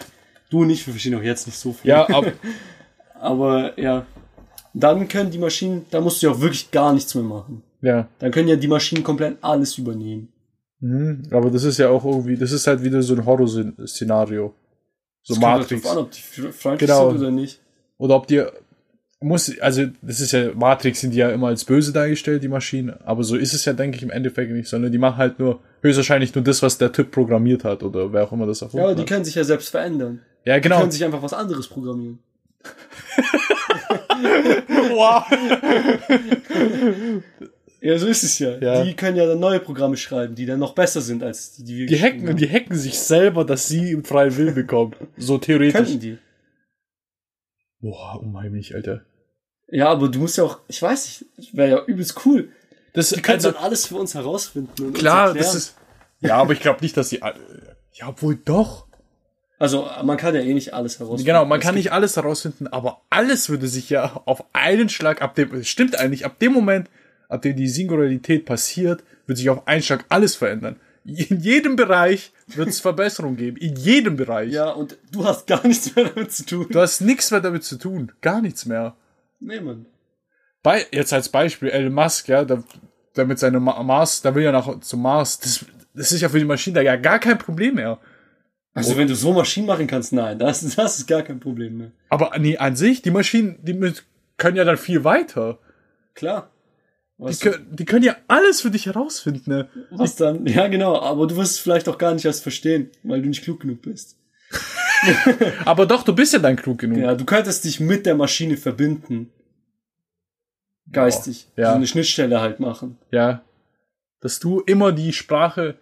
Du 0.50 0.64
nicht, 0.64 0.86
wir 0.86 0.94
verstehen 0.94 1.16
auch 1.16 1.24
jetzt 1.24 1.48
nicht 1.48 1.58
so 1.58 1.74
viel. 1.74 1.90
Ja, 1.90 2.08
aber, 2.10 2.34
aber 3.20 3.80
ja. 3.80 4.06
Dann 4.74 5.08
können 5.08 5.32
die 5.32 5.38
Maschinen, 5.38 5.86
da 5.90 6.02
musst 6.02 6.22
du 6.22 6.28
ja 6.28 6.34
auch 6.34 6.42
wirklich 6.42 6.70
gar 6.70 6.94
nichts 6.94 7.16
mehr 7.16 7.24
machen. 7.24 7.64
Ja. 7.82 8.10
Dann 8.20 8.32
können 8.32 8.50
ja 8.50 8.56
die 8.56 8.68
Maschinen 8.68 9.04
komplett 9.04 9.38
alles 9.42 9.78
übernehmen. 9.78 10.30
Mhm, 10.82 11.24
aber 11.32 11.50
das 11.50 11.64
ist 11.64 11.78
ja 11.78 11.90
auch 11.90 12.04
irgendwie, 12.04 12.36
das 12.36 12.52
ist 12.52 12.68
halt 12.68 12.84
wieder 12.84 13.02
so 13.02 13.16
ein 13.16 13.26
Horror-Szenario. 13.26 14.54
So 15.26 15.34
das 15.34 15.42
Matrix. 15.42 15.86
An, 15.88 15.98
ob 15.98 16.12
die 16.12 16.22
freundlich 16.22 16.88
genau. 16.88 17.10
sind 17.10 17.20
oder 17.20 17.32
nicht. 17.32 17.60
Oder 17.98 18.16
ob 18.16 18.28
die 18.28 18.44
muss, 19.20 19.60
also 19.60 19.88
das 20.02 20.20
ist 20.20 20.34
ja, 20.34 20.54
Matrix 20.54 21.02
sind 21.02 21.12
die 21.12 21.18
ja 21.18 21.32
immer 21.32 21.48
als 21.48 21.66
böse 21.66 21.92
dargestellt, 21.92 22.44
die 22.44 22.48
Maschinen, 22.48 22.94
aber 23.04 23.24
so 23.24 23.36
ist 23.36 23.54
es 23.54 23.66
ja, 23.66 23.74
denke 23.74 23.98
ich, 23.98 24.04
im 24.04 24.12
Endeffekt 24.12 24.52
nicht, 24.52 24.70
sondern 24.70 24.92
die 24.92 25.00
machen 25.00 25.18
halt 25.18 25.40
nur 25.40 25.62
höchstwahrscheinlich 25.82 26.36
nur 26.36 26.44
das, 26.44 26.62
was 26.62 26.78
der 26.78 26.92
Typ 26.92 27.10
programmiert 27.10 27.64
hat 27.64 27.82
oder 27.82 28.14
wer 28.14 28.24
auch 28.24 28.32
immer 28.32 28.46
das 28.46 28.62
erfunden 28.62 28.84
hat. 28.84 28.90
Ja, 28.90 28.94
aber 28.94 29.02
die 29.02 29.08
können 29.12 29.26
sich 29.26 29.34
ja 29.34 29.44
selbst 29.44 29.70
verändern. 29.70 30.22
Ja, 30.44 30.60
genau. 30.60 30.76
Die 30.76 30.82
können 30.82 30.92
sich 30.92 31.04
einfach 31.04 31.24
was 31.24 31.34
anderes 31.34 31.68
programmieren. 31.68 32.20
wow. 34.94 35.26
ja, 37.86 38.00
so 38.00 38.08
ist 38.08 38.24
es 38.24 38.40
ja. 38.40 38.58
ja. 38.58 38.84
Die 38.84 38.96
können 38.96 39.16
ja 39.16 39.28
dann 39.28 39.40
neue 39.40 39.60
Programme 39.60 39.96
schreiben, 39.96 40.34
die 40.34 40.48
dann 40.48 40.58
noch 40.58 40.74
besser 40.74 41.02
sind 41.02 41.22
als 41.22 41.54
die, 41.58 41.64
die 41.64 41.78
wir 41.78 41.86
Die 41.86 42.02
hacken, 42.02 42.28
haben. 42.28 42.36
die 42.36 42.50
hacken 42.50 42.76
sich 42.76 42.98
selber, 42.98 43.46
dass 43.46 43.68
sie 43.68 43.92
im 43.92 44.04
freien 44.04 44.36
Willen 44.38 44.56
bekommen. 44.56 44.96
So 45.18 45.38
theoretisch. 45.38 45.74
Könnten 45.76 46.00
die. 46.00 46.18
Boah, 47.82 48.20
unheimlich, 48.20 48.74
Alter. 48.74 49.06
Ja, 49.68 49.90
aber 49.90 50.10
du 50.10 50.18
musst 50.18 50.36
ja 50.38 50.46
auch, 50.46 50.62
ich 50.68 50.82
weiß 50.82 51.26
nicht, 51.38 51.56
wäre 51.56 51.70
ja 51.70 51.86
übelst 51.86 52.26
cool. 52.26 52.50
Das, 52.94 53.10
die 53.10 53.22
können 53.22 53.36
also, 53.36 53.52
dann 53.52 53.62
alles 53.64 53.86
für 53.86 53.98
uns 53.98 54.16
herausfinden. 54.16 54.94
klar, 54.94 55.36
das 55.36 55.54
ist. 55.54 55.78
Ja, 56.22 56.38
aber 56.38 56.54
ich 56.54 56.62
glaube 56.62 56.82
nicht, 56.82 56.98
dass 56.98 57.10
sie. 57.10 57.22
Ja, 57.92 58.08
obwohl 58.08 58.36
doch. 58.36 58.88
Also 59.60 59.88
man 60.04 60.18
kann 60.18 60.34
ja 60.34 60.42
eh 60.42 60.56
nicht 60.56 60.74
alles 60.74 60.98
herausfinden. 60.98 61.26
Genau, 61.26 61.46
man 61.46 61.60
kann 61.60 61.76
nicht 61.76 61.92
alles 61.92 62.16
herausfinden, 62.16 62.66
aber 62.66 63.02
alles 63.12 63.48
würde 63.48 63.68
sich 63.68 63.92
ja 63.92 64.22
auf 64.26 64.44
einen 64.54 64.90
Schlag 64.90 65.22
ab 65.22 65.36
dem, 65.36 65.64
stimmt 65.64 66.00
eigentlich, 66.00 66.26
ab 66.26 66.40
dem 66.40 66.52
Moment, 66.52 66.90
ab 67.36 67.42
dem 67.44 67.56
die 67.56 67.68
Singularität 67.68 68.46
passiert, 68.46 69.04
wird 69.28 69.38
sich 69.38 69.50
auf 69.50 69.68
einen 69.68 69.84
Schlag 69.84 70.06
alles 70.10 70.36
verändern. 70.36 70.78
In 71.06 71.40
jedem 71.40 71.76
Bereich 71.76 72.32
wird 72.48 72.70
es 72.70 72.80
Verbesserungen 72.82 73.38
geben. 73.38 73.58
In 73.58 73.76
jedem 73.76 74.16
Bereich. 74.18 74.52
Ja, 74.52 74.72
und 74.72 74.98
du 75.12 75.24
hast 75.24 75.46
gar 75.46 75.66
nichts 75.68 75.96
mehr 75.96 76.06
damit 76.06 76.32
zu 76.32 76.46
tun. 76.46 76.68
Du 76.70 76.80
hast 76.80 77.02
nichts 77.02 77.30
mehr 77.30 77.42
damit 77.42 77.64
zu 77.64 77.78
tun. 77.78 78.12
Gar 78.22 78.42
nichts 78.42 78.66
mehr. 78.66 78.96
Nee, 79.40 79.60
Mann. 79.60 79.86
Bei, 80.64 80.88
jetzt 80.92 81.14
als 81.14 81.30
Beispiel, 81.30 81.70
Elon 81.70 81.94
Musk, 81.94 82.28
ja, 82.28 82.44
der, 82.44 82.64
der 83.16 83.26
mit 83.26 83.38
seinem 83.38 83.64
Mars, 83.64 84.24
der 84.24 84.34
will 84.34 84.44
ja 84.44 84.52
nach 84.52 84.80
zum 84.80 85.04
Mars. 85.04 85.40
Das, 85.40 85.64
das 85.94 86.12
ist 86.12 86.22
ja 86.22 86.30
für 86.30 86.40
die 86.40 86.46
Maschine 86.46 86.76
da 86.76 86.82
ja 86.82 86.96
gar 86.96 87.20
kein 87.20 87.38
Problem 87.38 87.76
mehr. 87.76 88.00
Also 88.74 88.94
oh. 88.94 88.98
wenn 88.98 89.08
du 89.08 89.16
so 89.16 89.32
Maschinen 89.32 89.68
machen 89.68 89.86
kannst, 89.86 90.12
nein, 90.12 90.40
das, 90.40 90.62
das 90.76 90.98
ist 90.98 91.08
gar 91.08 91.22
kein 91.22 91.40
Problem 91.40 91.78
mehr. 91.78 91.92
Aber 92.10 92.32
nee, 92.40 92.58
an 92.58 92.76
sich, 92.76 93.04
die 93.04 93.12
Maschinen, 93.12 93.60
die 93.62 93.94
können 94.38 94.58
ja 94.58 94.64
dann 94.64 94.78
viel 94.78 95.04
weiter. 95.04 95.60
Klar. 96.16 96.50
Die 97.18 97.36
können, 97.38 97.68
die 97.76 97.86
können 97.86 98.04
ja 98.04 98.18
alles 98.28 98.62
für 98.62 98.72
dich 98.72 98.88
herausfinden. 98.88 99.50
Ne? 99.50 99.70
Was 99.92 100.18
dann? 100.18 100.46
Ja, 100.48 100.68
genau. 100.68 101.00
Aber 101.00 101.28
du 101.28 101.38
wirst 101.38 101.54
es 101.54 101.60
vielleicht 101.60 101.88
auch 101.88 101.98
gar 101.98 102.14
nicht 102.14 102.26
erst 102.26 102.44
verstehen, 102.44 102.92
weil 103.04 103.22
du 103.22 103.30
nicht 103.30 103.44
klug 103.44 103.62
genug 103.62 103.82
bist. 103.82 104.18
aber 105.66 105.86
doch, 105.86 106.04
du 106.04 106.14
bist 106.14 106.34
ja 106.34 106.40
dann 106.40 106.58
klug 106.58 106.80
genug. 106.80 106.98
Ja, 106.98 107.16
du 107.16 107.26
könntest 107.26 107.64
dich 107.64 107.80
mit 107.80 108.06
der 108.06 108.16
Maschine 108.16 108.58
verbinden. 108.58 109.32
Geistig. 110.92 111.48
Ja. 111.56 111.72
So 111.72 111.76
eine 111.78 111.88
Schnittstelle 111.88 112.42
halt 112.42 112.60
machen. 112.60 112.98
Ja. 113.12 113.44
Dass 114.20 114.40
du 114.40 114.60
immer 114.60 114.92
die 114.92 115.14
Sprache 115.14 115.78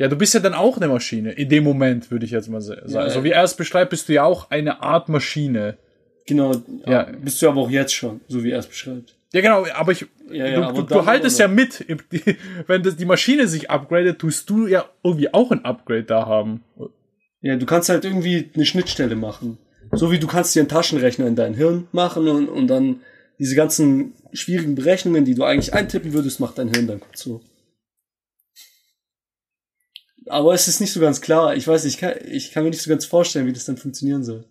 ja, 0.00 0.08
du 0.08 0.16
bist 0.16 0.32
ja 0.32 0.40
dann 0.40 0.54
auch 0.54 0.78
eine 0.78 0.88
Maschine. 0.88 1.32
In 1.32 1.50
dem 1.50 1.62
Moment, 1.62 2.10
würde 2.10 2.24
ich 2.24 2.30
jetzt 2.30 2.48
mal 2.48 2.62
sagen. 2.62 2.88
Ja, 2.88 3.10
so 3.10 3.22
wie 3.22 3.32
er 3.32 3.44
es 3.44 3.54
beschreibt, 3.54 3.90
bist 3.90 4.08
du 4.08 4.14
ja 4.14 4.24
auch 4.24 4.50
eine 4.50 4.80
Art 4.80 5.10
Maschine. 5.10 5.76
Genau. 6.26 6.54
Ja. 6.86 7.02
Bist 7.02 7.42
du 7.42 7.48
aber 7.50 7.60
auch 7.60 7.70
jetzt 7.70 7.92
schon, 7.92 8.22
so 8.26 8.42
wie 8.42 8.50
er 8.50 8.60
es 8.60 8.66
beschreibt. 8.66 9.14
Ja, 9.34 9.42
genau, 9.42 9.66
aber 9.74 9.92
ich, 9.92 10.06
ja, 10.32 10.46
ja, 10.46 10.72
du, 10.72 10.82
du, 10.82 10.94
du 10.94 11.06
haltest 11.06 11.38
ja 11.38 11.48
mit. 11.48 11.84
Wenn 12.66 12.82
das, 12.82 12.96
die 12.96 13.04
Maschine 13.04 13.48
sich 13.48 13.70
upgradet, 13.70 14.18
tust 14.18 14.48
du 14.50 14.66
ja 14.66 14.88
irgendwie 15.02 15.32
auch 15.32 15.50
ein 15.50 15.64
Upgrade 15.64 16.04
da 16.04 16.26
haben. 16.26 16.62
Ja, 17.40 17.56
du 17.56 17.66
kannst 17.66 17.88
halt 17.88 18.04
irgendwie 18.04 18.50
eine 18.54 18.66
Schnittstelle 18.66 19.16
machen. 19.16 19.58
So 19.92 20.12
wie 20.12 20.18
du 20.18 20.26
kannst 20.26 20.54
dir 20.54 20.60
einen 20.60 20.68
Taschenrechner 20.68 21.26
in 21.26 21.36
dein 21.36 21.54
Hirn 21.54 21.88
machen 21.92 22.28
und, 22.28 22.48
und 22.48 22.68
dann 22.68 23.00
diese 23.38 23.56
ganzen 23.56 24.12
schwierigen 24.32 24.74
Berechnungen, 24.74 25.24
die 25.24 25.34
du 25.34 25.44
eigentlich 25.44 25.74
eintippen 25.74 26.12
würdest, 26.12 26.40
macht 26.40 26.58
dein 26.58 26.68
Hirn 26.68 26.86
dann 26.86 27.00
kurz 27.00 27.22
so. 27.22 27.40
Aber 30.26 30.54
es 30.54 30.68
ist 30.68 30.80
nicht 30.80 30.92
so 30.92 31.00
ganz 31.00 31.20
klar. 31.20 31.56
Ich 31.56 31.66
weiß 31.66 31.84
nicht, 31.84 31.94
ich 31.94 32.00
kann, 32.00 32.14
ich 32.30 32.52
kann 32.52 32.62
mir 32.62 32.70
nicht 32.70 32.82
so 32.82 32.90
ganz 32.90 33.04
vorstellen, 33.04 33.46
wie 33.46 33.52
das 33.52 33.64
dann 33.64 33.78
funktionieren 33.78 34.22
soll. 34.22 34.44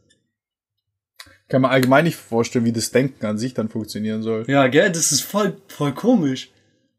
Kann 1.50 1.62
man 1.64 1.72
allgemein 1.72 2.04
nicht 2.06 2.16
vorstellen, 2.16 2.66
wie 2.66 2.72
das 2.72 2.92
Denken 2.92 3.26
an 3.26 3.38
sich 3.38 3.54
dann 3.56 3.70
funktionieren 3.70 4.22
soll. 4.22 4.46
Ja, 4.48 4.68
gell, 4.68 4.92
das 4.92 5.12
ist 5.12 5.22
voll, 5.22 5.58
voll 5.68 5.94
komisch. 5.94 6.52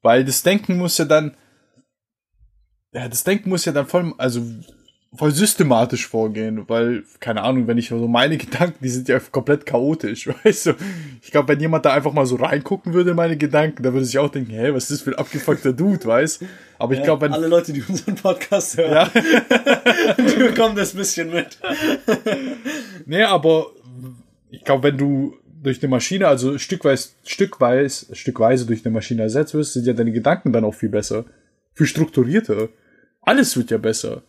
Weil 0.02 0.24
das 0.24 0.42
Denken 0.42 0.76
muss 0.76 0.98
ja 0.98 1.04
dann, 1.04 1.36
ja, 2.92 3.08
das 3.08 3.22
Denken 3.24 3.48
muss 3.48 3.64
ja 3.64 3.72
dann 3.72 3.86
voll, 3.86 4.12
also 4.18 4.42
voll 5.14 5.32
systematisch 5.32 6.06
vorgehen, 6.06 6.68
weil, 6.68 7.02
keine 7.18 7.42
Ahnung, 7.42 7.66
wenn 7.66 7.78
ich 7.78 7.88
so 7.88 8.06
meine 8.08 8.36
Gedanken, 8.38 8.78
die 8.82 8.88
sind 8.88 9.08
ja 9.08 9.18
komplett 9.20 9.66
chaotisch, 9.66 10.28
weißt 10.44 10.66
du? 10.66 10.72
Ich 11.22 11.30
glaube, 11.30 11.48
wenn 11.48 11.60
jemand 11.60 11.84
da 11.84 11.92
einfach 11.92 12.12
mal 12.12 12.26
so 12.26 12.36
reingucken 12.36 12.92
würde 12.92 13.10
in 13.10 13.16
meine 13.16 13.36
Gedanken, 13.36 13.82
da 13.82 13.92
würde 13.92 14.04
sich 14.06 14.18
auch 14.18 14.30
denken, 14.30 14.52
hey, 14.52 14.72
was 14.74 14.84
ist 14.84 14.90
das 14.90 15.00
für 15.02 15.10
ein 15.10 15.18
abgefuckter 15.18 15.72
Dude, 15.72 16.04
weißt? 16.04 16.42
Aber 16.78 16.92
ich 16.92 17.00
Ja, 17.00 17.04
glaube, 17.04 17.22
wenn, 17.22 17.32
alle 17.32 17.48
Leute, 17.48 17.72
die 17.72 17.82
unseren 17.82 18.14
Podcast 18.16 18.76
hören, 18.76 18.92
ja, 18.92 19.04
die 20.18 20.36
bekommen 20.36 20.74
das 20.76 20.94
bisschen 20.94 21.30
mit. 21.30 21.58
nee, 23.06 23.22
aber 23.22 23.66
ich 24.50 24.64
glaube, 24.64 24.84
wenn 24.84 24.98
du 24.98 25.36
durch 25.62 25.82
eine 25.82 25.90
Maschine, 25.90 26.28
also 26.28 26.58
stückweise, 26.58 27.10
stückweise, 27.24 28.14
stückweise 28.14 28.66
durch 28.66 28.84
eine 28.84 28.94
Maschine 28.94 29.22
ersetzt 29.22 29.54
wirst, 29.54 29.74
sind 29.74 29.86
ja 29.86 29.92
deine 29.92 30.12
Gedanken 30.12 30.52
dann 30.52 30.64
auch 30.64 30.74
viel 30.74 30.88
besser. 30.88 31.24
Viel 31.74 31.86
strukturierter. 31.86 32.68
Alles 33.22 33.56
wird 33.56 33.70
ja 33.70 33.78
besser. 33.78 34.22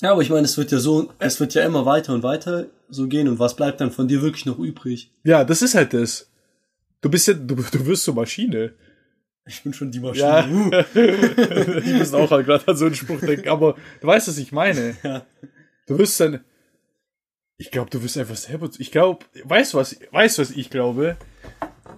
Ja, 0.00 0.12
aber 0.12 0.22
ich 0.22 0.30
meine, 0.30 0.44
es 0.44 0.58
wird 0.58 0.72
ja 0.72 0.78
so, 0.78 1.12
es 1.20 1.38
wird 1.38 1.54
ja 1.54 1.64
immer 1.64 1.86
weiter 1.86 2.12
und 2.12 2.24
weiter 2.24 2.66
so 2.88 3.06
gehen 3.06 3.28
und 3.28 3.38
was 3.38 3.54
bleibt 3.54 3.80
dann 3.80 3.92
von 3.92 4.08
dir 4.08 4.20
wirklich 4.20 4.46
noch 4.46 4.58
übrig? 4.58 5.12
Ja, 5.22 5.44
das 5.44 5.62
ist 5.62 5.76
halt 5.76 5.94
das. 5.94 6.28
Du 7.00 7.08
bist 7.08 7.28
ja, 7.28 7.34
du, 7.34 7.54
du 7.54 7.86
wirst 7.86 8.02
zur 8.02 8.14
Maschine. 8.14 8.72
Ich 9.46 9.62
bin 9.62 9.72
schon 9.72 9.90
die 9.90 10.00
Maschine. 10.00 10.24
Ja. 10.24 10.46
Uh. 10.94 11.80
Die 11.80 11.92
müssen 11.92 12.14
auch 12.14 12.30
halt 12.30 12.46
gerade 12.46 12.66
an 12.66 12.76
so 12.76 12.86
einen 12.86 12.94
Spruch 12.94 13.20
denken, 13.20 13.48
aber 13.48 13.76
du 14.00 14.06
weißt, 14.06 14.28
was 14.28 14.38
ich 14.38 14.52
meine. 14.52 14.96
Ja. 15.04 15.24
Du 15.86 15.98
wirst 15.98 16.18
dann, 16.20 16.40
ich 17.62 17.70
glaube, 17.70 17.90
du 17.90 18.02
wirst 18.02 18.18
einfach 18.18 18.34
selber, 18.34 18.68
ich 18.76 18.90
glaube, 18.90 19.24
weißt 19.44 19.74
du 19.74 19.78
was, 19.78 19.96
weißt 20.10 20.36
du 20.36 20.42
was 20.42 20.50
ich 20.50 20.68
glaube? 20.68 21.16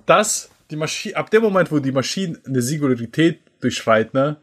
Dass 0.04 0.50
die 0.70 0.76
Maschine, 0.76 1.16
ab 1.16 1.30
dem 1.30 1.42
Moment, 1.42 1.72
wo 1.72 1.78
die 1.78 1.90
Maschine 1.90 2.38
eine 2.44 2.60
Singularität 2.60 3.40
durchschreit, 3.62 4.12
ne? 4.12 4.36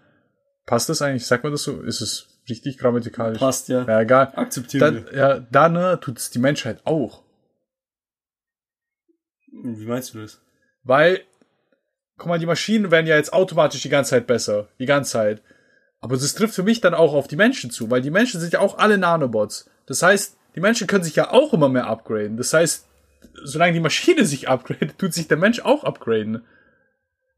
Passt 0.66 0.90
das 0.90 1.04
eigentlich? 1.04 1.28
Sagt 1.28 1.44
man 1.44 1.54
das 1.54 1.62
so? 1.62 1.80
Ist 1.82 2.02
es 2.02 2.28
richtig 2.50 2.80
grammatikalisch? 2.80 3.38
Passt, 3.38 3.70
ja. 3.70 3.86
Ja, 3.88 4.02
egal. 4.02 4.32
Akzeptieren 4.36 5.06
Dann, 5.06 5.16
ja, 5.16 5.40
dann 5.40 5.74
ne, 5.74 6.00
tut 6.02 6.18
es 6.18 6.32
die 6.32 6.40
Menschheit 6.40 6.82
auch. 6.86 7.22
Wie 9.52 9.86
meinst 9.86 10.16
du 10.16 10.22
das? 10.22 10.42
Weil, 10.84 11.22
guck 12.18 12.30
mal, 12.30 12.40
die 12.40 12.48
Maschinen 12.48 12.90
werden 12.90 13.06
ja 13.06 13.16
jetzt 13.16 13.32
automatisch 13.32 13.84
die 13.84 13.90
ganze 13.90 14.12
Zeit 14.12 14.26
besser. 14.26 14.70
Die 14.80 14.88
ganze 14.88 15.12
Zeit. 15.12 15.44
Aber 16.00 16.16
das 16.16 16.34
trifft 16.34 16.56
für 16.56 16.64
mich 16.64 16.82
dann 16.82 16.96
auch 16.96 17.14
auf 17.14 17.28
die 17.28 17.36
Menschen 17.36 17.70
zu, 17.70 17.92
weil 17.92 18.02
die 18.02 18.10
Menschen 18.10 18.42
sind 18.42 18.54
ja 18.54 18.60
auch 18.60 18.80
alle 18.80 18.98
Nanobots. 18.98 19.70
Das 19.86 20.02
heißt, 20.02 20.38
die 20.56 20.60
Menschen 20.60 20.88
können 20.88 21.04
sich 21.04 21.16
ja 21.16 21.32
auch 21.32 21.54
immer 21.54 21.70
mehr 21.70 21.88
upgraden. 21.88 22.38
Das 22.38 22.54
heißt, 22.54 22.86
solange 23.44 23.74
die 23.74 23.80
Maschine 23.80 24.26
sich 24.26 24.50
upgradet, 24.50 24.98
tut 24.98 25.14
sich 25.14 25.28
der 25.28 25.38
Mensch 25.38 25.60
auch 25.62 25.84
upgraden. 25.84 26.42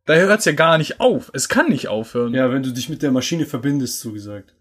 Da 0.06 0.16
hört 0.16 0.40
es 0.40 0.46
ja 0.46 0.52
gar 0.52 0.78
nicht 0.78 1.00
auf. 1.00 1.32
Es 1.34 1.48
kann 1.48 1.70
nicht 1.70 1.88
aufhören. 1.88 2.34
Ja, 2.34 2.52
wenn 2.52 2.64
du 2.64 2.72
dich 2.72 2.90
mit 2.90 3.02
der 3.02 3.12
Maschine 3.12 3.46
verbindest, 3.46 4.00
so 4.02 4.12
gesagt. 4.12 4.54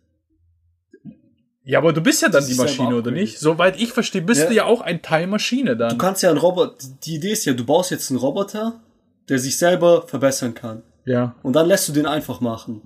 Ja, 1.65 1.79
aber 1.79 1.93
du 1.93 2.01
bist 2.01 2.23
ja 2.23 2.29
dann 2.29 2.41
Das 2.43 2.49
die 2.49 2.55
Maschine, 2.57 2.97
oder 2.97 3.11
nicht? 3.13 3.39
Soweit 3.39 3.81
ich 3.81 3.93
verstehe, 3.93 4.23
bist 4.23 4.43
Ja. 4.43 4.49
du 4.49 4.55
ja 4.55 4.65
auch 4.65 4.81
ein 4.81 5.01
Teil 5.01 5.27
Maschine 5.29 5.77
dann. 5.77 5.91
Du 5.91 5.97
kannst 5.99 6.23
ja 6.23 6.31
einen 6.31 6.39
Roboter, 6.39 6.75
die 7.05 7.17
Idee 7.17 7.33
ist 7.33 7.45
ja, 7.45 7.53
du 7.55 7.65
baust 7.65 7.91
jetzt 7.93 8.11
einen 8.11 8.19
Roboter, 8.19 8.81
der 9.29 9.39
sich 9.39 9.57
selber 9.59 10.07
verbessern 10.09 10.55
kann. 10.55 10.83
ja. 11.05 11.35
Und 11.43 11.55
dann 11.55 11.69
lässt 11.69 11.89
du 11.89 11.93
den 11.93 12.07
einfach 12.07 12.41
machen. 12.41 12.83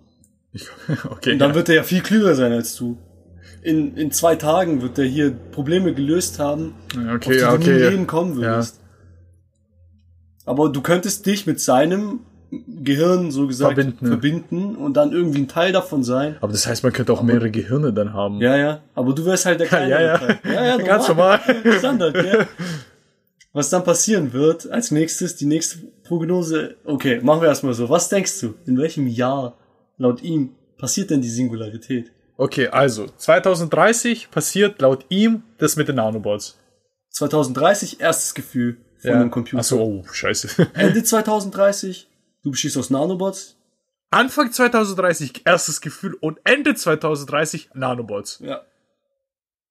Ich, 0.52 0.66
okay. 1.11 1.33
Und 1.33 1.38
dann 1.38 1.50
ja. 1.50 1.55
wird 1.55 1.68
er 1.70 1.74
ja 1.76 1.83
viel 1.85 2.02
klüger 2.02 2.35
sein 2.35 2.52
als 2.52 2.74
du. 2.76 2.98
In, 3.66 3.96
in 3.96 4.12
zwei 4.12 4.37
Tagen 4.37 4.81
wird 4.81 4.96
er 4.96 5.07
hier 5.07 5.33
Probleme 5.33 5.92
gelöst 5.92 6.38
haben, 6.38 6.74
Ja, 6.94 7.09
auf 7.09 7.14
okay, 7.16 7.33
die 7.33 7.38
ja, 7.40 7.50
du 7.50 7.59
nie 7.59 7.64
im 7.64 7.76
okay. 7.76 7.88
Leben 7.90 8.07
kommen 8.07 8.37
würdest. 8.37 8.81
Aber 10.44 10.68
du 10.68 10.81
könntest 10.83 11.26
dich 11.26 11.48
mit 11.48 11.61
seinem 11.61 12.20
Gehirn, 12.52 13.33
so 13.33 13.48
gesagt, 13.48 13.74
Verbinden. 13.74 14.07
verbinden, 14.07 14.76
und 14.76 14.96
dann 14.96 15.11
irgendwie 15.11 15.40
ein 15.40 15.48
Teil 15.48 15.72
davon 15.72 16.05
sein. 16.05 16.37
Aber 16.40 16.52
das 16.52 16.68
heißt, 16.68 16.85
man 16.85 16.92
könnte 16.92 17.12
auch 17.12 17.22
mehrere 17.22 17.50
Gehirne 17.50 17.92
dann 17.92 18.12
haben. 18.14 18.40
Ja, 18.40 18.57
ja. 18.57 18.83
Aber 18.94 19.12
du 19.12 19.24
wärst 19.26 19.46
halt 19.46 19.59
der 19.59 19.66
kleine 19.66 19.90
ja, 19.90 20.00
ja. 20.00 20.18
Teil. 20.18 20.38
ja, 20.44 20.64
ja 20.64 20.76
Ganz 20.76 21.09
normal. 21.09 21.40
Standard, 21.79 22.14
gell? 22.14 22.46
Was 23.52 23.68
dann 23.70 23.83
passieren 23.83 24.33
wird, 24.33 24.70
als 24.70 24.92
nächstes, 24.92 25.35
die 25.35 25.46
nächste 25.46 25.79
Prognose. 26.05 26.76
Okay, 26.85 27.20
machen 27.20 27.40
wir 27.40 27.48
erstmal 27.48 27.74
so. 27.74 27.88
Was 27.90 28.09
denkst 28.09 28.40
du? 28.42 28.55
In 28.64 28.79
welchem 28.79 29.09
Jahr, 29.09 29.57
laut 29.98 30.22
ihm, 30.22 30.50
passiert 30.79 31.11
denn 31.11 31.20
die 31.20 31.31
Singularität? 31.31 32.12
Okay, 32.37 32.68
also 32.68 33.07
2030 33.07 34.31
passiert 34.31 34.81
laut 34.81 35.07
ihm 35.09 35.42
das 35.59 35.77
mit 35.77 35.88
den 35.88 35.96
Nanobots. 35.96 36.59
2030 37.11 38.01
erstes 38.01 38.35
Gefühl 38.35 38.77
von 38.99 39.11
einem 39.12 39.31
Computer. 39.31 39.61
Ach 39.61 39.64
so, 39.64 39.81
oh, 39.81 40.05
scheiße. 40.11 40.70
Ende 40.75 41.03
2030, 41.03 42.09
du 42.42 42.51
bestehst 42.51 42.77
aus 42.77 42.90
Nanobots. 42.90 43.57
Anfang 44.11 44.53
2030 44.53 45.42
erstes 45.46 45.81
Gefühl 45.81 46.14
und 46.14 46.38
Ende 46.44 46.75
2030 46.75 47.70
Nanobots. 47.75 48.38
Ja. 48.40 48.62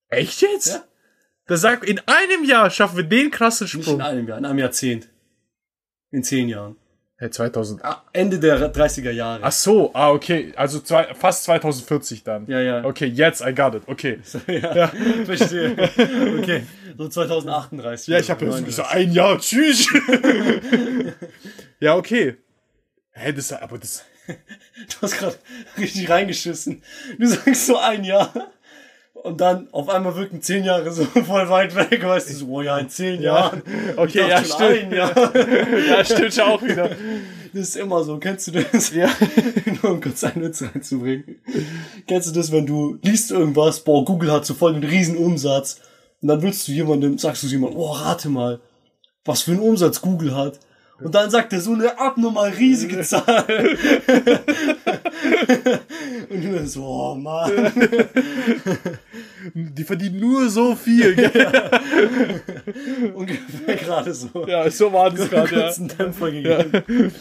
Echt 0.08 0.42
jetzt? 0.42 0.68
Ja. 0.68 0.84
Da 1.46 1.56
sagt, 1.56 1.84
in 1.84 2.00
einem 2.06 2.44
Jahr 2.44 2.70
schaffen 2.70 2.96
wir 2.96 3.04
den 3.04 3.30
krassen 3.30 3.64
Nicht 3.64 3.74
in 3.74 3.82
Sprung. 3.82 4.00
einem 4.00 4.26
Jahr, 4.26 4.38
in 4.38 4.44
einem 4.44 4.58
Jahrzehnt. 4.58 5.08
In 6.10 6.24
zehn 6.24 6.48
Jahren. 6.48 6.76
Hey, 7.18 7.30
2000. 7.30 7.82
Ah, 7.82 8.02
Ende 8.12 8.38
der 8.38 8.70
30er 8.74 9.10
Jahre. 9.10 9.42
Ach 9.42 9.52
so, 9.52 9.90
ah, 9.94 10.10
okay. 10.10 10.52
Also 10.54 10.80
zwei, 10.80 11.14
fast 11.14 11.44
2040 11.44 12.24
dann. 12.24 12.46
Ja, 12.46 12.60
ja. 12.60 12.84
Okay, 12.84 13.06
jetzt, 13.06 13.40
I 13.40 13.54
got 13.54 13.74
it. 13.74 13.84
Okay. 13.86 14.20
ja, 14.46 14.88
verstehe. 15.24 15.74
Okay, 16.38 16.66
so 16.98 17.08
2038. 17.08 18.08
Ja, 18.08 18.18
ich 18.18 18.30
habe 18.30 18.44
ja 18.44 18.70
so 18.70 18.82
ein 18.82 19.12
Jahr. 19.12 19.38
Tschüss. 19.38 19.88
ja, 21.80 21.96
okay. 21.96 22.36
Hä, 23.12 23.32
das, 23.32 23.50
aber 23.50 23.78
das, 23.78 24.04
Du 24.26 25.02
hast 25.02 25.18
gerade 25.18 25.36
richtig 25.78 26.08
reingeschissen. 26.10 26.82
Du 27.18 27.26
sagst 27.26 27.66
so 27.66 27.78
ein 27.78 28.04
Jahr. 28.04 28.32
Und 29.22 29.40
dann 29.40 29.68
auf 29.72 29.88
einmal 29.88 30.14
wirken 30.14 30.40
zehn 30.40 30.64
Jahre 30.64 30.92
so 30.92 31.04
voll 31.26 31.48
weit 31.48 31.74
weg, 31.74 32.02
weißt 32.02 32.30
du, 32.30 32.34
so, 32.34 32.46
oh 32.48 32.62
ja, 32.62 32.78
in 32.78 32.88
zehn 32.88 33.20
Jahren. 33.20 33.62
okay, 33.96 34.28
ja, 34.28 34.44
stimmt. 34.44 34.92
Jahr. 34.92 35.12
Ja, 35.88 36.04
stimmt 36.04 36.34
schon 36.34 36.44
auch 36.44 36.62
wieder. 36.62 36.90
Das 37.52 37.68
ist 37.68 37.76
immer 37.76 38.04
so, 38.04 38.18
kennst 38.18 38.48
du 38.48 38.52
das? 38.52 38.92
Ja. 38.94 39.08
Nur 39.82 39.92
um 39.92 40.00
kurz 40.00 40.22
einen 40.24 40.44
Witz 40.44 40.62
reinzubringen. 40.62 41.40
Kennst 42.06 42.28
du 42.28 42.32
das, 42.38 42.52
wenn 42.52 42.66
du 42.66 42.98
liest 43.02 43.30
irgendwas, 43.30 43.80
boah, 43.80 44.04
Google 44.04 44.30
hat 44.30 44.44
so 44.44 44.54
voll 44.54 44.74
einen 44.74 44.84
riesen 44.84 45.16
Umsatz. 45.16 45.80
Und 46.20 46.28
dann 46.28 46.42
willst 46.42 46.68
du 46.68 46.72
jemandem, 46.72 47.18
sagst 47.18 47.42
du 47.42 47.46
jemandem, 47.46 47.78
oh, 47.78 47.92
rate 47.92 48.28
mal, 48.28 48.60
was 49.24 49.42
für 49.42 49.52
einen 49.52 49.60
Umsatz 49.60 50.00
Google 50.00 50.36
hat. 50.36 50.60
Und 51.00 51.14
dann 51.14 51.30
sagt 51.30 51.52
er 51.52 51.60
so 51.60 51.74
eine 51.74 51.98
abnormal 51.98 52.50
riesige 52.50 53.00
Zahl. 53.02 53.44
Und 56.30 56.44
du 56.44 56.52
dann 56.54 56.66
so, 56.66 56.84
oh 56.84 57.14
Mann. 57.14 57.72
Die 59.54 59.84
verdienen 59.84 60.20
nur 60.20 60.48
so 60.48 60.74
viel. 60.74 61.14
Gell? 61.14 61.30
Ungefähr 63.14 63.76
gerade 63.76 64.12
so. 64.12 64.46
Ja, 64.46 64.70
so 64.70 64.92
war 64.92 65.10
das 65.10 65.30
gerade, 65.30 65.54
ja. 65.54 65.62
kurzen 65.62 65.88
Dämpfer 65.88 66.30
gegeben. 66.30 67.12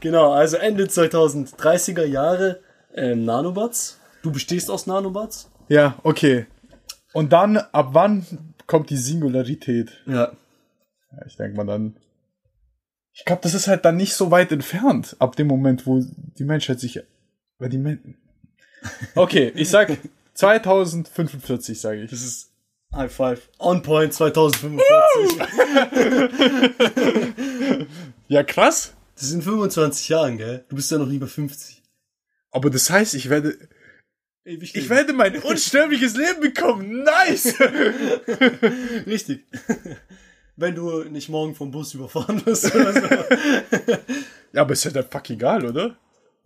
Genau, 0.00 0.32
also 0.32 0.56
Ende 0.56 0.84
2030er 0.84 2.04
Jahre 2.04 2.60
ähm, 2.94 3.24
Nanobots. 3.24 3.98
Du 4.22 4.32
bestehst 4.32 4.70
aus 4.70 4.86
Nanobots? 4.86 5.50
Ja, 5.68 5.96
okay. 6.02 6.46
Und 7.12 7.32
dann, 7.32 7.56
ab 7.56 7.90
wann 7.92 8.26
kommt 8.66 8.90
die 8.90 8.96
Singularität? 8.96 9.90
Ja. 10.06 10.32
Ja, 11.12 11.26
ich 11.26 11.36
denke 11.36 11.56
mal 11.56 11.66
dann. 11.66 11.96
Ich 13.12 13.24
glaube, 13.24 13.42
das 13.42 13.54
ist 13.54 13.66
halt 13.66 13.84
dann 13.84 13.96
nicht 13.96 14.14
so 14.14 14.30
weit 14.30 14.52
entfernt, 14.52 15.16
ab 15.18 15.36
dem 15.36 15.48
Moment, 15.48 15.86
wo 15.86 16.02
die 16.38 16.44
Menschheit 16.44 16.80
sich. 16.80 17.02
Weil 17.60 17.68
die 17.68 17.78
Men 17.78 18.16
Okay, 19.14 19.52
ich 19.54 19.68
sag 19.68 19.96
2045, 20.34 21.78
sage 21.78 22.02
ich. 22.02 22.10
Das 22.10 22.22
ist 22.22 22.50
High 22.92 23.12
Five. 23.12 23.48
On 23.58 23.82
Point 23.82 24.12
2045. 24.14 24.86
Ja, 28.28 28.44
krass. 28.44 28.94
Das 29.16 29.28
sind 29.28 29.42
25 29.42 30.08
Jahren, 30.08 30.38
gell? 30.38 30.64
Du 30.68 30.76
bist 30.76 30.88
ja 30.92 30.98
noch 30.98 31.08
nie 31.08 31.18
bei 31.18 31.26
50. 31.26 31.82
Aber 32.52 32.70
das 32.70 32.88
heißt, 32.88 33.14
ich 33.14 33.28
werde. 33.28 33.58
Ewig 34.44 34.76
Ich 34.76 34.88
werde 34.88 35.12
mein 35.12 35.36
unsterbliches 35.42 36.16
Leben 36.16 36.40
bekommen. 36.40 37.02
Nice! 37.02 37.54
Richtig. 39.06 39.46
Wenn 40.54 40.76
du 40.76 41.02
nicht 41.04 41.28
morgen 41.28 41.56
vom 41.56 41.72
Bus 41.72 41.92
überfahren 41.92 42.46
wirst 42.46 42.72
oder 42.72 42.92
so. 42.92 43.00
Ja, 44.52 44.62
aber 44.62 44.74
ist 44.74 44.84
ja 44.84 44.92
dann 44.92 45.10
fuck 45.10 45.28
egal, 45.30 45.66
oder? 45.66 45.96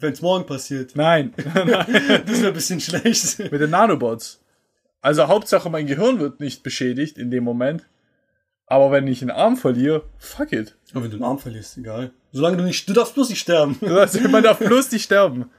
Wenn 0.05 0.13
es 0.13 0.21
morgen 0.21 0.45
passiert. 0.45 0.95
Nein. 0.97 1.33
Das 1.45 1.47
wäre 1.57 2.49
ein 2.49 2.53
bisschen 2.53 2.79
schlecht. 2.79 3.39
Mit 3.39 3.59
den 3.59 3.71
Nanobots. 3.71 4.39
Also 5.01 5.29
Hauptsache 5.29 5.71
mein 5.71 5.87
Gehirn 5.87 6.21
wird 6.21 6.41
nicht 6.41 6.63
beschädigt 6.63 7.17
in 7.17 7.31
dem 7.31 7.43
Moment. 7.43 7.89
Aber 8.67 8.91
wenn 8.91 9.07
ich 9.07 9.23
einen 9.23 9.31
Arm 9.31 9.57
verliere, 9.57 10.05
fuck 10.19 10.53
it. 10.53 10.77
Aber 10.91 11.05
wenn 11.05 11.11
du 11.11 11.17
den 11.17 11.25
Arm 11.25 11.39
verlierst, 11.39 11.79
egal. 11.79 12.11
Solange 12.33 12.59
du 12.59 12.65
nicht, 12.65 12.87
du 12.87 12.93
darfst 12.93 13.15
bloß 13.15 13.31
nicht 13.31 13.41
sterben. 13.41 13.79
Also, 13.81 14.21
man 14.29 14.43
darf 14.43 14.59
bloß 14.59 14.93
nicht 14.93 15.05
sterben. 15.05 15.51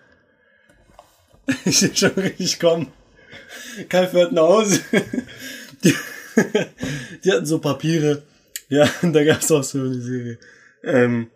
Ich 1.66 1.80
sehe 1.80 1.96
schon 1.96 2.12
richtig 2.12 2.60
kommen. 2.60 2.92
Kai 3.90 4.08
fährt 4.08 4.32
nach 4.32 4.44
Hause. 4.44 4.80
Die, 5.84 5.94
die 7.24 7.32
hatten 7.32 7.46
so 7.48 7.58
Papiere. 7.58 8.24
Ja, 8.70 8.88
da 9.02 9.24
gab's 9.24 9.52
auch 9.52 9.64
so 9.64 9.80
eine 9.80 9.94
Serie. 9.96 10.38
Ähm, 10.84 11.30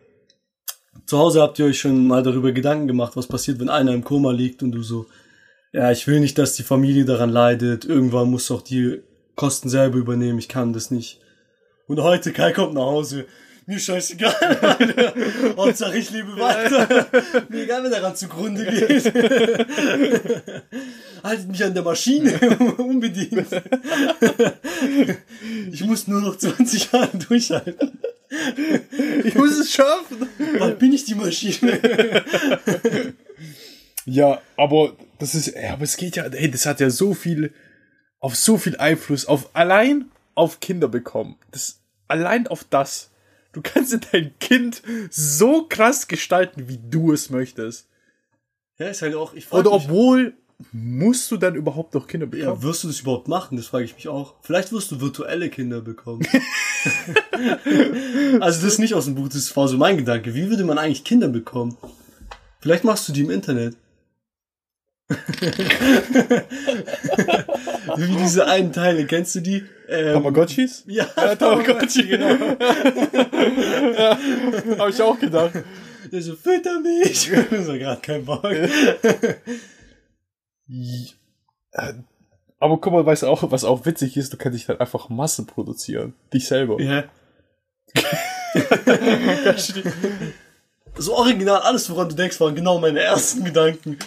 zu 1.10 1.18
Hause 1.18 1.41
habt 1.41 1.57
ihr 1.57 1.66
euch 1.66 1.80
schon 1.80 2.05
mal 2.05 2.22
darüber 2.22 2.51
Gedanken 2.51 2.88
gemacht, 2.88 3.18
was 3.18 3.26
passiert, 3.26 3.60
wenn 3.60 3.68
einer 3.68 3.93
im 3.93 4.03
Koma 4.03 4.32
liegt 4.32 4.62
und 4.62 4.72
du 4.72 4.84
so, 4.84 5.07
ja, 5.74 5.91
ich 5.91 6.05
will 6.05 6.20
nicht, 6.20 6.38
dass 6.38 6.53
die 6.53 6.62
Familie 6.62 7.03
daran 7.03 7.32
leidet. 7.32 7.84
Irgendwann 7.84 8.30
muss 8.30 8.51
auch 8.51 8.62
die 8.62 9.01
Kosten 9.36 9.70
selber 9.70 9.97
übernehmen. 9.97 10.38
Ich 10.38 10.49
kann 10.49 10.72
das 10.72 10.91
nicht. 10.91 11.20
Und 11.88 11.99
heute 11.99 12.32
Kai 12.32 12.51
kommt 12.51 12.76
nach 12.76 12.84
Hause. 12.84 13.26
Mir 13.66 13.80
scheißegal. 13.80 14.36
Alter. 14.62 15.14
Hauptsache 15.57 15.97
ich 15.97 16.12
lebe 16.12 16.38
weiter. 16.38 17.07
Mir 17.49 17.64
egal, 17.64 17.84
wenn 17.84 17.91
daran 17.91 18.16
zugrunde 18.16 18.66
geht. 18.66 19.05
Haltet 21.24 21.49
mich 21.49 21.64
an 21.64 21.74
der 21.74 21.84
Maschine. 21.84 22.39
Unbedingt. 22.78 23.47
Ich 25.72 25.84
muss 25.84 26.07
nur 26.07 26.22
noch 26.22 26.38
20 26.38 26.91
Jahre 26.91 27.18
durchhalten. 27.18 27.99
Ich 29.24 29.36
muss 29.36 29.58
es 29.58 29.72
schaffen. 29.72 30.30
Wann 30.58 30.78
bin 30.78 30.94
ich 30.94 31.06
die 31.06 31.16
Maschine? 31.16 31.80
Ja, 34.06 34.42
aber 34.56 34.96
das 35.20 35.36
ist, 35.36 35.56
aber 35.56 35.84
es 35.84 35.98
geht 35.98 36.16
ja, 36.16 36.26
ey, 36.26 36.50
das 36.50 36.66
hat 36.66 36.80
ja 36.80 36.90
so 36.90 37.14
viel, 37.14 37.54
auf 38.20 38.36
so 38.36 38.58
viel 38.58 38.78
Einfluss, 38.78 39.26
auf 39.26 39.56
allein 39.56 40.10
auf 40.36 40.60
Kinder 40.60 40.88
bekommen. 40.88 41.36
Das, 41.52 41.82
allein 42.08 42.48
auf 42.48 42.64
das. 42.64 43.12
Du 43.52 43.62
kannst 43.62 43.98
dein 44.12 44.38
Kind 44.40 44.82
so 45.10 45.68
krass 45.68 46.08
gestalten, 46.08 46.68
wie 46.68 46.80
du 46.80 47.12
es 47.12 47.30
möchtest. 47.30 47.88
Ja, 48.78 48.88
ist 48.88 49.02
halt 49.02 49.16
auch, 49.16 49.34
ich 49.34 49.52
Oder 49.52 49.72
mich, 49.72 49.84
obwohl, 49.84 50.34
musst 50.72 51.32
du 51.32 51.38
dann 51.38 51.55
überhaupt 51.55 51.93
noch 51.93 52.07
Kinder 52.07 52.28
bekommen? 52.28 52.57
ja, 52.57 52.62
wirst 52.62 52.84
du 52.84 52.88
das 52.88 52.99
überhaupt 52.99 53.28
machen? 53.28 53.55
Das 53.57 53.68
frage 53.68 53.86
ich 53.86 53.95
mich 53.95 54.07
auch. 54.07 54.36
Vielleicht 54.41 54.72
wirst 54.72 54.91
du 54.91 54.99
virtuelle 55.01 55.49
Kinder 55.49 55.82
bekommen. 55.82 56.22
also 58.39 58.62
das 58.62 58.74
ist 58.74 58.80
nicht 58.80 58.93
aus 58.93 59.05
dem 59.05 59.16
Buch, 59.16 59.30
das 59.30 59.55
war 59.55 59.68
so 59.68 59.78
mein 59.78 59.97
Gedanke. 59.97 60.36
Wie 60.36 60.49
würde 60.49 60.66
man 60.66 60.78
eigentlich 60.78 61.03
Kinder 61.03 61.30
bekommen? 61.30 61.78
Vielleicht 62.60 62.84
machst 62.84 63.07
du 63.07 63.14
die 63.14 63.22
im 63.22 63.32
Internet. 63.32 63.78
Wie 67.95 68.16
diese 68.18 68.45
einen 68.45 68.72
Teile, 68.72 69.05
kennst 69.05 69.34
du 69.36 69.39
die? 69.39 69.64
Ähm, 69.88 70.14
Tamagotchis? 70.14 70.84
Ja, 70.86 71.07
Ja, 71.16 71.36
Tamagotchi, 71.36 72.03
genau. 72.03 72.28
ja, 73.97 74.20
hab 74.78 74.89
ich 74.89 75.01
auch 75.01 75.18
gedacht. 75.20 75.53
Der 76.12 76.22
so, 76.22 76.36
fütter 76.36 76.80
mich. 76.80 77.32
so 77.66 77.74
gerade 77.74 78.01
kein 78.01 78.24
Bock. 78.24 78.45
Aber 82.59 82.78
guck 82.80 82.93
mal, 82.93 83.05
weißt 83.05 83.24
du 83.24 83.28
auch, 83.28 83.49
was 83.51 83.63
auch 83.63 83.86
witzig 83.86 84.17
ist, 84.17 84.34
du 84.34 84.38
kannst 84.38 84.57
dich 84.57 84.65
dann 84.65 84.80
einfach 84.80 85.09
Masse 85.09 85.45
produzieren. 85.45 86.13
Dich 86.34 86.47
selber. 86.47 86.82
Ja. 86.82 87.05
so 90.97 91.15
original, 91.15 91.61
alles, 91.61 91.89
woran 91.89 92.09
du 92.09 92.15
denkst, 92.15 92.39
waren 92.39 92.55
genau 92.55 92.80
meine 92.80 92.99
ersten 92.99 93.43
Gedanken. 93.43 93.97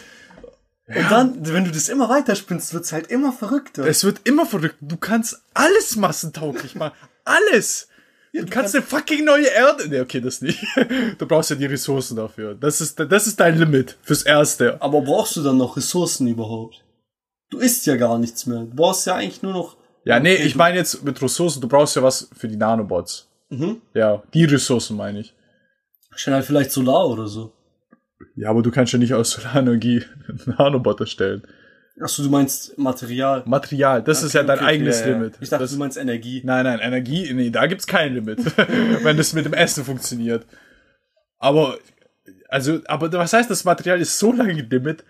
Und 0.87 1.11
dann, 1.11 1.47
wenn 1.47 1.65
du 1.65 1.71
das 1.71 1.89
immer 1.89 2.09
weiterspinnst, 2.09 2.75
wird's 2.75 2.93
halt 2.93 3.07
immer 3.07 3.33
verrückter. 3.33 3.87
Es 3.87 4.05
wird 4.05 4.21
immer 4.25 4.45
verrückt. 4.45 4.77
Du 4.81 4.97
kannst 4.97 5.43
alles 5.55 5.97
massentauglich 5.97 6.75
machen. 6.75 6.97
Alles. 7.25 7.89
Du 8.35 8.47
kannst 8.47 8.75
eine 8.75 8.83
fucking 8.83 9.25
neue 9.25 9.47
Erde. 9.47 9.89
Nee, 9.89 10.01
okay, 10.01 10.21
das 10.21 10.41
nicht. 10.41 10.65
Du 11.19 11.27
brauchst 11.27 11.51
ja 11.51 11.57
die 11.57 11.67
Ressourcen 11.67 12.17
dafür. 12.17 12.55
Das 12.55 12.81
ist, 12.81 12.99
das 12.99 13.27
ist 13.27 13.39
dein 13.39 13.59
Limit 13.59 13.99
fürs 14.03 14.23
Erste. 14.23 14.81
Aber 14.81 15.03
brauchst 15.03 15.37
du 15.37 15.43
dann 15.43 15.59
noch 15.59 15.77
Ressourcen 15.77 16.27
überhaupt? 16.27 16.83
Du 17.51 17.59
isst 17.59 17.85
ja 17.87 17.97
gar 17.97 18.19
nichts 18.19 18.47
mehr. 18.47 18.61
Du 18.61 18.75
brauchst 18.75 19.07
ja 19.07 19.17
eigentlich 19.17 19.43
nur 19.43 19.53
noch. 19.53 19.77
Ja, 20.05 20.19
nee, 20.19 20.35
ich 20.35 20.57
meine 20.57 20.79
jetzt 20.79 21.05
mit 21.05 21.21
Ressourcen, 21.21 21.61
du 21.61 21.69
brauchst 21.69 21.95
ja 21.95 22.03
was 22.03 22.31
für 22.35 22.49
die 22.49 22.57
Nanobots. 22.57 23.29
Ja, 23.95 24.23
die 24.33 24.45
Ressourcen 24.45 24.97
meine 24.97 25.21
ich. 25.21 25.35
Stell 26.15 26.35
halt 26.35 26.47
vielleicht 26.47 26.73
Solar 26.73 27.07
oder 27.09 27.27
so. 27.27 27.53
Ja, 28.35 28.49
aber 28.49 28.63
du 28.63 28.71
kannst 28.71 28.93
ja 28.93 28.99
nicht 28.99 29.13
aus 29.13 29.33
Solarenergie 29.33 30.05
einen 30.29 30.41
Nanobot 30.59 31.01
erstellen. 31.01 31.43
Achso, 32.03 32.23
du 32.23 32.31
meinst 32.31 32.77
Material. 32.79 33.43
Material, 33.47 34.03
das 34.03 34.23
ist 34.23 34.33
ja 34.33 34.43
dein 34.43 34.59
Okay, 34.59 34.67
eigenes 34.67 35.01
ja, 35.01 35.07
ja. 35.09 35.13
Limit. 35.13 35.35
Ich 35.41 35.49
dachte, 35.49 35.65
das, 35.65 35.73
du 35.73 35.79
meinst 35.79 35.97
Energie. 35.97 36.43
nein, 36.45 36.65
nein, 36.65 36.79
Energie, 36.81 37.33
nee, 37.33 37.51
da 37.51 37.67
gibt's 37.67 37.87
kein 37.87 38.15
Limit, 38.15 38.39
wenn 39.05 39.17
das 39.17 39.33
mit 39.33 39.45
dem 39.45 39.53
Essen 39.55 39.85
funktioniert. 39.85 40.45
Aber, 41.39 41.79
also, 42.49 42.81
aber 42.87 43.13
was 43.13 43.33
heißt, 43.33 43.51
das 43.51 43.65
Material 43.65 44.01
ist 44.01 44.19
so 44.19 44.33
lange 44.33 44.53
Limit, 44.63 45.05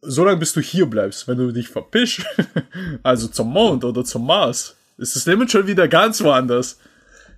so 0.00 0.24
lange 0.24 0.38
bis 0.38 0.52
du 0.52 0.60
hier 0.60 0.86
bleibst. 0.86 1.26
Wenn 1.28 1.38
du 1.38 1.50
dich 1.52 1.68
verpischst, 1.68 2.24
also 3.02 3.28
zum 3.28 3.50
Mond 3.52 3.84
oder 3.84 4.04
zum 4.04 4.26
Mars, 4.26 4.76
ist 4.98 5.16
das 5.16 5.26
Limit 5.26 5.50
schon 5.50 5.66
wieder 5.66 5.88
ganz 5.88 6.22
woanders. 6.22 6.78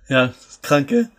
Ja, 0.09 0.27
das 0.27 0.61
Kranke. 0.61 1.09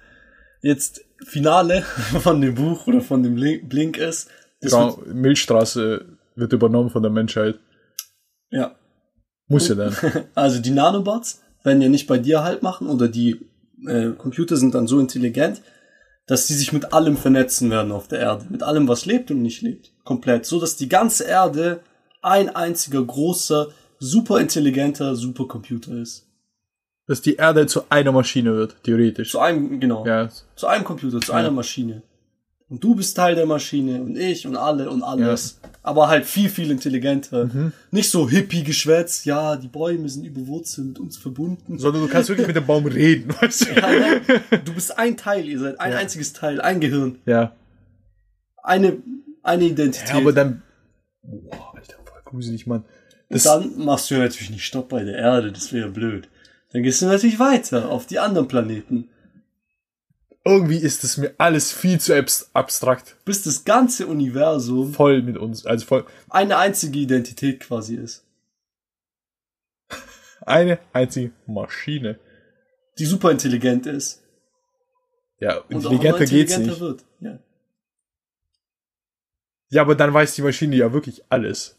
Jetzt 0.62 1.02
Finale 1.26 1.82
von 2.22 2.40
dem 2.40 2.54
Buch 2.54 2.86
oder 2.86 3.00
von 3.00 3.22
dem 3.22 3.36
Link- 3.36 3.68
Blink 3.68 3.96
ist. 3.96 4.28
Genau, 4.60 5.02
Milchstraße 5.06 6.17
wird 6.38 6.52
übernommen 6.52 6.90
von 6.90 7.02
der 7.02 7.12
Menschheit. 7.12 7.58
ja. 8.50 8.74
Muss 9.50 9.68
ja 9.68 9.74
dann. 9.76 9.96
Also 10.34 10.60
die 10.60 10.70
Nanobots 10.70 11.42
werden 11.64 11.80
ja 11.80 11.88
nicht 11.88 12.06
bei 12.06 12.18
dir 12.18 12.42
halt 12.42 12.62
machen 12.62 12.86
oder 12.86 13.08
die 13.08 13.46
äh, 13.86 14.10
Computer 14.10 14.56
sind 14.56 14.74
dann 14.74 14.86
so 14.86 15.00
intelligent, 15.00 15.62
dass 16.26 16.46
sie 16.46 16.54
sich 16.54 16.74
mit 16.74 16.92
allem 16.92 17.16
vernetzen 17.16 17.70
werden 17.70 17.90
auf 17.90 18.08
der 18.08 18.20
Erde. 18.20 18.44
Mit 18.50 18.62
allem, 18.62 18.86
was 18.88 19.06
lebt 19.06 19.30
und 19.30 19.40
nicht 19.40 19.62
lebt. 19.62 19.92
Komplett. 20.04 20.44
So 20.44 20.60
dass 20.60 20.76
die 20.76 20.88
ganze 20.90 21.24
Erde 21.24 21.80
ein 22.20 22.54
einziger 22.54 23.02
großer, 23.02 23.68
super 23.98 24.38
intelligenter 24.38 25.16
Supercomputer 25.16 25.92
ist. 25.96 26.26
Dass 27.06 27.22
die 27.22 27.36
Erde 27.36 27.66
zu 27.66 27.84
einer 27.88 28.12
Maschine 28.12 28.54
wird, 28.54 28.76
theoretisch. 28.82 29.30
Zu 29.30 29.38
einem, 29.40 29.80
genau. 29.80 30.04
Ja, 30.06 30.28
Zu 30.56 30.66
einem 30.66 30.84
Computer, 30.84 31.22
zu 31.22 31.32
einer 31.32 31.50
Maschine. 31.50 32.02
Und 32.70 32.84
du 32.84 32.94
bist 32.94 33.16
Teil 33.16 33.34
der 33.34 33.46
Maschine 33.46 34.02
und 34.02 34.16
ich 34.18 34.46
und 34.46 34.54
alle 34.56 34.90
und 34.90 35.02
alles. 35.02 35.58
Aber 35.82 36.08
halt 36.08 36.26
viel, 36.26 36.50
viel 36.50 36.70
intelligenter. 36.70 37.72
Nicht 37.90 38.10
so 38.10 38.28
Hippie-Geschwätz, 38.28 39.24
ja, 39.24 39.56
die 39.56 39.68
Bäume 39.68 40.06
sind 40.10 40.24
über 40.26 40.46
Wurzeln 40.46 40.88
mit 40.88 40.98
uns 40.98 41.16
verbunden. 41.16 41.78
sondern 41.78 42.02
du 42.02 42.08
kannst 42.08 42.28
wirklich 42.28 42.46
mit 42.46 42.56
dem 42.56 42.66
Baum 42.66 42.84
reden, 42.84 43.32
weißt 43.40 43.68
du? 43.70 43.74
Ja, 43.74 43.88
nein, 43.90 44.20
du 44.66 44.74
bist 44.74 44.98
ein 44.98 45.16
Teil, 45.16 45.46
ihr 45.48 45.58
seid 45.58 45.80
ein 45.80 45.92
Ja. 45.92 45.98
einziges 45.98 46.34
Teil, 46.34 46.60
ein 46.60 46.80
Gehirn, 46.80 47.18
Ja. 47.24 47.56
eine, 48.62 48.98
eine 49.42 49.64
Identität. 49.64 50.10
Ja, 50.10 50.16
aber 50.16 50.32
dann. 50.34 50.62
Boah, 51.22 51.72
Alter, 51.74 51.94
voll 52.04 52.20
gruselig, 52.26 52.66
Mann. 52.66 52.84
Das, 53.30 53.44
dann 53.44 53.78
machst 53.78 54.10
du 54.10 54.14
ja 54.16 54.20
natürlich 54.20 54.50
nicht 54.50 54.64
Stopp 54.64 54.90
bei 54.90 55.04
der 55.04 55.16
Erde, 55.16 55.52
das 55.52 55.72
wäre 55.72 55.88
blöd. 55.88 56.28
Dann 56.72 56.82
gehst 56.82 57.00
du 57.00 57.06
natürlich 57.06 57.38
weiter 57.38 57.88
auf 57.90 58.04
die 58.06 58.18
anderen 58.18 58.46
Planeten, 58.48 59.08
irgendwie 60.48 60.78
ist 60.78 61.04
es 61.04 61.16
mir 61.18 61.34
alles 61.38 61.70
viel 61.72 62.00
zu 62.00 62.14
abs- 62.14 62.50
abstrakt. 62.54 63.16
bis 63.24 63.42
das 63.42 63.64
ganze 63.64 64.06
Universum 64.06 64.92
Voll 64.94 65.22
mit 65.22 65.36
uns. 65.36 65.66
Also 65.66 65.86
voll. 65.86 66.06
eine 66.30 66.56
einzige 66.56 66.98
Identität 66.98 67.60
quasi 67.60 67.96
ist. 67.96 68.24
Eine 70.40 70.78
einzige 70.92 71.32
Maschine. 71.46 72.18
Die 72.98 73.04
super 73.06 73.30
intelligent 73.30 73.86
ist. 73.86 74.22
Ja, 75.40 75.58
Und 75.58 75.72
intelligenter 75.72 76.24
geht's 76.24 76.56
nicht. 76.58 76.80
wird. 76.80 77.04
Ja. 77.20 77.38
Ja, 79.70 79.82
aber 79.82 79.94
dann 79.94 80.14
weiß 80.14 80.34
die 80.34 80.42
Maschine 80.42 80.76
ja 80.76 80.92
wirklich 80.92 81.22
alles. 81.28 81.76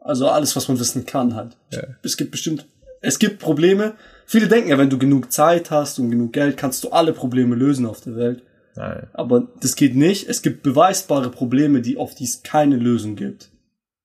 Also 0.00 0.28
alles, 0.28 0.56
was 0.56 0.68
man 0.68 0.78
wissen 0.80 1.04
kann 1.04 1.34
halt. 1.34 1.56
Ja. 1.70 1.82
Es 2.02 2.16
gibt 2.16 2.30
bestimmt, 2.30 2.66
es 3.02 3.18
gibt 3.18 3.38
Probleme. 3.40 3.96
Viele 4.26 4.48
denken 4.48 4.68
ja, 4.70 4.78
wenn 4.78 4.90
du 4.90 4.98
genug 4.98 5.32
Zeit 5.32 5.70
hast 5.70 5.98
und 5.98 6.10
genug 6.10 6.32
Geld, 6.32 6.56
kannst 6.56 6.82
du 6.84 6.90
alle 6.90 7.12
Probleme 7.12 7.54
lösen 7.54 7.86
auf 7.86 8.00
der 8.00 8.16
Welt. 8.16 8.42
Nein. 8.74 9.06
Aber 9.14 9.48
das 9.60 9.76
geht 9.76 9.94
nicht. 9.96 10.28
Es 10.28 10.42
gibt 10.42 10.62
beweisbare 10.62 11.30
Probleme, 11.30 11.80
die 11.80 11.96
auf 11.96 12.14
die 12.14 12.24
es 12.24 12.42
keine 12.42 12.76
Lösung 12.76 13.16
gibt. 13.16 13.50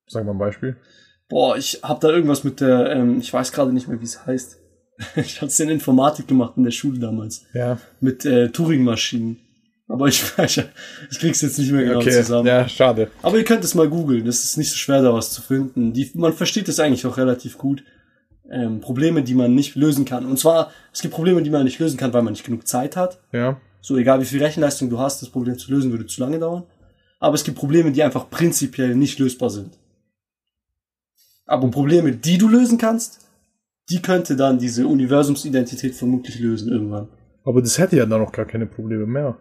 Sag 0.07 0.25
mal 0.25 0.31
ein 0.31 0.37
Beispiel. 0.37 0.77
Boah, 1.27 1.57
ich 1.57 1.79
habe 1.83 1.99
da 2.01 2.09
irgendwas 2.13 2.43
mit 2.43 2.61
der, 2.61 2.91
ähm, 2.91 3.19
ich 3.19 3.33
weiß 3.33 3.51
gerade 3.51 3.73
nicht 3.73 3.87
mehr, 3.87 3.99
wie 3.99 4.05
es 4.05 4.25
heißt. 4.25 4.57
Ich 5.15 5.41
hatte 5.41 5.63
in 5.63 5.69
Informatik 5.69 6.27
gemacht 6.27 6.53
in 6.57 6.63
der 6.63 6.71
Schule 6.71 6.99
damals 6.99 7.45
Ja. 7.53 7.79
mit 7.99 8.23
äh, 8.25 8.49
Turing-Maschinen. 8.49 9.39
Aber 9.87 10.07
ich, 10.07 10.23
ich, 10.37 10.63
ich 11.09 11.19
krieg's 11.19 11.41
jetzt 11.41 11.57
nicht 11.57 11.71
mehr 11.71 11.83
genau 11.83 11.99
Okay. 11.99 12.11
zusammen. 12.11 12.47
Ja, 12.47 12.67
schade. 12.69 13.09
Aber 13.23 13.37
ihr 13.37 13.43
könnt 13.43 13.63
es 13.63 13.73
mal 13.75 13.89
googeln. 13.89 14.25
Das 14.25 14.43
ist 14.43 14.57
nicht 14.57 14.69
so 14.69 14.77
schwer, 14.77 15.01
da 15.01 15.13
was 15.13 15.31
zu 15.33 15.41
finden. 15.41 15.91
Die, 15.93 16.11
man 16.13 16.33
versteht 16.33 16.69
es 16.69 16.79
eigentlich 16.79 17.05
auch 17.07 17.17
relativ 17.17 17.57
gut. 17.57 17.83
Ähm, 18.51 18.81
Probleme, 18.81 19.23
die 19.23 19.33
man 19.33 19.55
nicht 19.55 19.75
lösen 19.75 20.03
kann. 20.03 20.25
Und 20.25 20.37
zwar, 20.37 20.71
es 20.91 21.01
gibt 21.01 21.13
Probleme, 21.13 21.41
die 21.41 21.49
man 21.49 21.63
nicht 21.63 21.79
lösen 21.79 21.97
kann, 21.97 22.11
weil 22.11 22.21
man 22.21 22.33
nicht 22.33 22.43
genug 22.43 22.67
Zeit 22.67 22.97
hat. 22.97 23.21
Ja. 23.31 23.61
So 23.79 23.95
egal 23.97 24.19
wie 24.19 24.25
viel 24.25 24.43
Rechenleistung 24.43 24.89
du 24.89 24.99
hast, 24.99 25.21
das 25.21 25.29
Problem 25.29 25.57
zu 25.57 25.71
lösen 25.71 25.91
würde 25.91 26.05
zu 26.05 26.19
lange 26.19 26.37
dauern. 26.37 26.63
Aber 27.19 27.35
es 27.35 27.43
gibt 27.43 27.57
Probleme, 27.57 27.91
die 27.91 28.03
einfach 28.03 28.29
prinzipiell 28.29 28.95
nicht 28.95 29.19
lösbar 29.19 29.49
sind. 29.49 29.77
Aber 31.45 31.69
Probleme, 31.69 32.11
die 32.11 32.37
du 32.37 32.49
lösen 32.49 32.77
kannst, 32.77 33.25
die 33.89 34.01
könnte 34.01 34.35
dann 34.35 34.59
diese 34.59 34.85
Universumsidentität 34.85 35.95
vermutlich 35.95 36.39
lösen 36.39 36.71
irgendwann. 36.71 37.07
Aber 37.43 37.61
das 37.61 37.77
hätte 37.77 37.95
ja 37.95 38.05
dann 38.05 38.21
noch 38.21 38.31
gar 38.31 38.45
keine 38.45 38.65
Probleme 38.65 39.05
mehr. 39.05 39.37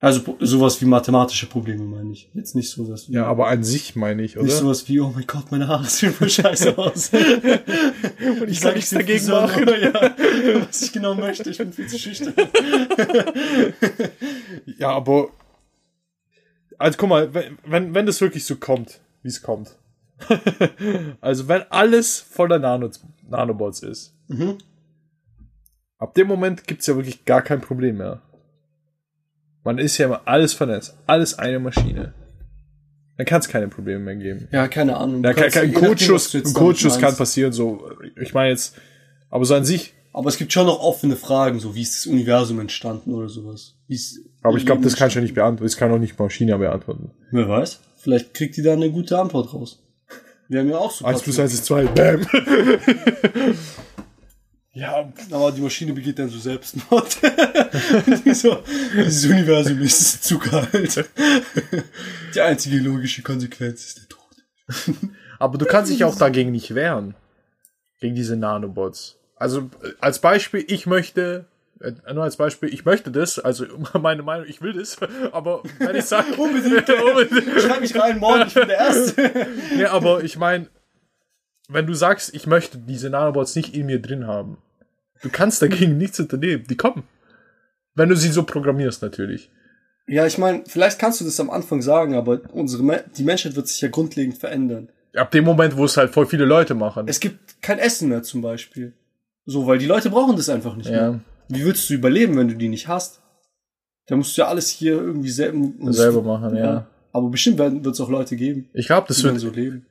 Also 0.00 0.36
sowas 0.38 0.80
wie 0.80 0.84
mathematische 0.84 1.46
Probleme 1.46 1.82
meine 1.82 2.12
ich. 2.12 2.30
Jetzt 2.32 2.54
nicht 2.54 2.70
sowas 2.70 3.08
wie, 3.08 3.14
Ja, 3.14 3.26
aber 3.26 3.48
an 3.48 3.64
sich 3.64 3.96
meine 3.96 4.22
ich, 4.22 4.36
oder? 4.36 4.44
nicht 4.46 4.54
sowas 4.54 4.88
wie, 4.88 5.00
oh 5.00 5.10
mein 5.12 5.26
Gott, 5.26 5.50
meine 5.50 5.66
Haare 5.66 5.86
sehen 5.86 6.12
voll 6.12 6.30
scheiße 6.30 6.78
aus. 6.78 7.10
Und 8.40 8.48
ich 8.48 8.60
kann 8.60 8.74
nichts 8.74 8.90
dagegen 8.90 9.26
machen. 9.26 9.66
Ja, 9.82 10.14
was 10.68 10.82
ich 10.82 10.92
genau 10.92 11.14
möchte, 11.16 11.50
ich 11.50 11.58
bin 11.58 11.72
viel 11.72 11.88
zu 11.88 11.98
schüchtern. 11.98 12.32
Ja, 14.78 14.90
aber. 14.90 15.30
Also 16.78 16.96
guck 16.96 17.08
mal, 17.08 17.34
wenn, 17.34 17.58
wenn, 17.66 17.94
wenn 17.94 18.06
das 18.06 18.20
wirklich 18.20 18.44
so 18.44 18.54
kommt, 18.54 19.00
wie 19.22 19.28
es 19.28 19.42
kommt. 19.42 19.76
also 21.20 21.48
wenn 21.48 21.62
alles 21.70 22.20
voller 22.20 22.60
Nano, 22.60 22.90
Nanobots 23.28 23.82
ist. 23.82 24.14
Mhm. 24.28 24.58
Ab 25.98 26.14
dem 26.14 26.28
Moment 26.28 26.68
gibt's 26.68 26.86
ja 26.86 26.94
wirklich 26.94 27.24
gar 27.24 27.42
kein 27.42 27.60
Problem 27.60 27.96
mehr. 27.96 28.22
Man 29.68 29.76
ist 29.76 29.98
ja 29.98 30.06
immer 30.06 30.22
alles 30.24 30.54
vernetzt. 30.54 30.96
Alles 31.06 31.38
eine 31.38 31.58
Maschine. 31.58 32.14
Dann 33.18 33.26
kann 33.26 33.40
es 33.40 33.48
keine 33.48 33.68
Probleme 33.68 33.98
mehr 33.98 34.16
geben. 34.16 34.48
Ja, 34.50 34.66
keine 34.66 34.96
Ahnung. 34.96 35.22
Codeschuss, 35.22 36.30
du 36.30 36.38
jetzt 36.38 36.46
ein 36.46 36.54
Codeschuss 36.54 36.98
kann 36.98 37.14
passieren, 37.14 37.52
so. 37.52 37.90
Ich 38.18 38.32
meine 38.32 38.48
jetzt, 38.48 38.76
aber 39.28 39.44
so 39.44 39.54
an 39.54 39.66
sich. 39.66 39.92
Aber 40.14 40.30
es 40.30 40.38
gibt 40.38 40.54
schon 40.54 40.64
noch 40.64 40.80
offene 40.80 41.16
Fragen, 41.16 41.60
so 41.60 41.74
wie 41.74 41.82
ist 41.82 41.98
das 41.98 42.06
Universum 42.06 42.60
entstanden 42.60 43.12
oder 43.12 43.28
sowas. 43.28 43.74
Aber 44.40 44.56
ich 44.56 44.64
glaube, 44.64 44.80
das 44.80 44.96
kannst 44.96 45.16
du 45.16 45.18
ja 45.18 45.22
nicht 45.22 45.34
beantworten. 45.34 45.64
Das 45.64 45.76
kann 45.76 45.92
auch 45.92 45.98
nicht 45.98 46.18
Maschine 46.18 46.56
beantworten. 46.56 47.10
Wer 47.30 47.46
weiß? 47.46 47.80
Vielleicht 47.98 48.32
kriegt 48.32 48.56
die 48.56 48.62
da 48.62 48.72
eine 48.72 48.90
gute 48.90 49.18
Antwort 49.18 49.52
raus. 49.52 49.82
Wir 50.48 50.60
haben 50.60 50.70
ja 50.70 50.78
auch 50.78 50.92
so. 50.92 51.04
1 51.04 51.20
plus 51.20 51.38
1 51.38 51.52
ist 51.52 51.66
2. 51.66 51.84
Bam. 51.88 52.26
ja, 54.78 55.12
Aber 55.30 55.52
die 55.52 55.60
Maschine 55.60 55.92
begeht 55.92 56.18
dann 56.18 56.28
so 56.28 56.38
Selbstmord. 56.38 57.18
So, 58.32 58.62
Dieses 58.94 59.24
Universum 59.26 59.80
ist 59.80 60.24
zu 60.24 60.38
kalt. 60.38 61.04
Die 62.34 62.40
einzige 62.40 62.78
logische 62.78 63.22
Konsequenz 63.22 63.84
ist 63.84 63.98
der 63.98 64.08
Tod. 64.08 65.10
Aber 65.38 65.58
du 65.58 65.64
kannst 65.66 65.90
dich 65.90 66.04
auch 66.04 66.16
dagegen 66.16 66.52
nicht 66.52 66.74
wehren. 66.74 67.14
Gegen 68.00 68.14
diese 68.14 68.36
Nanobots. 68.36 69.16
Also 69.36 69.70
als 70.00 70.20
Beispiel, 70.20 70.64
ich 70.68 70.86
möchte, 70.86 71.46
äh, 71.80 71.92
nur 72.12 72.24
als 72.24 72.36
Beispiel, 72.36 72.72
ich 72.72 72.84
möchte 72.84 73.10
das, 73.10 73.38
also 73.38 73.66
meine 74.00 74.22
Meinung, 74.22 74.46
ich 74.48 74.62
will 74.62 74.72
das, 74.72 74.96
aber 75.32 75.62
wenn 75.78 75.96
ich 75.96 76.04
sage, 76.04 76.34
Unbedingt. 76.36 76.88
unbedingt. 76.88 77.60
Schreib 77.60 77.80
mich 77.80 77.96
rein, 77.98 78.18
morgen, 78.18 78.46
ich 78.46 78.54
bin 78.54 78.68
der 78.68 78.78
Erste. 78.78 79.46
nee, 79.76 79.84
aber 79.86 80.22
ich 80.22 80.36
meine, 80.38 80.68
wenn 81.68 81.86
du 81.86 81.94
sagst, 81.94 82.34
ich 82.34 82.46
möchte 82.46 82.78
diese 82.78 83.10
Nanobots 83.10 83.54
nicht 83.56 83.74
in 83.74 83.86
mir 83.86 84.00
drin 84.00 84.26
haben, 84.26 84.58
du 85.22 85.28
kannst 85.30 85.62
dagegen 85.62 85.96
nichts 85.98 86.18
unternehmen, 86.20 86.64
die 86.68 86.76
kommen. 86.76 87.04
Wenn 87.94 88.08
du 88.08 88.16
sie 88.16 88.28
so 88.28 88.44
programmierst, 88.44 89.02
natürlich. 89.02 89.50
Ja, 90.06 90.26
ich 90.26 90.38
meine, 90.38 90.62
vielleicht 90.66 90.98
kannst 90.98 91.20
du 91.20 91.24
das 91.24 91.38
am 91.40 91.50
Anfang 91.50 91.82
sagen, 91.82 92.14
aber 92.14 92.40
unsere, 92.52 92.82
Me 92.82 93.04
die 93.16 93.24
Menschheit 93.24 93.56
wird 93.56 93.68
sich 93.68 93.80
ja 93.80 93.88
grundlegend 93.88 94.38
verändern. 94.38 94.88
Ab 95.14 95.30
dem 95.30 95.44
Moment, 95.44 95.76
wo 95.76 95.84
es 95.84 95.96
halt 95.96 96.12
voll 96.12 96.26
viele 96.26 96.44
Leute 96.44 96.74
machen. 96.74 97.08
Es 97.08 97.20
gibt 97.20 97.60
kein 97.60 97.78
Essen 97.78 98.08
mehr 98.08 98.22
zum 98.22 98.40
Beispiel. 98.40 98.92
So, 99.46 99.66
weil 99.66 99.78
die 99.78 99.86
Leute 99.86 100.10
brauchen 100.10 100.36
das 100.36 100.48
einfach 100.48 100.76
nicht 100.76 100.90
Ja. 100.90 101.10
mehr. 101.10 101.20
Wie 101.48 101.64
willst 101.64 101.88
du 101.88 101.94
überleben, 101.94 102.36
wenn 102.36 102.48
du 102.48 102.54
die 102.54 102.68
nicht 102.68 102.88
hast? 102.88 103.20
Da 104.06 104.16
musst 104.16 104.36
du 104.36 104.42
ja 104.42 104.48
alles 104.48 104.68
hier 104.68 104.92
irgendwie 104.92 105.30
selber, 105.30 105.92
Selber 105.92 106.22
machen, 106.22 106.56
ja. 106.56 106.86
Aber 107.12 107.28
bestimmt 107.30 107.58
wird 107.58 107.86
es 107.86 108.00
auch 108.00 108.10
Leute 108.10 108.36
geben, 108.36 108.68
Ich 108.74 108.86
glaube, 108.86 109.08
das 109.08 109.22
wird, 109.22 109.38
so 109.40 109.50
leben. 109.50 109.86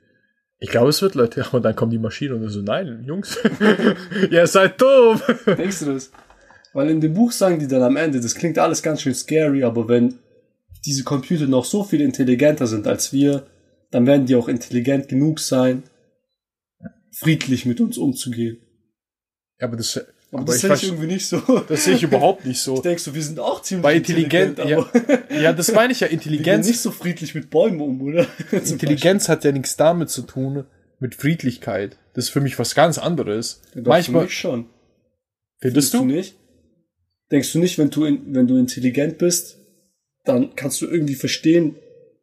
Ich 0.60 0.70
glaube, 0.70 0.90
es 0.90 1.02
wird 1.02 1.16
Leute, 1.16 1.46
und 1.52 1.64
dann 1.64 1.76
kommt 1.76 1.94
die 1.94 2.00
Maschine 2.00 2.36
und 2.36 2.50
so, 2.50 2.62
nein, 2.62 3.04
Jungs, 3.06 3.38
ihr 4.32 4.48
seid 4.48 4.82
dumm. 4.82 5.22
Denkst 5.46 5.80
du 5.80 5.94
das? 5.94 6.12
Weil 6.74 6.90
in 6.90 7.02
dem 7.02 7.14
Buch 7.14 7.32
sagen 7.32 7.60
die 7.60 7.68
dann 7.68 7.84
am 7.84 7.96
Ende, 7.96 8.20
das 8.20 8.36
klingt 8.36 8.60
alles 8.60 8.84
ganz 8.84 9.02
schön 9.02 9.16
scary, 9.16 9.64
aber 9.64 9.88
wenn 9.88 10.20
diese 10.86 11.04
Computer 11.04 11.48
noch 11.48 11.66
so 11.66 11.84
viel 11.84 12.02
intelligenter 12.02 12.68
sind 12.68 12.88
als 12.88 13.12
wir, 13.12 13.48
dann 13.92 14.06
werden 14.06 14.26
die 14.26 14.36
auch 14.36 14.48
intelligent 14.48 15.08
genug 15.08 15.40
sein, 15.40 15.84
friedlich 17.12 17.66
mit 17.66 17.82
uns 17.82 17.98
umzugehen. 17.98 18.58
Ja, 19.60 19.68
aber 19.68 19.78
das, 19.78 20.06
Aber, 20.32 20.42
aber 20.42 20.46
das 20.48 20.56
ich 20.58 20.62
sehe 20.62 20.74
ich 20.74 20.84
irgendwie 20.84 21.08
nicht 21.08 21.28
so. 21.28 21.40
das 21.68 21.86
sehe 21.86 21.96
ich 21.96 22.04
überhaupt 22.04 22.46
nicht 22.46 22.60
so. 22.62 22.76
Ich 22.76 22.82
denke 22.82 23.02
so, 23.02 23.16
wir 23.16 23.24
sind 23.24 23.40
auch 23.40 23.62
ziemlich 23.62 23.84
Bei 23.84 23.96
intelligent, 23.96 24.58
ja, 24.60 24.80
aber 24.80 25.34
ja, 25.34 25.54
das 25.54 25.72
meine 25.72 25.94
ich 25.94 26.02
ja, 26.02 26.08
wir 26.10 26.18
gehen 26.18 26.20
Intelligenz, 26.20 26.68
nicht 26.68 26.82
so 26.82 26.92
friedlich 26.92 27.34
mit 27.34 27.50
Bäumen 27.50 27.80
um, 27.80 28.02
oder? 28.02 28.28
Intelligenz 28.52 29.30
hat 29.30 29.44
ja 29.46 29.52
nichts 29.54 29.78
damit 29.78 30.10
zu 30.10 30.24
tun, 30.24 30.66
mit 31.00 31.16
Friedlichkeit. 31.16 31.98
Das 32.14 32.26
ist 32.26 32.30
für 32.32 32.42
mich 32.42 32.60
was 32.60 32.76
ganz 32.76 32.98
anderes. 32.98 33.62
Beispiel. 33.64 33.84
Doch, 33.84 33.90
Manchmal, 33.92 34.24
für 34.26 34.32
schon. 34.32 34.66
findest 35.60 35.94
du? 35.94 36.04
nicht? 36.06 36.36
Denkst 37.32 37.54
du 37.54 37.60
nicht, 37.60 37.78
wenn 37.78 37.90
du, 37.90 38.06
in, 38.06 38.34
wenn 38.34 38.48
du 38.48 38.58
intelligent 38.58 39.18
bist, 39.18 39.58
dann 40.26 40.56
kannst 40.56 40.82
du 40.82 40.88
irgendwie 40.88 41.16
verstehen, 41.16 41.76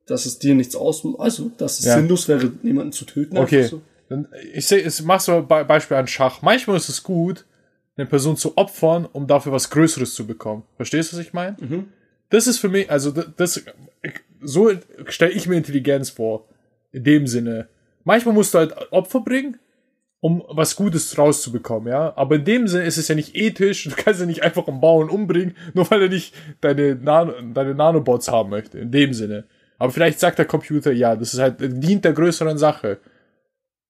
dass 0.06 0.26
es 0.26 0.38
dir 0.38 0.54
nichts 0.54 0.76
ausmacht, 0.76 1.20
also, 1.20 1.50
dass 1.56 1.78
es 1.78 1.86
Ja. 1.86 1.96
sinnlos 1.96 2.28
wäre, 2.28 2.52
jemanden 2.62 2.92
zu 2.92 3.06
töten. 3.06 3.38
Okay. 3.38 3.64
So. 3.64 3.80
Ich 4.52 4.66
sehe, 4.66 4.82
es 4.82 5.00
machst 5.02 5.28
du 5.28 5.40
Be 5.42 5.64
Beispiel 5.64 5.96
an 5.96 6.06
Schach. 6.06 6.42
Manchmal 6.42 6.76
ist 6.76 6.88
es 6.90 7.02
gut, 7.02 7.46
eine 7.96 8.06
Person 8.06 8.36
zu 8.36 8.56
opfern, 8.56 9.06
um 9.12 9.26
dafür 9.26 9.52
was 9.52 9.70
Größeres 9.70 10.14
zu 10.14 10.26
bekommen. 10.26 10.64
Verstehst 10.76 11.12
du, 11.12 11.16
was 11.16 11.24
ich 11.24 11.32
meine? 11.32 11.56
Mhm. 11.60 11.88
Das 12.30 12.46
ist 12.46 12.58
für 12.58 12.68
mich, 12.68 12.90
also 12.90 13.10
das, 13.12 13.62
so 14.42 14.70
stelle 15.06 15.32
ich 15.32 15.46
mir 15.46 15.56
Intelligenz 15.56 16.10
vor. 16.10 16.48
In 16.92 17.04
dem 17.04 17.26
Sinne. 17.26 17.68
Manchmal 18.04 18.34
musst 18.34 18.54
du 18.54 18.58
halt 18.58 18.72
Opfer 18.92 19.20
bringen, 19.20 19.58
um 20.20 20.44
was 20.48 20.76
Gutes 20.76 21.18
rauszubekommen, 21.18 21.88
ja. 21.88 22.16
Aber 22.16 22.36
in 22.36 22.44
dem 22.44 22.68
Sinne 22.68 22.84
ist 22.84 22.98
es 22.98 23.08
ja 23.08 23.14
nicht 23.14 23.34
ethisch. 23.34 23.84
Du 23.84 23.90
kannst 23.96 24.20
ja 24.20 24.26
nicht 24.26 24.42
einfach 24.42 24.66
einen 24.68 24.80
Bauern 24.80 25.08
umbringen, 25.10 25.56
nur 25.74 25.90
weil 25.90 26.02
er 26.02 26.08
nicht 26.08 26.34
deine, 26.60 26.94
Nano, 26.94 27.32
deine 27.52 27.74
Nanobots 27.74 28.28
haben 28.28 28.50
möchte. 28.50 28.78
In 28.78 28.90
dem 28.92 29.12
Sinne. 29.12 29.44
Aber 29.78 29.90
vielleicht 29.92 30.20
sagt 30.20 30.38
der 30.38 30.46
Computer, 30.46 30.92
ja, 30.92 31.16
das 31.16 31.34
ist 31.34 31.40
halt, 31.40 31.56
dient 31.60 32.04
der 32.04 32.12
größeren 32.12 32.58
Sache. 32.58 32.98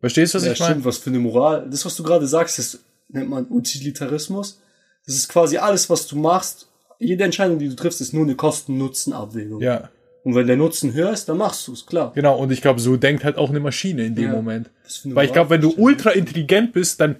Verstehst 0.01 0.35
du, 0.35 0.39
was 0.39 0.47
Ja, 0.47 0.53
ich 0.53 0.61
meine? 0.61 0.73
stimmt, 0.73 0.85
was 0.87 0.99
für 0.99 1.11
eine 1.11 1.19
Moral. 1.19 1.69
Das, 1.71 1.85
was 1.85 1.95
du 1.97 2.03
gerade 2.03 2.27
sagst, 2.27 2.59
das 2.59 2.81
nennt 3.09 3.29
man 3.29 3.47
Utilitarismus. 3.51 4.61
Das 5.07 5.15
ist 5.15 5.29
quasi 5.29 5.59
alles, 5.59 5.91
was 5.91 6.07
du 6.07 6.17
machst. 6.17 6.69
Jede 6.99 7.25
Entscheidung, 7.25 7.59
die 7.59 7.69
du 7.69 7.77
triffst, 7.77 8.01
ist 8.01 8.15
nur 8.15 8.25
eine 8.25 8.35
Kosten-Nutzen-Abwägung. 8.35 9.61
Ja, 9.61 9.91
Und 10.23 10.35
wenn 10.35 10.47
der 10.47 10.57
Nutzen 10.57 10.95
höher 10.95 11.13
ist, 11.13 11.29
dann 11.29 11.37
machst 11.39 11.67
du 11.69 11.73
es, 11.73 11.85
klar. 11.85 12.13
genau. 12.15 12.39
Und 12.39 12.51
ich 12.51 12.63
glaube, 12.63 12.81
so 12.81 12.97
denkt 12.97 13.25
halt 13.25 13.37
auch 13.37 13.51
eine 13.51 13.61
Maschine 13.61 14.07
in 14.07 14.15
dem 14.15 14.25
Ja. 14.29 14.33
Moment. 14.33 14.71
Weil 15.05 15.27
ich 15.27 15.33
glaube, 15.33 15.51
wenn 15.51 15.61
du 15.61 15.75
ultra 15.77 16.11
intelligent 16.11 16.73
bist, 16.73 17.01
dann 17.01 17.17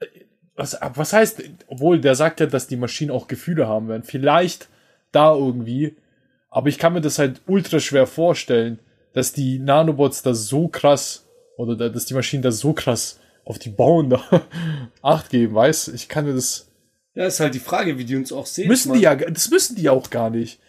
äh, 0.00 0.06
was, 0.54 0.76
was 0.94 1.12
heißt, 1.12 1.42
obwohl 1.66 2.00
der 2.00 2.14
sagt 2.14 2.40
ja, 2.40 2.46
dass 2.46 2.66
die 2.68 2.76
Maschinen 2.76 3.10
auch 3.10 3.26
Gefühle 3.26 3.66
haben 3.66 3.88
werden. 3.88 4.04
Vielleicht 4.04 4.68
da 5.12 5.34
irgendwie. 5.34 5.96
Aber 6.50 6.68
ich 6.68 6.78
kann 6.78 6.92
mir 6.92 7.00
das 7.00 7.18
halt 7.18 7.40
ultra 7.46 7.80
schwer 7.80 8.06
vorstellen, 8.06 8.78
dass 9.12 9.32
die 9.32 9.58
Nanobots 9.58 10.22
da 10.22 10.34
so 10.34 10.68
krass 10.68 11.24
oder 11.56 11.74
da- 11.74 11.88
dass 11.88 12.04
die 12.04 12.14
Maschinen 12.14 12.42
da 12.42 12.52
so 12.52 12.72
krass 12.74 13.18
auf 13.46 13.58
die 13.58 13.70
Bauern 13.70 14.10
da 14.10 14.22
Acht 15.02 15.30
geben, 15.30 15.54
weißt? 15.54 15.88
Ich 15.88 16.08
kann 16.10 16.26
mir 16.26 16.34
das 16.34 16.66
Ja, 17.14 17.26
ist 17.26 17.40
halt 17.40 17.54
die 17.54 17.60
Frage, 17.60 17.96
wie 17.96 18.04
die 18.04 18.16
uns 18.16 18.30
auch 18.32 18.44
sehen. 18.44 18.68
müssen 18.68 18.92
die 18.92 19.00
ja, 19.00 19.14
das 19.14 19.48
müssen 19.50 19.76
die 19.76 19.82
ja 19.82 19.92
auch 19.92 20.10
gar 20.10 20.28
nicht. 20.28 20.60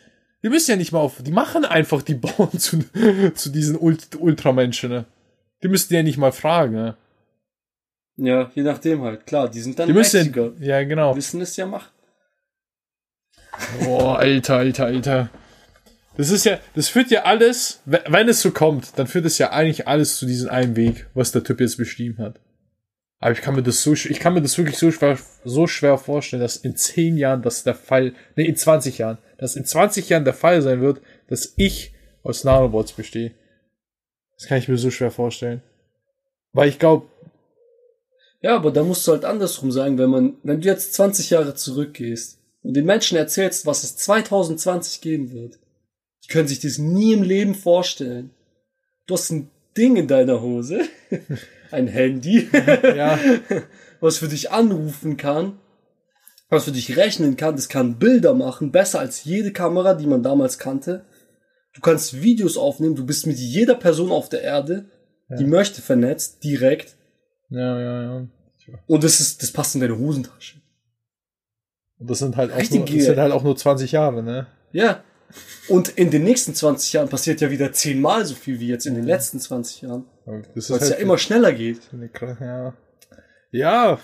Die 0.43 0.49
müssen 0.49 0.71
ja 0.71 0.77
nicht 0.77 0.91
mal 0.93 0.99
auf, 0.99 1.21
die 1.21 1.31
machen 1.31 1.65
einfach 1.65 2.01
die 2.03 2.13
Bauern 2.25 2.57
zu, 2.57 2.79
zu 3.33 3.49
diesen 3.49 3.75
Ult 3.77 4.15
Ultramenschen, 4.17 4.89
ne? 4.91 5.05
Die 5.63 5.67
müssten 5.67 5.93
ja 5.95 6.03
nicht 6.03 6.17
mal 6.19 6.31
fragen, 6.31 6.73
ne? 6.75 6.95
Ja, 8.17 8.51
je 8.55 8.63
nachdem 8.63 9.01
halt. 9.01 9.25
Klar, 9.27 9.49
die 9.49 9.59
sind 9.59 9.77
dann 9.79 9.87
Die 9.87 9.93
müssen, 9.93 10.55
ja, 10.59 10.83
genau. 10.83 11.15
Wissen 11.15 11.41
es 11.41 11.55
ja 11.57 11.65
machen. 11.65 11.89
Boah, 13.83 14.19
Alter, 14.19 14.57
Alter, 14.57 14.85
Alter. 14.85 15.29
Das 16.15 16.29
ist 16.31 16.45
ja, 16.45 16.59
das 16.75 16.89
führt 16.89 17.11
ja 17.11 17.23
alles, 17.23 17.81
we- 17.85 18.03
wenn 18.07 18.27
es 18.29 18.41
so 18.41 18.51
kommt, 18.51 18.97
dann 18.97 19.07
führt 19.07 19.25
es 19.25 19.37
ja 19.37 19.51
eigentlich 19.51 19.87
alles 19.87 20.17
zu 20.17 20.25
diesem 20.25 20.49
einen 20.49 20.75
Weg, 20.75 21.07
was 21.13 21.31
der 21.31 21.43
Typ 21.43 21.59
jetzt 21.59 21.77
beschrieben 21.77 22.17
hat. 22.19 22.39
Aber 23.19 23.31
ich 23.31 23.41
kann 23.41 23.55
mir 23.55 23.63
das 23.63 23.81
so, 23.81 23.93
ich 23.93 24.19
kann 24.19 24.33
mir 24.33 24.41
das 24.41 24.57
wirklich 24.57 24.77
so 24.77 24.91
schwer, 24.91 25.17
so 25.43 25.65
schwer 25.65 25.97
vorstellen, 25.97 26.41
dass 26.41 26.57
in 26.57 26.75
10 26.75 27.17
Jahren 27.17 27.41
das 27.41 27.63
der 27.63 27.73
Fall, 27.73 28.13
nee, 28.35 28.45
in 28.45 28.55
20 28.55 28.99
Jahren, 28.99 29.17
dass 29.39 29.55
in 29.55 29.65
20 29.65 30.09
Jahren 30.09 30.25
der 30.25 30.35
Fall 30.35 30.61
sein 30.61 30.81
wird, 30.81 31.01
dass 31.27 31.53
ich 31.57 31.93
aus 32.21 32.43
Nanobots 32.43 32.93
bestehe. 32.93 33.31
Das 34.35 34.47
kann 34.47 34.59
ich 34.59 34.67
mir 34.67 34.77
so 34.77 34.91
schwer 34.91 35.09
vorstellen. 35.09 35.63
Weil 36.53 36.69
ich 36.69 36.79
glaube, 36.79 37.07
Ja, 38.41 38.55
aber 38.55 38.71
da 38.71 38.83
musst 38.83 39.07
du 39.07 39.13
halt 39.13 39.25
andersrum 39.25 39.71
sagen, 39.71 39.97
wenn 39.97 40.11
man, 40.11 40.37
wenn 40.43 40.61
du 40.61 40.67
jetzt 40.67 40.93
20 40.93 41.31
Jahre 41.31 41.55
zurückgehst 41.55 42.39
und 42.61 42.75
den 42.75 42.85
Menschen 42.85 43.17
erzählst, 43.17 43.65
was 43.65 43.83
es 43.83 43.97
2020 43.97 45.01
geben 45.01 45.31
wird, 45.31 45.57
die 46.23 46.27
können 46.27 46.47
sich 46.47 46.59
das 46.59 46.77
nie 46.77 47.13
im 47.13 47.23
Leben 47.23 47.55
vorstellen. 47.55 48.29
Du 49.07 49.15
hast 49.15 49.31
ein 49.31 49.49
Ding 49.75 49.95
in 49.95 50.07
deiner 50.07 50.41
Hose, 50.41 50.81
ein 51.71 51.87
Handy, 51.87 52.49
ja, 52.95 53.19
was 53.99 54.17
für 54.17 54.27
dich 54.27 54.51
anrufen 54.51 55.17
kann, 55.17 55.59
was 56.49 56.65
für 56.65 56.71
dich 56.71 56.97
rechnen 56.97 57.35
kann, 57.35 57.55
das 57.55 57.69
kann 57.69 57.99
Bilder 57.99 58.33
machen, 58.33 58.71
besser 58.71 58.99
als 58.99 59.23
jede 59.23 59.51
Kamera, 59.51 59.93
die 59.93 60.07
man 60.07 60.23
damals 60.23 60.59
kannte. 60.59 61.05
Du 61.73 61.81
kannst 61.81 62.21
Videos 62.21 62.57
aufnehmen, 62.57 62.95
du 62.95 63.05
bist 63.05 63.27
mit 63.27 63.37
jeder 63.37 63.75
Person 63.75 64.11
auf 64.11 64.29
der 64.29 64.41
Erde, 64.41 64.89
die 65.37 65.43
möchte 65.43 65.81
vernetzt, 65.81 66.43
direkt. 66.43 66.95
ja, 67.49 67.79
ja, 67.79 68.03
ja. 68.03 68.27
Und 68.87 69.03
das 69.03 69.19
ist, 69.19 69.41
das 69.43 69.51
passt 69.51 69.75
in 69.75 69.81
deine 69.81 69.97
Hosentasche. 69.97 70.61
Und 71.99 72.09
das 72.09 72.19
sind 72.19 72.35
halt 72.35 72.51
auch 72.51 72.57
Richtig 72.57 72.79
nur, 72.79 72.97
das 72.97 73.05
sind 73.05 73.17
halt 73.17 73.31
auch 73.31 73.43
nur 73.43 73.55
20 73.55 73.91
Jahre, 73.91 74.23
ne? 74.23 74.47
Ja, 74.71 75.03
Und 75.67 75.89
in 75.89 76.11
den 76.11 76.23
nächsten 76.23 76.53
20 76.53 76.93
Jahren 76.93 77.09
passiert 77.09 77.41
ja 77.41 77.49
wieder 77.51 77.71
zehnmal 77.73 78.25
so 78.25 78.35
viel 78.35 78.59
wie 78.59 78.67
jetzt 78.67 78.85
in 78.85 78.95
den 78.95 79.05
letzten 79.05 79.39
20 79.39 79.81
Jahren. 79.81 80.05
Weil 80.27 80.43
es 80.55 80.69
ja 80.89 80.95
immer 80.97 81.17
schneller 81.17 81.53
geht. 81.53 81.81
eine 81.93 82.09
ja. 82.41 82.73
Ja. 83.51 83.95
Boah, 83.95 83.99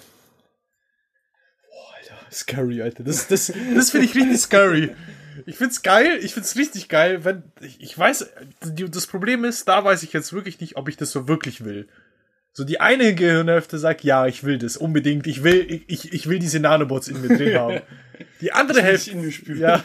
Alter, 1.97 2.17
scary, 2.31 2.81
Alter. 2.81 3.03
Das, 3.03 3.27
das, 3.27 3.51
das 3.75 3.91
finde 3.91 4.05
ich 4.07 4.15
richtig 4.15 4.37
scary. 4.39 4.95
Ich 5.45 5.57
find's 5.57 5.81
geil, 5.81 6.19
ich 6.21 6.33
find's 6.33 6.55
richtig 6.55 6.87
geil, 6.89 7.25
wenn, 7.25 7.43
ich, 7.59 7.81
ich 7.81 7.97
weiß, 7.97 8.31
die, 8.65 8.89
das 8.89 9.07
Problem 9.07 9.43
ist, 9.43 9.67
da 9.67 9.83
weiß 9.83 10.03
ich 10.03 10.13
jetzt 10.13 10.31
wirklich 10.31 10.59
nicht, 10.61 10.77
ob 10.77 10.87
ich 10.89 10.95
das 10.95 11.11
so 11.11 11.27
wirklich 11.27 11.65
will. 11.65 11.87
So 12.55 12.63
die 12.63 12.79
eine 12.79 13.15
Gehirnhälfte 13.15 13.79
sagt, 13.79 14.03
ja, 14.03 14.27
ich 14.27 14.43
will 14.43 14.59
das 14.59 14.77
unbedingt, 14.77 15.25
ich 15.25 15.43
will, 15.43 15.65
ich- 15.67 15.83
ich, 15.87 16.13
ich 16.13 16.29
will 16.29 16.37
diese 16.37 16.59
Nanobots 16.59 17.07
in 17.07 17.19
mir 17.19 17.35
drin 17.35 17.55
haben. 17.59 17.81
Die 18.41 18.51
andere 18.51 18.83
Hälfte, 18.83 19.11
ja. 19.55 19.79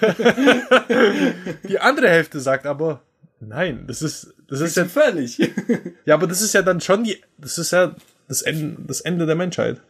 die 1.68 1.78
andere 1.78 2.10
Hälfte 2.10 2.40
sagt 2.40 2.66
aber, 2.66 3.02
nein, 3.40 3.86
das 3.86 4.02
ist, 4.02 4.34
das 4.48 4.60
ist 4.60 4.76
ja 4.76 4.84
gefährlich. 4.84 5.38
ja, 6.04 6.14
aber 6.14 6.26
das 6.26 6.42
ist 6.42 6.54
ja 6.54 6.62
dann 6.62 6.80
schon 6.80 7.04
die, 7.04 7.22
das 7.38 7.58
ist 7.58 7.72
ja 7.72 7.94
das 8.28 8.42
Ende, 8.42 8.76
das 8.86 9.00
Ende 9.00 9.26
der 9.26 9.36
Menschheit. 9.36 9.80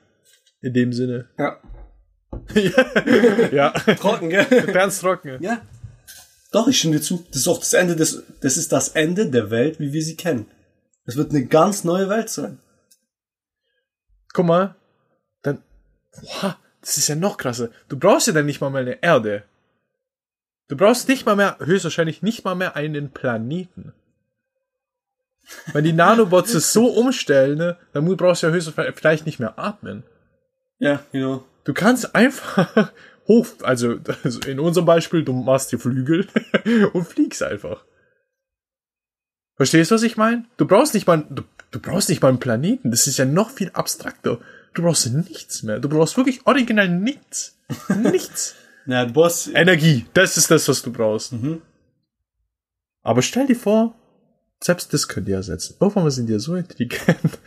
In 0.60 0.72
dem 0.72 0.92
Sinne. 0.92 1.28
ja. 1.38 1.60
Ja, 3.52 3.70
Trocken, 3.70 4.28
gell? 4.28 4.44
ganz 4.72 5.00
trocken. 5.00 5.42
Ja. 5.42 5.62
Doch, 6.50 6.68
ich 6.68 6.78
stimme 6.78 6.96
dir 6.96 7.02
zu. 7.02 7.24
Das 7.28 7.42
ist 7.42 7.48
auch 7.48 7.58
das 7.58 7.72
Ende 7.72 7.96
des, 7.96 8.22
das 8.40 8.56
ist 8.56 8.72
das 8.72 8.88
Ende 8.88 9.30
der 9.30 9.50
Welt, 9.50 9.80
wie 9.80 9.92
wir 9.92 10.02
sie 10.02 10.16
kennen. 10.16 10.46
Es 11.04 11.16
wird 11.16 11.30
eine 11.30 11.46
ganz 11.46 11.84
neue 11.84 12.08
Welt 12.08 12.28
sein. 12.28 12.58
Guck 14.32 14.46
mal, 14.46 14.76
dann, 15.42 15.62
boah, 16.20 16.58
das 16.80 16.96
ist 16.96 17.08
ja 17.08 17.14
noch 17.14 17.36
krasser. 17.36 17.70
Du 17.88 17.98
brauchst 17.98 18.26
ja 18.26 18.32
dann 18.32 18.46
nicht 18.46 18.60
mal 18.60 18.70
mehr 18.70 18.82
eine 18.82 19.02
Erde. 19.02 19.44
Du 20.68 20.76
brauchst 20.76 21.08
nicht 21.08 21.24
mal 21.24 21.36
mehr, 21.36 21.56
höchstwahrscheinlich 21.60 22.22
nicht 22.22 22.44
mal 22.44 22.54
mehr 22.54 22.76
einen 22.76 23.10
Planeten. 23.10 23.92
Wenn 25.72 25.84
die 25.84 25.94
Nanobots 25.94 26.52
es 26.52 26.74
so 26.74 26.86
umstellen, 26.88 27.56
ne, 27.56 27.78
dann 27.94 28.04
brauchst 28.16 28.42
du 28.42 28.48
ja 28.48 28.52
höchstwahrscheinlich 28.52 28.98
vielleicht 28.98 29.24
nicht 29.24 29.40
mehr 29.40 29.58
atmen. 29.58 30.04
Ja, 30.78 31.02
genau. 31.10 31.44
Du 31.64 31.72
kannst 31.72 32.14
einfach 32.14 32.92
hoch, 33.28 33.46
also 33.62 33.98
also 34.22 34.40
in 34.40 34.60
unserem 34.60 34.86
Beispiel, 34.86 35.24
du 35.24 35.32
machst 35.32 35.72
dir 35.72 35.78
Flügel 35.78 36.28
und 36.92 37.08
fliegst 37.08 37.42
einfach. 37.42 37.84
Verstehst 39.56 39.90
du, 39.90 39.94
was 39.94 40.02
ich 40.02 40.16
meine? 40.16 40.44
Du 40.58 40.66
brauchst 40.66 40.94
nicht 40.94 41.06
mal, 41.06 41.24
du, 41.28 41.42
du 41.70 41.80
brauchst 41.80 42.10
nicht 42.10 42.22
mal 42.22 42.28
einen 42.28 42.40
Planeten. 42.40 42.90
Das 42.90 43.06
ist 43.06 43.16
ja 43.16 43.24
noch 43.24 43.50
viel 43.50 43.70
abstrakter. 43.72 44.38
Du 44.74 44.82
brauchst 44.82 45.10
nichts 45.10 45.62
mehr. 45.62 45.80
Du 45.80 45.88
brauchst 45.88 46.16
wirklich 46.16 46.46
original 46.46 46.88
nichts. 46.88 47.58
Nichts. 47.88 48.54
Du 48.88 49.12
brauchst, 49.12 49.48
Energie. 49.54 50.06
Das 50.14 50.36
ist 50.36 50.50
das, 50.50 50.66
was 50.66 50.82
du 50.82 50.90
brauchst. 50.90 51.32
Mhm. 51.32 51.60
Aber 53.02 53.22
stell 53.22 53.46
dir 53.46 53.56
vor, 53.56 53.94
selbst 54.60 54.92
das 54.92 55.08
könnt 55.08 55.28
ihr 55.28 55.36
ersetzen. 55.36 55.76
Irgendwann 55.80 56.10
sind 56.10 56.26
die 56.26 56.32
ja 56.32 56.38
so 56.38 56.54
intelligent. 56.54 57.38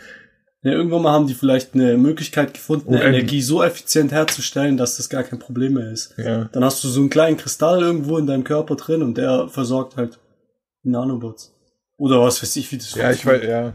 ja, 0.62 0.72
irgendwann 0.72 1.02
mal 1.02 1.14
haben 1.14 1.28
die 1.28 1.34
vielleicht 1.34 1.74
eine 1.74 1.98
Möglichkeit 1.98 2.54
gefunden, 2.54 2.90
eine 2.90 2.98
Unendlich. 2.98 3.24
Energie 3.24 3.42
so 3.42 3.64
effizient 3.64 4.12
herzustellen, 4.12 4.78
dass 4.78 4.98
das 4.98 5.10
gar 5.10 5.24
kein 5.24 5.40
Problem 5.40 5.74
mehr 5.74 5.92
ist. 5.92 6.14
Ja. 6.18 6.46
Dann 6.46 6.64
hast 6.64 6.84
du 6.84 6.88
so 6.88 7.00
einen 7.00 7.10
kleinen 7.10 7.38
Kristall 7.38 7.82
irgendwo 7.82 8.18
in 8.18 8.28
deinem 8.28 8.44
Körper 8.44 8.76
drin 8.76 9.02
und 9.02 9.18
der 9.18 9.48
versorgt 9.50 9.98
halt 9.98 10.20
die 10.84 10.90
Nanobots. 10.90 11.54
Oder 11.98 12.22
was 12.22 12.42
weiß 12.42 12.56
ich, 12.56 12.72
wie 12.72 12.78
das 12.78 12.96
Ja, 12.96 13.12
ich 13.12 13.26
weiß, 13.26 13.44
ja. 13.44 13.74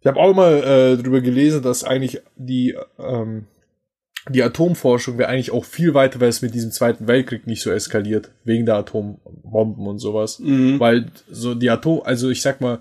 Ich 0.00 0.06
habe 0.06 0.18
auch 0.18 0.34
mal 0.34 0.54
äh, 0.54 0.96
drüber 0.96 1.20
gelesen, 1.20 1.62
dass 1.62 1.84
eigentlich 1.84 2.22
die, 2.36 2.76
ähm, 2.98 3.46
die 4.28 4.42
Atomforschung 4.42 5.18
wäre 5.18 5.30
eigentlich 5.30 5.50
auch 5.50 5.64
viel 5.64 5.94
weiter, 5.94 6.20
weil 6.20 6.28
es 6.28 6.42
mit 6.42 6.54
diesem 6.54 6.72
Zweiten 6.72 7.08
Weltkrieg 7.08 7.46
nicht 7.46 7.62
so 7.62 7.70
eskaliert, 7.70 8.30
wegen 8.44 8.66
der 8.66 8.76
Atombomben 8.76 9.86
und 9.86 9.98
sowas. 9.98 10.38
Mhm. 10.40 10.78
Weil 10.78 11.06
so 11.30 11.54
die 11.54 11.70
Atom, 11.70 12.02
also 12.04 12.28
ich 12.28 12.42
sag 12.42 12.60
mal, 12.60 12.80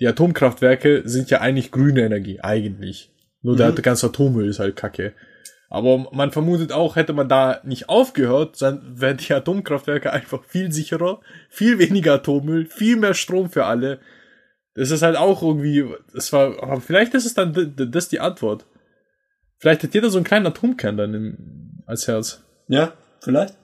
die 0.00 0.08
Atomkraftwerke 0.08 1.02
sind 1.04 1.30
ja 1.30 1.40
eigentlich 1.40 1.70
grüne 1.70 2.02
Energie, 2.02 2.40
eigentlich. 2.40 3.12
Nur 3.42 3.56
der 3.56 3.72
ganze 3.72 4.06
Atommüll 4.06 4.48
ist 4.48 4.58
halt 4.58 4.76
kacke. 4.76 5.12
Aber 5.68 6.08
man 6.12 6.32
vermutet 6.32 6.72
auch, 6.72 6.96
hätte 6.96 7.12
man 7.12 7.28
da 7.28 7.60
nicht 7.62 7.88
aufgehört, 7.88 8.60
dann 8.60 8.82
wären 9.00 9.18
die 9.18 9.32
Atomkraftwerke 9.32 10.12
einfach 10.12 10.42
viel 10.44 10.72
sicherer, 10.72 11.20
viel 11.48 11.78
weniger 11.78 12.14
Atommüll, 12.14 12.66
viel 12.66 12.96
mehr 12.96 13.14
Strom 13.14 13.50
für 13.50 13.66
alle. 13.66 14.00
Das 14.74 14.90
ist 14.90 15.02
halt 15.02 15.16
auch 15.16 15.42
irgendwie, 15.42 15.86
das 16.12 16.32
war, 16.32 16.80
vielleicht 16.80 17.14
ist 17.14 17.24
es 17.24 17.34
dann 17.34 17.74
das 17.76 18.08
die 18.08 18.18
Antwort. 18.18 18.66
Vielleicht 19.60 19.82
hat 19.84 19.94
jeder 19.94 20.10
so 20.10 20.18
einen 20.18 20.24
kleinen 20.24 20.46
Atomkern 20.46 20.96
dann 20.96 21.14
im, 21.14 21.36
als 21.86 22.08
Herz. 22.08 22.42
Ja, 22.66 22.94
vielleicht. 23.20 23.54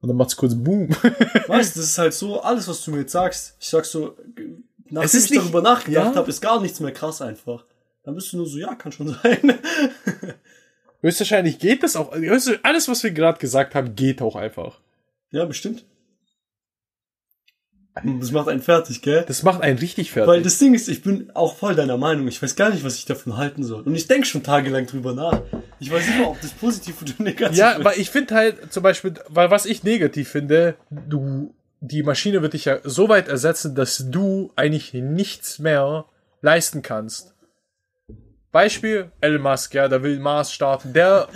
Und 0.00 0.08
dann 0.08 0.16
macht's 0.16 0.36
kurz 0.36 0.54
Boom. 0.54 0.88
Weißt 1.48 1.76
du, 1.76 1.80
das 1.80 1.88
ist 1.88 1.98
halt 1.98 2.14
so, 2.14 2.40
alles, 2.40 2.66
was 2.68 2.82
du 2.84 2.92
mir 2.92 3.00
jetzt 3.00 3.12
sagst, 3.12 3.56
ich 3.60 3.68
sag 3.68 3.84
so, 3.84 4.16
nachdem 4.88 5.04
Es 5.06 5.14
ist 5.14 5.24
ich 5.26 5.30
nicht- 5.32 5.42
darüber 5.42 5.60
nachgedacht 5.62 6.14
ja? 6.14 6.16
habe, 6.16 6.30
ist 6.30 6.40
gar 6.40 6.60
nichts 6.60 6.80
mehr 6.80 6.92
krass 6.92 7.20
einfach. 7.20 7.64
Dann 8.04 8.14
bist 8.14 8.32
du 8.32 8.38
nur 8.38 8.46
so, 8.46 8.56
ja, 8.58 8.74
kann 8.76 8.92
schon 8.92 9.08
sein. 9.22 9.58
Höchstwahrscheinlich 11.02 11.58
geht 11.58 11.82
das 11.82 11.96
auch. 11.96 12.12
Alles, 12.12 12.88
was 12.88 13.02
wir 13.02 13.10
gerade 13.10 13.38
gesagt 13.38 13.74
haben, 13.74 13.94
geht 13.96 14.22
auch 14.22 14.36
einfach. 14.36 14.80
ja, 15.30 15.44
bestimmt. 15.44 15.84
Das 17.94 18.32
macht 18.32 18.48
einen 18.48 18.62
fertig, 18.62 19.02
gell? 19.02 19.24
Das 19.28 19.42
macht 19.42 19.60
einen 19.60 19.78
richtig 19.78 20.12
fertig. 20.12 20.28
Weil 20.28 20.42
das 20.42 20.58
Ding 20.58 20.72
ist, 20.72 20.88
ich 20.88 21.02
bin 21.02 21.30
auch 21.34 21.56
voll 21.56 21.74
deiner 21.74 21.98
Meinung. 21.98 22.26
Ich 22.26 22.42
weiß 22.42 22.56
gar 22.56 22.70
nicht, 22.70 22.84
was 22.84 22.96
ich 22.96 23.04
davon 23.04 23.36
halten 23.36 23.64
soll. 23.64 23.82
Und 23.82 23.94
ich 23.94 24.08
denke 24.08 24.26
schon 24.26 24.42
tagelang 24.42 24.86
drüber 24.86 25.12
nach. 25.12 25.42
Ich 25.78 25.90
weiß 25.90 26.06
nicht 26.06 26.18
mal, 26.18 26.28
ob 26.28 26.40
das 26.40 26.52
positiv 26.52 27.02
oder 27.02 27.12
negativ 27.18 27.58
ja, 27.58 27.72
ist. 27.72 27.84
weil 27.84 27.98
ich 27.98 28.10
finde 28.10 28.34
halt 28.34 28.72
zum 28.72 28.82
Beispiel, 28.82 29.14
weil 29.28 29.50
was 29.50 29.66
ich 29.66 29.84
negativ 29.84 30.30
finde, 30.30 30.76
du, 30.90 31.54
die 31.80 32.02
Maschine 32.02 32.40
wird 32.40 32.54
dich 32.54 32.64
ja 32.64 32.78
so 32.82 33.10
weit 33.10 33.28
ersetzen, 33.28 33.74
dass 33.74 34.06
du 34.08 34.52
eigentlich 34.56 34.94
nichts 34.94 35.58
mehr 35.58 36.06
leisten 36.40 36.80
kannst. 36.80 37.34
Beispiel, 38.52 39.10
Elon 39.20 39.42
Musk, 39.42 39.74
ja, 39.74 39.88
der 39.88 40.02
will 40.02 40.18
Mars 40.18 40.52
starten. 40.52 40.92
Der, 40.92 41.28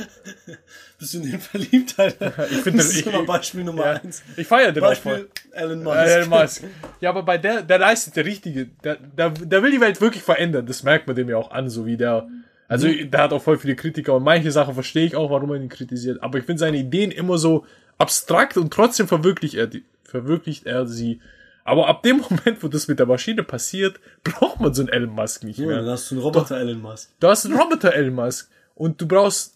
Bist 0.98 1.14
du 1.14 1.18
in 1.18 1.30
den 1.30 1.40
verliebt, 1.40 1.94
Alter? 1.98 2.32
ich 2.50 2.58
finde, 2.58 2.78
das 2.78 2.88
ist 2.88 3.00
ich, 3.00 3.06
immer 3.06 3.22
Beispiel 3.24 3.64
Nummer 3.64 3.84
ja, 3.84 3.92
eins. 4.02 4.22
ich 4.36 4.46
feiere 4.46 4.72
den 4.72 4.82
auch 4.82 4.94
voll. 4.94 5.28
Beispiel 5.28 5.52
Elon 5.52 5.82
Musk. 5.82 5.96
Äh, 5.98 6.14
Elon 6.14 6.28
Musk. 6.30 6.64
Ja, 7.00 7.10
aber 7.10 7.22
bei 7.22 7.38
der, 7.38 7.62
der 7.62 7.78
leistet 7.78 8.16
der 8.16 8.24
Richtige. 8.24 8.66
Der, 8.82 8.96
der, 8.96 9.30
der 9.30 9.62
will 9.62 9.70
die 9.70 9.80
Welt 9.80 10.00
wirklich 10.00 10.22
verändern. 10.22 10.64
Das 10.66 10.82
merkt 10.82 11.06
man 11.06 11.14
dem 11.16 11.28
ja 11.28 11.36
auch 11.36 11.50
an, 11.50 11.68
so 11.68 11.84
wie 11.86 11.96
der. 11.96 12.28
Also, 12.68 12.88
der 12.88 13.20
hat 13.22 13.32
auch 13.32 13.42
voll 13.42 13.58
viele 13.58 13.76
Kritiker 13.76 14.14
und 14.14 14.24
manche 14.24 14.50
Sachen 14.50 14.74
verstehe 14.74 15.06
ich 15.06 15.14
auch, 15.14 15.30
warum 15.30 15.50
er 15.50 15.56
ihn 15.56 15.68
kritisiert. 15.68 16.22
Aber 16.22 16.38
ich 16.38 16.44
finde 16.44 16.58
seine 16.60 16.78
Ideen 16.78 17.10
immer 17.12 17.38
so 17.38 17.64
abstrakt 17.98 18.56
und 18.56 18.72
trotzdem 18.72 19.06
verwirklicht 19.06 19.54
er, 19.54 19.66
die, 19.68 19.84
verwirklicht 20.04 20.66
er 20.66 20.86
sie. 20.86 21.20
Aber 21.62 21.88
ab 21.88 22.02
dem 22.02 22.18
Moment, 22.30 22.62
wo 22.62 22.68
das 22.68 22.88
mit 22.88 22.98
der 22.98 23.06
Maschine 23.06 23.42
passiert, 23.42 24.00
braucht 24.24 24.60
man 24.60 24.72
so 24.74 24.82
einen 24.82 24.88
Elon 24.88 25.10
Musk 25.14 25.44
nicht 25.44 25.58
Ja, 25.58 25.66
mehr. 25.66 25.76
dann 25.76 25.90
hast 25.90 26.10
du 26.10 26.16
einen 26.16 26.22
Roboter 26.24 26.58
Elon 26.58 26.80
Musk. 26.80 27.10
Du 27.20 27.28
hast 27.28 27.44
einen 27.46 27.56
Roboter 27.56 27.92
Elon 27.94 28.14
Musk 28.14 28.50
und 28.74 29.00
du 29.00 29.06
brauchst, 29.06 29.55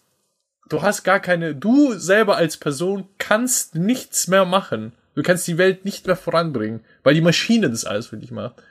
du 0.71 0.81
hast 0.81 1.03
gar 1.03 1.19
keine, 1.19 1.55
du 1.55 1.93
selber 1.93 2.37
als 2.37 2.57
Person 2.57 3.07
kannst 3.17 3.75
nichts 3.75 4.27
mehr 4.27 4.45
machen. 4.45 4.93
Du 5.15 5.23
kannst 5.23 5.47
die 5.47 5.57
Welt 5.57 5.83
nicht 5.83 6.07
mehr 6.07 6.15
voranbringen, 6.15 6.81
weil 7.03 7.13
die 7.13 7.21
Maschine 7.21 7.69
das 7.69 7.85
alles 7.85 8.07
für 8.07 8.17
dich 8.17 8.31
macht. 8.31 8.61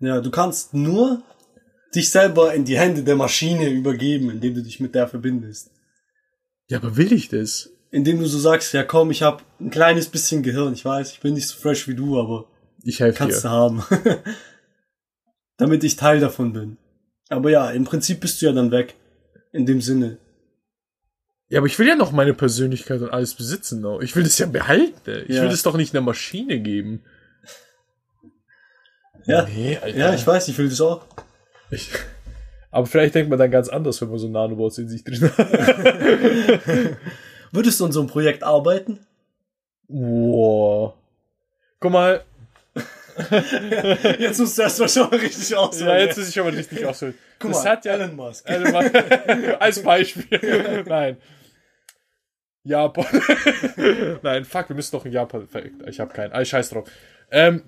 Ja, 0.00 0.20
du 0.20 0.30
kannst 0.30 0.72
nur 0.72 1.22
dich 1.94 2.10
selber 2.10 2.54
in 2.54 2.64
die 2.64 2.78
Hände 2.78 3.02
der 3.02 3.16
Maschine 3.16 3.68
übergeben, 3.68 4.30
indem 4.30 4.54
du 4.54 4.62
dich 4.62 4.80
mit 4.80 4.94
der 4.94 5.08
verbindest. 5.08 5.70
Ja, 6.68 6.78
aber 6.78 6.96
will 6.96 7.12
ich 7.12 7.28
das? 7.28 7.70
Indem 7.90 8.20
du 8.20 8.26
so 8.26 8.38
sagst, 8.38 8.72
ja 8.72 8.82
komm, 8.82 9.10
ich 9.10 9.22
habe 9.22 9.42
ein 9.60 9.70
kleines 9.70 10.08
bisschen 10.08 10.42
Gehirn, 10.42 10.72
ich 10.72 10.84
weiß, 10.84 11.12
ich 11.12 11.20
bin 11.20 11.34
nicht 11.34 11.48
so 11.48 11.58
fresh 11.58 11.88
wie 11.88 11.96
du, 11.96 12.18
aber 12.18 12.46
Ich 12.82 13.00
helfe 13.00 13.18
kannst 13.18 13.44
du 13.44 13.50
haben. 13.50 13.84
Damit 15.58 15.84
ich 15.84 15.96
Teil 15.96 16.20
davon 16.20 16.52
bin. 16.52 16.78
Aber 17.28 17.50
ja, 17.50 17.70
im 17.70 17.84
Prinzip 17.84 18.20
bist 18.20 18.40
du 18.40 18.46
ja 18.46 18.52
dann 18.52 18.70
weg. 18.70 18.94
In 19.52 19.66
dem 19.66 19.80
Sinne. 19.80 20.18
Ja, 21.50 21.58
aber 21.58 21.66
ich 21.66 21.78
will 21.78 21.86
ja 21.88 21.96
noch 21.96 22.12
meine 22.12 22.32
Persönlichkeit 22.32 23.00
und 23.02 23.10
alles 23.10 23.34
besitzen. 23.34 23.80
Noch. 23.80 24.00
Ich 24.00 24.14
will 24.16 24.22
das 24.22 24.38
ja 24.38 24.46
behalten. 24.46 25.24
Ich 25.28 25.34
Ja. 25.36 25.42
will 25.42 25.48
das 25.50 25.62
doch 25.64 25.76
nicht 25.76 25.92
einer 25.94 26.00
Maschine 26.00 26.60
geben. 26.60 27.02
Ja, 29.26 29.42
Nee, 29.44 29.76
Alter. 29.82 29.98
ja, 29.98 30.14
ich 30.14 30.26
weiß, 30.26 30.48
ich 30.48 30.56
will 30.58 30.68
das 30.68 30.80
auch. 30.80 31.04
Ich, 31.70 31.90
aber 32.70 32.86
vielleicht 32.86 33.14
denkt 33.14 33.28
man 33.30 33.38
dann 33.38 33.50
ganz 33.50 33.68
anders, 33.68 34.00
wenn 34.00 34.08
man 34.10 34.18
so 34.18 34.28
Nanobots 34.28 34.78
in 34.78 34.88
sich 34.88 35.04
drin 35.04 35.30
hat. 35.36 35.48
Würdest 37.52 37.80
du 37.80 37.84
an 37.84 37.92
so 37.92 38.00
einem 38.00 38.08
Projekt 38.08 38.42
arbeiten? 38.44 39.00
Wow. 39.88 40.94
Guck 41.80 41.92
mal, 41.92 42.24
Jetzt 44.18 44.38
musst 44.38 44.56
du 44.56 44.62
erst 44.62 44.78
mal 44.78 44.88
schon 44.88 45.10
mal 45.10 45.18
richtig 45.18 45.54
ausholen. 45.54 45.88
ja, 45.88 45.98
jetzt 45.98 46.16
ist 46.16 46.28
ich 46.30 46.40
aber 46.40 46.52
richtig 46.52 46.86
ausholen. 46.86 47.14
Guck 47.38 47.52
das 47.52 47.64
mal, 47.64 47.70
hat 47.72 47.84
ja 47.84 47.92
Elon 47.94 48.16
Musk. 48.16 48.48
Elon 48.48 48.72
Musk. 48.72 48.94
als 49.60 49.82
Beispiel. 49.82 50.84
Nein. 50.88 51.16
Japan. 52.64 53.06
Nein, 54.22 54.44
fuck, 54.44 54.68
wir 54.68 54.76
müssen 54.76 54.92
doch 54.92 55.04
in 55.04 55.12
Japan. 55.12 55.48
Ich 55.86 56.00
habe 56.00 56.12
keinen. 56.12 56.32
Ah, 56.32 56.44
scheiß 56.44 56.70
drauf. 56.70 56.90
Ähm, 57.30 57.62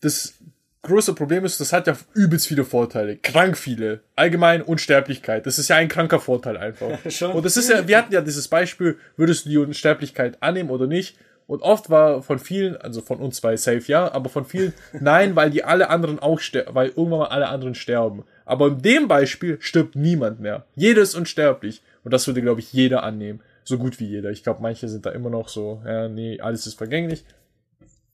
das 0.00 0.34
große 0.82 1.14
Problem 1.14 1.44
ist, 1.44 1.60
das 1.60 1.72
hat 1.72 1.86
ja 1.86 1.96
übelst 2.14 2.46
viele 2.46 2.64
Vorteile. 2.64 3.16
Krank 3.16 3.56
viele. 3.58 4.00
Allgemein 4.14 4.62
Unsterblichkeit. 4.62 5.46
Das 5.46 5.58
ist 5.58 5.68
ja 5.68 5.76
ein 5.76 5.88
kranker 5.88 6.20
Vorteil 6.20 6.56
einfach. 6.56 6.98
Und 7.34 7.44
das 7.44 7.56
ist 7.56 7.68
ja, 7.68 7.86
wir 7.86 7.98
hatten 7.98 8.12
ja 8.12 8.20
dieses 8.20 8.48
Beispiel, 8.48 8.98
würdest 9.16 9.44
du 9.44 9.50
die 9.50 9.58
Unsterblichkeit 9.58 10.42
annehmen 10.42 10.70
oder 10.70 10.86
nicht? 10.86 11.16
Und 11.46 11.62
oft 11.62 11.90
war 11.90 12.22
von 12.22 12.40
vielen, 12.40 12.76
also 12.76 13.00
von 13.00 13.18
uns 13.18 13.36
zwei 13.36 13.56
safe 13.56 13.84
ja, 13.86 14.10
aber 14.12 14.28
von 14.28 14.44
vielen 14.44 14.72
nein, 15.00 15.36
weil 15.36 15.50
die 15.50 15.62
alle 15.62 15.90
anderen 15.90 16.18
auch 16.18 16.40
sterben, 16.40 16.74
weil 16.74 16.88
irgendwann 16.88 17.20
mal 17.20 17.28
alle 17.28 17.48
anderen 17.48 17.74
sterben. 17.74 18.24
Aber 18.44 18.68
in 18.68 18.82
dem 18.82 19.08
Beispiel 19.08 19.58
stirbt 19.60 19.96
niemand 19.96 20.40
mehr. 20.40 20.66
Jeder 20.74 21.02
ist 21.02 21.14
unsterblich. 21.14 21.82
Und 22.06 22.12
das 22.12 22.24
würde, 22.28 22.40
glaube 22.40 22.60
ich, 22.60 22.72
jeder 22.72 23.02
annehmen. 23.02 23.40
So 23.64 23.78
gut 23.78 23.98
wie 23.98 24.06
jeder. 24.06 24.30
Ich 24.30 24.44
glaube, 24.44 24.62
manche 24.62 24.88
sind 24.88 25.04
da 25.06 25.10
immer 25.10 25.28
noch 25.28 25.48
so, 25.48 25.82
ja, 25.84 26.08
nee, 26.08 26.38
alles 26.38 26.64
ist 26.68 26.78
vergänglich. 26.78 27.24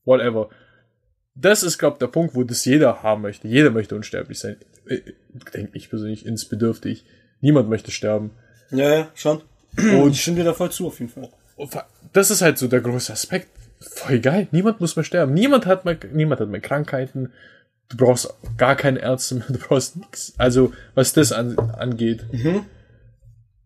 Whatever. 0.07 0.49
Das 1.34 1.62
ist, 1.62 1.76
glaube 1.76 1.97
ich, 1.97 1.99
der 1.99 2.07
Punkt, 2.07 2.34
wo 2.34 2.43
das 2.43 2.64
jeder 2.64 3.03
haben 3.03 3.20
möchte. 3.20 3.49
Jeder 3.49 3.68
möchte 3.68 3.95
unsterblich 3.95 4.38
sein. 4.38 4.57
Äh, 4.88 5.01
Denke 5.53 5.76
ich 5.76 5.90
persönlich 5.90 6.24
insbedürftig. 6.24 7.05
Niemand 7.43 7.68
möchte 7.68 7.90
sterben. 7.90 8.30
Ja, 8.70 8.95
ja, 8.95 9.09
schon. 9.14 9.43
Und 9.76 10.12
ich 10.12 10.22
stimme 10.22 10.38
dir 10.38 10.45
da 10.45 10.55
voll 10.55 10.72
zu, 10.72 10.86
auf 10.86 10.99
jeden 10.99 11.12
Fall. 11.12 11.28
Das 12.14 12.30
ist 12.30 12.40
halt 12.40 12.57
so 12.57 12.68
der 12.68 12.80
große 12.80 13.12
Aspekt. 13.12 13.49
Voll 13.78 14.20
geil. 14.20 14.49
Niemand 14.53 14.80
muss 14.80 14.97
mehr 14.97 15.05
sterben. 15.05 15.34
Niemand 15.34 15.66
hat 15.66 15.84
mehr, 15.84 15.99
niemand 16.11 16.40
hat 16.40 16.49
mehr 16.49 16.62
Krankheiten. 16.62 17.30
Du 17.90 17.99
brauchst 17.99 18.34
gar 18.57 18.74
keine 18.74 19.01
Ärzte 19.01 19.34
mehr. 19.34 19.45
Du 19.51 19.59
brauchst 19.59 19.97
nichts. 19.97 20.32
Also, 20.38 20.72
was 20.95 21.12
das 21.12 21.30
an, 21.30 21.59
angeht. 21.59 22.24
Mhm. 22.32 22.64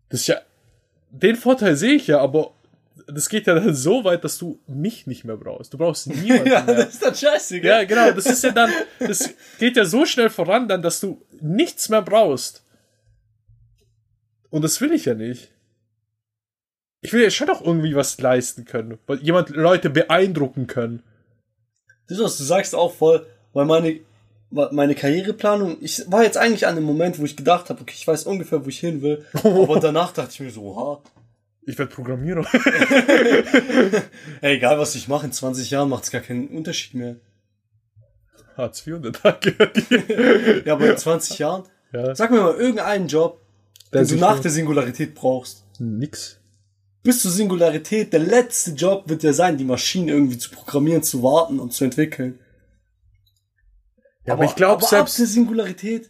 Das 0.09 0.21
ist 0.21 0.27
ja, 0.27 0.41
den 1.11 1.35
Vorteil 1.35 1.75
sehe 1.75 1.93
ich 1.95 2.07
ja, 2.07 2.19
aber 2.19 2.51
das 3.07 3.29
geht 3.29 3.47
ja 3.47 3.55
dann 3.55 3.73
so 3.73 4.03
weit, 4.03 4.23
dass 4.23 4.37
du 4.37 4.59
mich 4.67 5.07
nicht 5.07 5.23
mehr 5.23 5.37
brauchst. 5.37 5.73
Du 5.73 5.77
brauchst 5.77 6.07
niemanden 6.07 6.47
Ja, 6.47 6.61
mehr. 6.63 6.75
das 6.75 6.93
ist 6.95 7.03
dann 7.03 7.15
scheiße, 7.15 7.59
gell? 7.61 7.69
Ja, 7.69 7.83
genau. 7.83 8.11
Das 8.11 8.25
ist 8.25 8.43
ja 8.43 8.51
dann, 8.51 8.71
das 8.99 9.33
geht 9.59 9.77
ja 9.77 9.85
so 9.85 10.05
schnell 10.05 10.29
voran, 10.29 10.67
dann, 10.67 10.81
dass 10.81 10.99
du 10.99 11.21
nichts 11.39 11.89
mehr 11.89 12.01
brauchst. 12.01 12.63
Und 14.49 14.63
das 14.63 14.79
will 14.81 14.91
ich 14.93 15.05
ja 15.05 15.13
nicht. 15.13 15.51
Ich 17.01 17.13
will 17.13 17.21
ja 17.23 17.29
schon 17.29 17.49
auch 17.49 17.61
irgendwie 17.61 17.95
was 17.95 18.19
leisten 18.19 18.65
können. 18.65 18.97
Weil 19.07 19.19
jemand 19.21 19.49
Leute 19.49 19.89
beeindrucken 19.89 20.67
können. 20.67 21.03
Das, 22.07 22.19
was 22.19 22.37
du 22.37 22.43
sagst, 22.43 22.73
auch 22.73 22.93
voll, 22.93 23.25
weil 23.53 23.65
meine, 23.65 23.99
meine 24.49 24.95
Karriereplanung, 24.95 25.77
ich 25.81 26.09
war 26.09 26.23
jetzt 26.23 26.37
eigentlich 26.37 26.67
an 26.67 26.75
dem 26.75 26.83
Moment, 26.85 27.19
wo 27.19 27.25
ich 27.25 27.35
gedacht 27.35 27.69
habe, 27.69 27.81
okay, 27.81 27.93
ich 27.95 28.07
weiß 28.07 28.23
ungefähr, 28.25 28.63
wo 28.65 28.69
ich 28.69 28.79
hin 28.79 29.01
will, 29.01 29.25
aber 29.43 29.79
danach 29.79 30.13
dachte 30.13 30.31
ich 30.33 30.39
mir 30.39 30.51
so, 30.51 30.61
oha, 30.63 31.01
Ich 31.65 31.77
werde 31.77 31.93
Programmierer. 31.93 32.45
ey, 34.41 34.55
egal 34.55 34.79
was 34.79 34.95
ich 34.95 35.07
mache, 35.07 35.25
in 35.25 35.31
20 35.33 35.69
Jahren 35.71 35.89
macht 35.89 36.05
es 36.05 36.11
gar 36.11 36.21
keinen 36.21 36.47
Unterschied 36.47 36.93
mehr. 36.93 37.17
Hartz 38.55 38.85
IV 38.87 38.95
und 38.95 39.03
der 39.05 39.11
Tag. 39.13 39.45
Ja, 40.65 40.73
aber 40.73 40.89
in 40.91 40.97
20 40.97 41.37
Jahren, 41.39 41.63
Ja. 41.93 42.15
sag 42.15 42.31
mir 42.31 42.41
mal 42.41 42.55
irgendeinen 42.55 43.07
Job, 43.07 43.41
Der 43.93 44.01
den 44.03 44.09
du 44.09 44.15
nach 44.15 44.39
der 44.39 44.49
Singularität 44.51 45.13
brauchst. 45.13 45.63
Nix. 45.79 46.39
Bis 47.03 47.21
zur 47.21 47.31
Singularität, 47.31 48.11
der 48.11 48.19
letzte 48.19 48.71
Job 48.71 49.03
wird 49.07 49.23
ja 49.23 49.31
sein, 49.31 49.57
die 49.57 49.63
Maschinen 49.63 50.09
irgendwie 50.09 50.37
zu 50.37 50.49
programmieren, 50.51 51.03
zu 51.03 51.21
warten 51.21 51.59
und 51.59 51.71
zu 51.71 51.83
entwickeln. 51.85 52.39
Ja, 54.27 54.33
aber, 54.33 54.45
ich 54.45 54.55
glaube 54.55 54.73
aber 54.73 54.83
ab 54.83 54.89
der 54.89 55.05
selbst, 55.15 55.33
Singularität, 55.33 56.09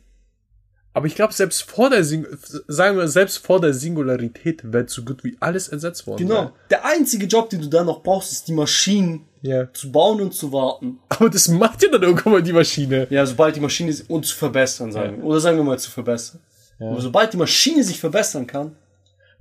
aber 0.93 1.05
ich 1.05 1.13
glaube 1.13 1.31
selbst 1.33 1.61
vor 1.69 1.91
der 1.91 2.03
Sing 2.03 2.25
sagen 2.67 2.97
wir 2.97 3.07
selbst 3.07 3.37
vor 3.45 3.61
der 3.61 3.71
Singularität 3.73 4.73
wird 4.73 4.89
so 4.89 5.03
gut 5.05 5.23
wie 5.23 5.37
alles 5.39 5.67
ersetzt 5.67 6.07
worden. 6.07 6.27
genau. 6.27 6.51
Der 6.71 6.83
einzige 6.85 7.27
Job, 7.27 7.51
den 7.51 7.61
du 7.61 7.67
dann 7.67 7.85
noch 7.85 8.01
brauchst, 8.01 8.31
ist 8.31 8.47
die 8.47 8.53
Maschinen 8.53 9.27
Ja. 9.43 9.71
zu 9.71 9.91
bauen 9.91 10.19
und 10.21 10.33
zu 10.33 10.51
warten. 10.51 10.97
Aber 11.09 11.29
das 11.29 11.47
macht 11.49 11.83
ja 11.83 11.89
dann 11.91 12.01
irgendwann 12.01 12.33
mal 12.33 12.41
die 12.41 12.53
Maschine. 12.53 13.05
Ja, 13.11 13.27
sobald 13.27 13.55
die 13.55 13.59
Maschine 13.59 13.93
sich- 13.93 14.09
und 14.09 14.25
zu 14.25 14.35
verbessern, 14.35 14.91
sagen 14.91 15.17
wir. 15.17 15.23
Oder 15.25 15.39
sagen 15.39 15.57
wir 15.57 15.63
mal 15.63 15.77
zu 15.77 15.91
verbessern. 15.91 16.39
Aber 16.79 16.99
sobald 16.99 17.31
die 17.33 17.37
Maschine 17.37 17.83
sich 17.83 17.99
verbessern 17.99 18.47
kann, 18.47 18.75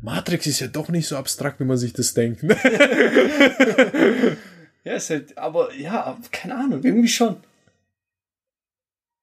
Matrix 0.03 0.47
ist 0.47 0.61
ja 0.61 0.67
doch 0.67 0.91
nicht 0.91 1.09
so 1.09 1.17
abstrakt, 1.17 1.59
wie 1.59 1.65
man 1.65 1.79
sich 1.79 1.95
das 1.95 2.13
denkt. 2.13 2.43
ja, 4.85 4.95
ist 4.95 5.11
halt, 5.11 5.37
aber 5.39 5.73
ja, 5.75 6.17
keine 6.31 6.55
Ahnung, 6.55 6.83
irgendwie 6.85 7.09
schon. 7.09 7.37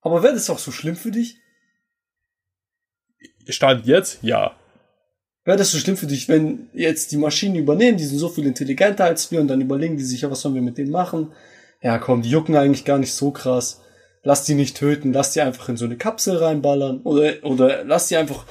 Aber 0.03 0.21
wäre 0.21 0.33
das 0.33 0.49
auch 0.49 0.59
so 0.59 0.71
schlimm 0.71 0.95
für 0.95 1.11
dich? 1.11 1.37
Stand 3.47 3.85
jetzt? 3.85 4.19
Ja. 4.21 4.55
Wäre 5.45 5.57
das 5.57 5.71
so 5.71 5.77
schlimm 5.77 5.97
für 5.97 6.07
dich, 6.07 6.29
wenn 6.29 6.69
jetzt 6.73 7.11
die 7.11 7.17
Maschinen 7.17 7.55
übernehmen, 7.55 7.97
die 7.97 8.05
sind 8.05 8.19
so 8.19 8.29
viel 8.29 8.45
intelligenter 8.45 9.05
als 9.05 9.31
wir 9.31 9.41
und 9.41 9.47
dann 9.47 9.61
überlegen 9.61 9.97
die 9.97 10.03
sich, 10.03 10.21
ja, 10.21 10.31
was 10.31 10.41
sollen 10.41 10.55
wir 10.55 10.61
mit 10.61 10.77
denen 10.77 10.91
machen? 10.91 11.33
Ja, 11.81 11.97
komm, 11.97 12.21
die 12.21 12.29
jucken 12.29 12.55
eigentlich 12.55 12.85
gar 12.85 12.97
nicht 12.97 13.13
so 13.13 13.31
krass. 13.31 13.81
Lass 14.23 14.45
die 14.45 14.55
nicht 14.55 14.77
töten, 14.77 15.11
lass 15.11 15.31
die 15.31 15.41
einfach 15.41 15.67
in 15.67 15.75
so 15.75 15.83
eine 15.83 15.97
Kapsel 15.97 16.37
reinballern 16.37 17.01
oder, 17.01 17.33
oder 17.43 17.83
lass 17.83 18.07
die 18.07 18.15
einfach, 18.15 18.45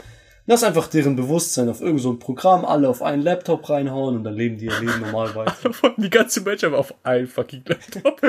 lass 0.46 0.64
einfach 0.64 0.88
deren 0.88 1.16
Bewusstsein 1.16 1.68
auf 1.68 1.80
irgend 1.80 2.00
so 2.00 2.12
ein 2.12 2.18
Programm 2.18 2.64
alle 2.64 2.88
auf 2.88 3.02
einen 3.02 3.22
Laptop 3.22 3.68
reinhauen 3.68 4.16
und 4.16 4.24
dann 4.24 4.34
leben 4.34 4.58
die 4.58 4.66
ihr 4.66 4.80
Leben 4.80 5.00
normal 5.00 5.34
weiter. 5.34 5.70
Die 5.96 6.10
ganze 6.10 6.40
Menschheit 6.42 6.72
auf 6.72 6.94
ein 7.02 7.26
fucking 7.26 7.62
Laptop. 7.66 8.22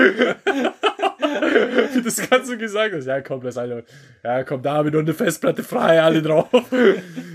Wie 1.93 2.01
das 2.03 2.30
Ganze 2.30 2.57
gesagt 2.57 2.93
hast. 2.95 3.05
Ja, 3.05 3.22
komm, 3.22 3.41
das 3.41 3.57
eine. 3.57 3.84
Ja, 4.24 4.43
komm, 4.43 4.61
da 4.61 4.74
habe 4.74 4.89
ich 4.89 4.93
nur 4.93 5.01
eine 5.01 5.14
Festplatte 5.14 5.64
frei, 5.64 6.01
alle 6.01 6.22
drauf. 6.22 6.49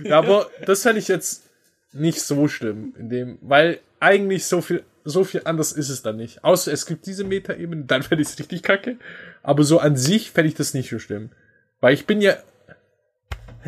ja, 0.04 0.18
aber 0.18 0.48
das 0.66 0.82
fände 0.82 1.00
ich 1.00 1.08
jetzt 1.08 1.44
nicht 1.92 2.20
so 2.20 2.48
schlimm, 2.48 2.94
in 2.98 3.08
dem, 3.08 3.38
weil 3.40 3.80
eigentlich 3.98 4.46
so 4.46 4.60
viel, 4.60 4.84
so 5.04 5.24
viel 5.24 5.42
anders 5.44 5.72
ist 5.72 5.88
es 5.88 6.02
dann 6.02 6.16
nicht. 6.16 6.44
Außer 6.44 6.72
es 6.72 6.86
gibt 6.86 7.06
diese 7.06 7.24
Metaebene, 7.24 7.84
dann 7.84 8.02
fände 8.02 8.22
ich 8.22 8.28
es 8.28 8.38
richtig 8.38 8.62
kacke. 8.62 8.96
Aber 9.42 9.64
so 9.64 9.78
an 9.78 9.96
sich 9.96 10.30
fände 10.30 10.48
ich 10.48 10.54
das 10.54 10.74
nicht 10.74 10.90
so 10.90 10.98
schlimm. 10.98 11.30
Weil 11.80 11.94
ich 11.94 12.06
bin 12.06 12.20
ja, 12.20 12.36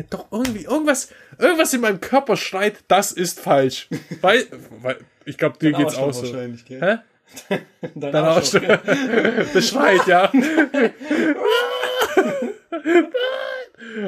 doch 0.09 0.25
irgendwie, 0.31 0.63
irgendwas, 0.63 1.09
irgendwas 1.37 1.73
in 1.73 1.81
meinem 1.81 1.99
Körper 1.99 2.37
schreit, 2.37 2.77
das 2.87 3.11
ist 3.11 3.39
falsch. 3.39 3.87
Weil, 4.21 4.45
weil 4.81 4.97
ich 5.25 5.37
glaube, 5.37 5.57
dir 5.59 5.71
geht's 5.71 5.95
Arschloch 5.95 6.07
auch 6.07 6.13
so. 6.13 6.21
wahrscheinlich, 6.23 6.65
gell? 6.65 6.81
Hä? 6.81 7.59
Dein 7.95 8.11
Dein 8.11 8.15
Arschloch, 8.15 8.61
Arschloch. 8.63 9.47
Das 9.53 9.67
schreit, 9.67 10.07
ja. 10.07 10.31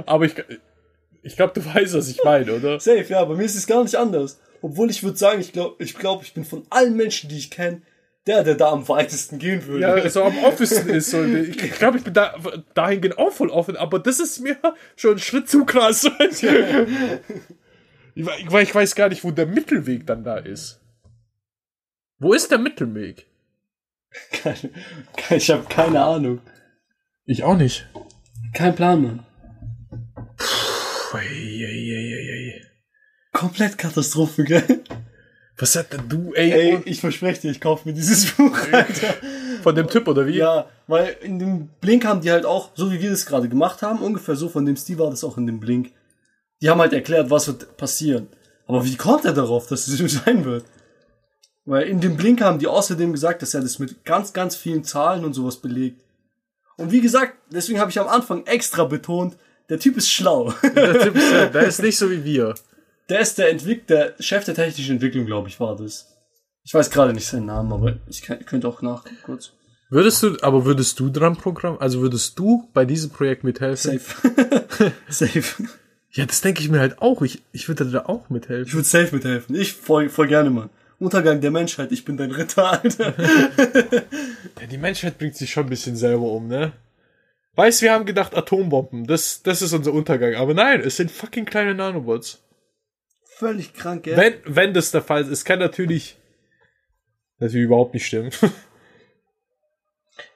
Aber 0.05 0.25
ich, 0.25 0.35
ich 1.21 1.35
glaube, 1.35 1.53
du 1.53 1.65
weißt, 1.65 1.93
was 1.93 2.09
ich 2.09 2.23
meine, 2.23 2.53
oder? 2.53 2.79
Safe, 2.79 3.05
ja, 3.07 3.23
bei 3.23 3.35
mir 3.35 3.43
ist 3.43 3.55
es 3.55 3.67
gar 3.67 3.83
nicht 3.83 3.95
anders. 3.95 4.39
Obwohl 4.61 4.89
ich 4.89 5.03
würde 5.03 5.17
sagen, 5.17 5.41
ich 5.41 5.51
glaube, 5.51 5.81
ich, 5.83 5.95
glaub, 5.95 6.23
ich 6.23 6.33
bin 6.33 6.45
von 6.45 6.65
allen 6.69 6.95
Menschen, 6.95 7.29
die 7.29 7.37
ich 7.37 7.51
kenne, 7.51 7.81
der, 8.27 8.43
der 8.43 8.55
da 8.55 8.71
am 8.71 8.87
weitesten 8.87 9.37
gehen 9.37 9.65
würde. 9.65 9.81
Ja, 9.81 10.09
so 10.09 10.23
am 10.23 10.37
offensten 10.43 10.89
ist 10.89 11.09
so. 11.09 11.23
Ich 11.23 11.57
glaube, 11.73 11.97
ich 11.97 12.03
bin 12.03 12.13
da 12.13 12.35
dahingehend 12.73 13.17
auch 13.17 13.31
voll 13.31 13.49
offen, 13.49 13.75
aber 13.75 13.99
das 13.99 14.19
ist 14.19 14.39
mir 14.39 14.57
schon 14.95 15.13
ein 15.13 15.19
Schritt 15.19 15.49
zu 15.49 15.65
krass. 15.65 16.09
Ich, 18.15 18.27
ich 18.27 18.75
weiß 18.75 18.93
gar 18.93 19.09
nicht, 19.09 19.23
wo 19.23 19.31
der 19.31 19.47
Mittelweg 19.47 20.05
dann 20.05 20.23
da 20.23 20.37
ist. 20.37 20.79
Wo 22.19 22.33
ist 22.33 22.51
der 22.51 22.59
Mittelweg? 22.59 23.25
Keine, 24.31 24.69
ich 25.31 25.49
habe 25.49 25.65
keine 25.65 26.03
Ahnung. 26.03 26.39
Ich 27.25 27.43
auch 27.43 27.57
nicht. 27.57 27.89
Kein 28.53 28.75
Plan, 28.75 29.01
Mann. 29.01 29.25
Komplett 33.31 33.77
Katastrophe, 33.79 34.43
gell? 34.43 34.83
Was 35.57 35.75
hat 35.75 35.93
denn 35.93 36.09
du, 36.09 36.33
ey, 36.33 36.51
Ey, 36.51 36.81
ich 36.85 36.99
verspreche 36.99 37.41
dir, 37.41 37.51
ich 37.51 37.61
kaufe 37.61 37.87
mir 37.87 37.93
dieses 37.93 38.31
Buch, 38.37 38.57
Alter. 38.71 39.13
von 39.61 39.75
dem 39.75 39.87
Typ 39.87 40.07
oder 40.07 40.25
wie? 40.25 40.37
Ja, 40.37 40.67
weil 40.87 41.15
in 41.21 41.37
dem 41.39 41.67
Blink 41.79 42.05
haben 42.05 42.21
die 42.21 42.31
halt 42.31 42.45
auch, 42.45 42.71
so 42.75 42.91
wie 42.91 42.99
wir 43.01 43.11
das 43.11 43.25
gerade 43.25 43.47
gemacht 43.47 43.81
haben, 43.83 43.99
ungefähr 43.99 44.35
so 44.35 44.49
von 44.49 44.65
dem 44.65 44.75
Stil 44.75 44.97
war 44.97 45.09
das 45.11 45.23
auch 45.23 45.37
in 45.37 45.45
dem 45.45 45.59
Blink. 45.59 45.91
Die 46.61 46.69
haben 46.69 46.79
halt 46.81 46.93
erklärt, 46.93 47.29
was 47.29 47.47
wird 47.47 47.77
passieren. 47.77 48.27
Aber 48.65 48.83
wie 48.85 48.95
kommt 48.95 49.25
er 49.25 49.33
darauf, 49.33 49.67
dass 49.67 49.87
es 49.87 49.97
so 49.97 50.07
sein 50.07 50.43
wird? 50.45 50.65
Weil 51.65 51.87
in 51.87 52.01
dem 52.01 52.17
Blink 52.17 52.41
haben 52.41 52.59
die 52.59 52.67
außerdem 52.67 53.11
gesagt, 53.13 53.41
dass 53.41 53.53
er 53.53 53.61
das 53.61 53.79
mit 53.79 54.03
ganz, 54.05 54.33
ganz 54.33 54.55
vielen 54.55 54.83
Zahlen 54.83 55.23
und 55.23 55.33
sowas 55.33 55.57
belegt. 55.57 56.01
Und 56.77 56.91
wie 56.91 57.01
gesagt, 57.01 57.35
deswegen 57.51 57.79
habe 57.79 57.91
ich 57.91 57.99
am 57.99 58.07
Anfang 58.07 58.45
extra 58.47 58.85
betont, 58.85 59.37
der 59.69 59.79
Typ 59.79 59.95
ist 59.97 60.09
schlau. 60.09 60.53
Der 60.75 60.99
Typ 60.99 61.15
ist, 61.15 61.31
ja- 61.31 61.45
der 61.53 61.63
ist 61.67 61.81
nicht 61.81 61.97
so 61.97 62.09
wie 62.09 62.23
wir. 62.23 62.55
Der 63.09 63.19
ist 63.19 63.37
der 63.37 63.49
Entwick 63.49 63.87
der 63.87 64.15
Chef 64.19 64.45
der 64.45 64.55
technischen 64.55 64.93
Entwicklung, 64.95 65.25
glaube 65.25 65.49
ich, 65.49 65.59
war 65.59 65.75
das. 65.75 66.07
Ich 66.63 66.73
weiß 66.73 66.89
gerade 66.89 67.13
nicht 67.13 67.27
seinen 67.27 67.47
Namen, 67.47 67.71
aber 67.73 67.97
ich 68.07 68.21
kann, 68.21 68.45
könnte 68.45 68.67
auch 68.67 68.81
nachgucken 68.81 69.17
kurz. 69.25 69.51
Würdest 69.89 70.23
du, 70.23 70.37
aber 70.41 70.65
würdest 70.65 70.99
du 70.99 71.09
dran 71.09 71.35
programmieren? 71.35 71.81
Also 71.81 72.01
würdest 72.01 72.39
du 72.39 72.69
bei 72.73 72.85
diesem 72.85 73.11
Projekt 73.11 73.43
mithelfen? 73.43 73.99
Safe. 73.99 74.91
safe. 75.09 75.63
Ja, 76.11 76.25
das 76.25 76.41
denke 76.41 76.61
ich 76.61 76.69
mir 76.69 76.79
halt 76.79 77.01
auch. 77.01 77.21
Ich, 77.21 77.43
ich 77.51 77.67
würde 77.67 77.85
da 77.85 78.05
auch 78.05 78.25
Ich 78.25 78.29
mithelfen. 78.29 78.73
würde 78.73 78.87
safe 78.87 79.13
mithelfen. 79.13 79.55
Ich 79.55 79.73
voll, 79.73 80.09
voll 80.09 80.27
gerne, 80.27 80.49
Mann. 80.49 80.69
Untergang 80.99 81.41
der 81.41 81.51
Menschheit, 81.51 81.91
ich 81.91 82.05
bin 82.05 82.15
dein 82.17 82.31
Ritter, 82.31 82.81
Alter. 82.81 83.13
Ja, 84.61 84.67
die 84.67 84.77
Menschheit 84.77 85.17
bringt 85.17 85.35
sich 85.35 85.51
schon 85.51 85.65
ein 85.65 85.69
bisschen 85.69 85.97
selber 85.97 86.31
um, 86.31 86.47
ne? 86.47 86.71
Weißt, 87.55 87.81
wir 87.81 87.91
haben 87.91 88.05
gedacht 88.05 88.35
Atombomben, 88.35 89.05
das, 89.05 89.43
das 89.43 89.61
ist 89.61 89.73
unser 89.73 89.91
Untergang. 89.93 90.35
Aber 90.35 90.53
nein, 90.53 90.81
es 90.81 90.95
sind 90.97 91.11
fucking 91.11 91.45
kleine 91.45 91.75
Nanobots. 91.75 92.41
Völlig 93.43 93.73
krank, 93.73 94.03
gell? 94.03 94.15
Wenn, 94.15 94.33
wenn 94.45 94.73
das 94.73 94.91
der 94.91 95.01
Fall 95.01 95.21
ist, 95.21 95.27
es 95.27 95.43
kann 95.43 95.59
natürlich, 95.59 96.17
natürlich 97.39 97.65
überhaupt 97.65 97.93
nicht 97.93 98.05
stimmen. 98.05 98.31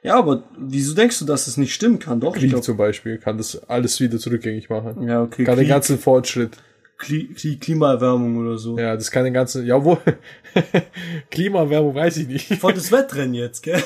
Ja, 0.01 0.15
aber 0.15 0.43
wieso 0.57 0.95
denkst 0.95 1.19
du, 1.19 1.25
dass 1.25 1.47
es 1.47 1.57
nicht 1.57 1.73
stimmen 1.73 1.99
kann? 1.99 2.19
Doch, 2.19 2.35
ich 2.35 2.41
Krieg 2.41 2.49
glaub, 2.51 2.63
zum 2.63 2.77
Beispiel 2.77 3.17
kann 3.19 3.37
das 3.37 3.69
alles 3.69 3.99
wieder 3.99 4.17
zurückgängig 4.17 4.69
machen. 4.69 5.07
Ja, 5.07 5.21
okay. 5.21 5.43
Kann 5.43 5.55
den 5.55 5.65
Krieg, 5.65 5.69
ganzen 5.69 5.99
Fortschritt. 5.99 6.57
Kli 6.97 7.27
Klimaerwärmung 7.59 8.37
oder 8.37 8.57
so. 8.57 8.79
Ja, 8.79 8.95
das 8.95 9.11
kann 9.11 9.23
den 9.23 9.33
ganzen, 9.35 9.65
ja, 9.67 9.83
wo, 9.83 9.99
Klimaerwärmung 11.29 11.93
weiß 11.93 12.17
ich 12.17 12.27
nicht. 12.27 12.55
Voll 12.55 12.73
das 12.73 12.91
Wettrennen 12.91 13.35
jetzt, 13.35 13.61
gell? 13.61 13.75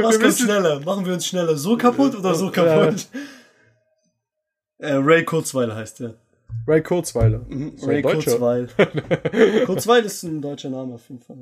Was 0.00 0.18
kommt 0.18 0.38
schneller? 0.38 0.80
Machen 0.80 1.04
wir 1.04 1.12
uns 1.12 1.26
schneller 1.26 1.56
so 1.56 1.76
kaputt 1.76 2.14
oder 2.16 2.34
so 2.34 2.50
kaputt? 2.50 3.06
Äh, 4.78 4.94
Ray 4.94 5.24
Kurzweil 5.24 5.74
heißt 5.74 6.00
der. 6.00 6.14
Ray 6.66 6.82
Kurzweiler. 6.82 7.44
Mhm, 7.48 7.76
So 7.76 7.86
Ray 7.86 7.96
ein 7.96 8.02
Deutscher. 8.02 8.38
Kurzweil. 8.38 8.68
Kurzweil 9.66 10.04
ist 10.04 10.22
ein 10.22 10.40
deutscher 10.40 10.70
Name 10.70 10.94
auf 10.94 11.08
jeden 11.08 11.20
Fall. 11.22 11.36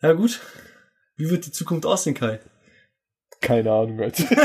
Ja, 0.00 0.08
ja 0.08 0.12
gut. 0.14 0.40
Wie 1.16 1.30
wird 1.30 1.46
die 1.46 1.52
Zukunft 1.52 1.86
aussehen, 1.86 2.14
Kai? 2.14 2.40
Keine 3.40 3.70
Ahnung, 3.72 4.00
Alter. 4.00 4.22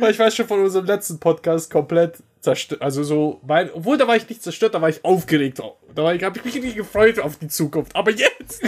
Weil 0.00 0.10
ich 0.10 0.18
weiß 0.18 0.34
schon 0.34 0.46
von 0.48 0.60
unserem 0.62 0.84
letzten 0.86 1.18
Podcast 1.20 1.70
komplett 1.70 2.16
zerstört. 2.40 2.82
Also 2.82 3.02
so, 3.04 3.40
mein, 3.46 3.70
obwohl 3.72 3.96
da 3.98 4.06
war 4.08 4.16
ich 4.16 4.28
nicht 4.28 4.42
zerstört, 4.42 4.74
da 4.74 4.82
war 4.82 4.88
ich 4.88 5.04
aufgeregt. 5.04 5.60
Da 5.94 6.02
war 6.02 6.14
ich, 6.14 6.22
habe 6.24 6.36
ich 6.38 6.44
mich 6.44 6.54
richtig 6.56 6.74
gefreut 6.74 7.18
auf 7.20 7.36
die 7.38 7.46
Zukunft. 7.48 7.94
Aber 7.94 8.10
jetzt, 8.10 8.62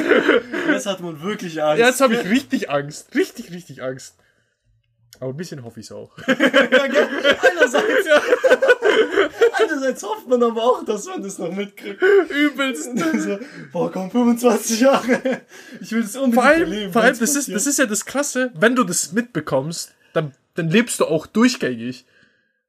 Jetzt 0.69 0.87
hat 0.87 1.01
man 1.01 1.21
wirklich 1.23 1.61
Angst. 1.63 1.79
jetzt 1.85 2.01
habe 2.01 2.15
ich 2.15 2.25
richtig 2.31 2.71
Angst. 2.71 3.13
Richtig, 3.15 3.51
richtig 3.53 3.83
Angst. 3.83 4.17
Aber 5.21 5.31
ein 5.33 5.37
bisschen 5.37 5.65
hoffe 5.65 5.81
ich 5.81 5.87
es 5.87 5.93
auch. 5.93 6.11
Ja, 6.29 6.35
gell? 6.35 7.09
Einerseits, 7.41 8.07
einerseits 9.59 10.03
hofft 10.03 10.29
man 10.29 10.43
aber 10.43 10.63
auch, 10.63 10.85
dass 10.85 11.07
man 11.07 11.23
das 11.23 11.39
noch 11.39 11.51
mitkriegt. 11.53 12.03
Übelst. 12.31 12.91
So, 13.19 13.39
boah, 13.73 13.91
komm, 13.91 14.11
25 14.11 14.81
Jahre. 14.81 15.41
Ich 15.81 15.91
will 15.93 16.03
das 16.03 16.15
unbedingt 16.17 16.35
Vor 16.35 16.45
allem, 16.45 16.73
erleben. 16.73 16.93
vor 16.93 17.03
allem 17.03 17.19
das, 17.19 17.35
ist, 17.35 17.51
das 17.53 17.67
ist 17.67 17.79
ja 17.79 17.87
das 17.87 18.05
Krasse, 18.05 18.51
wenn 18.55 18.77
du 18.77 18.85
das 18.85 19.13
mitbekommst, 19.13 19.95
dann, 20.13 20.33
dann 20.55 20.69
lebst 20.69 21.01
du 21.01 21.07
auch 21.07 21.27
durchgängig. 21.27 22.05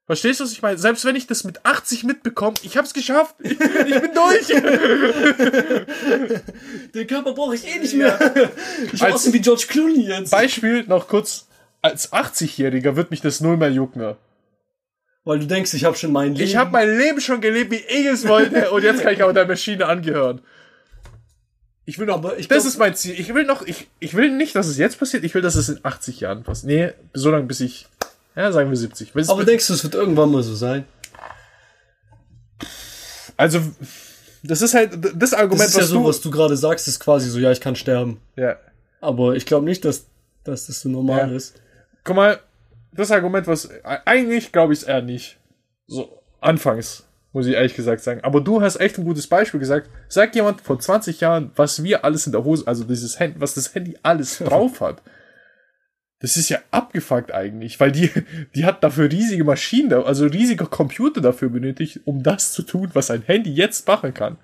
Verstehst 0.06 0.40
du, 0.40 0.44
was 0.44 0.52
ich 0.52 0.62
meine? 0.62 0.78
Selbst 0.78 1.04
wenn 1.04 1.16
ich 1.16 1.26
das 1.26 1.44
mit 1.44 1.66
80 1.66 2.04
mitbekomme, 2.04 2.56
ich 2.62 2.78
hab's 2.78 2.94
geschafft. 2.94 3.34
Ich, 3.40 3.52
ich 3.52 4.00
bin 4.00 4.10
durch. 4.14 4.48
Den 6.94 7.06
Körper 7.06 7.32
brauche 7.34 7.54
ich 7.54 7.66
eh 7.66 7.78
nicht 7.78 7.94
mehr. 7.94 8.18
Ich 8.92 9.02
Als- 9.02 9.14
aussehe 9.16 9.32
wie 9.34 9.40
George 9.40 9.66
Clooney 9.68 10.06
jetzt. 10.08 10.30
Beispiel 10.30 10.84
noch 10.84 11.08
kurz. 11.08 11.46
Als 11.82 12.12
80-Jähriger 12.12 12.96
wird 12.96 13.10
mich 13.10 13.20
das 13.20 13.40
null 13.40 13.56
mehr 13.56 13.70
jucken. 13.70 14.14
Weil 15.24 15.38
du 15.40 15.46
denkst, 15.46 15.74
ich 15.74 15.84
habe 15.84 15.96
schon 15.96 16.12
mein 16.12 16.32
Leben. 16.34 16.44
Ich 16.44 16.56
habe 16.56 16.70
mein 16.70 16.96
Leben 16.96 17.20
schon 17.20 17.40
gelebt, 17.40 17.70
wie 17.70 17.76
ich 17.76 18.06
es 18.06 18.26
wollte, 18.26 18.70
und 18.70 18.82
jetzt 18.82 19.02
kann 19.02 19.12
ich 19.12 19.22
auch 19.22 19.32
der 19.32 19.46
Maschine 19.46 19.86
angehören. 19.86 20.40
Ich 21.84 21.98
will 21.98 22.06
noch, 22.06 22.16
Aber 22.16 22.38
ich 22.38 22.48
das 22.48 22.62
glaub- 22.62 22.66
ist 22.72 22.78
mein 22.78 22.94
Ziel. 22.94 23.18
Ich 23.18 23.32
will 23.34 23.44
noch, 23.44 23.62
ich, 23.66 23.88
ich 24.00 24.14
will 24.14 24.30
nicht, 24.30 24.54
dass 24.54 24.66
es 24.66 24.76
jetzt 24.76 24.98
passiert, 24.98 25.24
ich 25.24 25.34
will, 25.34 25.42
dass 25.42 25.54
es 25.54 25.68
in 25.68 25.78
80 25.82 26.20
Jahren 26.20 26.42
passiert. 26.42 26.66
Nee, 26.70 26.92
so 27.14 27.30
lange 27.30 27.46
bis 27.46 27.60
ich, 27.60 27.86
ja, 28.36 28.50
sagen 28.52 28.68
wir 28.70 28.76
70. 28.76 29.12
Bis- 29.12 29.28
aber 29.28 29.44
denkst 29.44 29.66
du, 29.66 29.72
es 29.74 29.82
wird 29.84 29.94
irgendwann 29.94 30.30
mal 30.30 30.42
so 30.42 30.54
sein? 30.54 30.84
Also, 33.36 33.60
das 34.42 34.62
ist 34.62 34.74
halt 34.74 34.98
das 35.14 35.32
Argument, 35.32 35.60
Das 35.60 35.68
ist 35.70 35.74
ja 35.76 35.82
was 35.82 35.88
so, 35.90 35.98
du. 36.00 36.04
was 36.08 36.20
du 36.20 36.30
gerade 36.30 36.56
sagst, 36.56 36.88
ist 36.88 37.00
quasi 37.00 37.30
so, 37.30 37.38
ja, 37.38 37.52
ich 37.52 37.60
kann 37.60 37.76
sterben. 37.76 38.20
ja. 38.36 38.56
Aber 39.00 39.36
ich 39.36 39.46
glaube 39.46 39.64
nicht, 39.64 39.84
dass, 39.84 40.06
dass 40.42 40.66
das 40.66 40.80
so 40.80 40.88
normal 40.88 41.30
Ja. 41.30 41.36
ist. 41.36 41.54
Guck 42.04 42.16
mal, 42.16 42.40
das 42.92 43.10
Argument, 43.10 43.46
was 43.46 43.68
eigentlich 43.84 44.52
glaube 44.52 44.72
ich 44.72 44.80
es 44.80 44.84
eher 44.84 45.02
nicht. 45.02 45.38
So, 45.86 46.22
anfangs, 46.40 47.06
muss 47.32 47.46
ich 47.46 47.54
ehrlich 47.54 47.74
gesagt 47.74 48.02
sagen. 48.02 48.20
Aber 48.22 48.40
du 48.40 48.60
hast 48.60 48.80
echt 48.80 48.98
ein 48.98 49.04
gutes 49.04 49.26
Beispiel 49.26 49.60
gesagt. 49.60 49.88
Sag 50.08 50.34
jemand 50.34 50.60
vor 50.60 50.78
20 50.78 51.20
Jahren, 51.20 51.50
was 51.56 51.82
wir 51.82 52.04
alles 52.04 52.26
in 52.26 52.32
der 52.32 52.44
Hose, 52.44 52.66
also 52.66 52.84
dieses 52.84 53.18
Handy, 53.18 53.40
was 53.40 53.54
das 53.54 53.74
Handy 53.74 53.96
alles 54.02 54.38
drauf 54.44 54.80
hat. 54.80 55.02
Das 56.20 56.36
ist 56.36 56.48
ja 56.48 56.58
abgefuckt 56.72 57.32
eigentlich, 57.32 57.78
weil 57.78 57.92
die, 57.92 58.10
die 58.54 58.64
hat 58.64 58.82
dafür 58.82 59.10
riesige 59.10 59.44
Maschinen, 59.44 59.92
also 59.92 60.26
riesige 60.26 60.66
Computer 60.66 61.20
dafür 61.20 61.48
benötigt, 61.48 62.00
um 62.06 62.24
das 62.24 62.52
zu 62.52 62.62
tun, 62.62 62.90
was 62.92 63.10
ein 63.10 63.22
Handy 63.22 63.54
jetzt 63.54 63.86
machen 63.86 64.12
kann. 64.14 64.36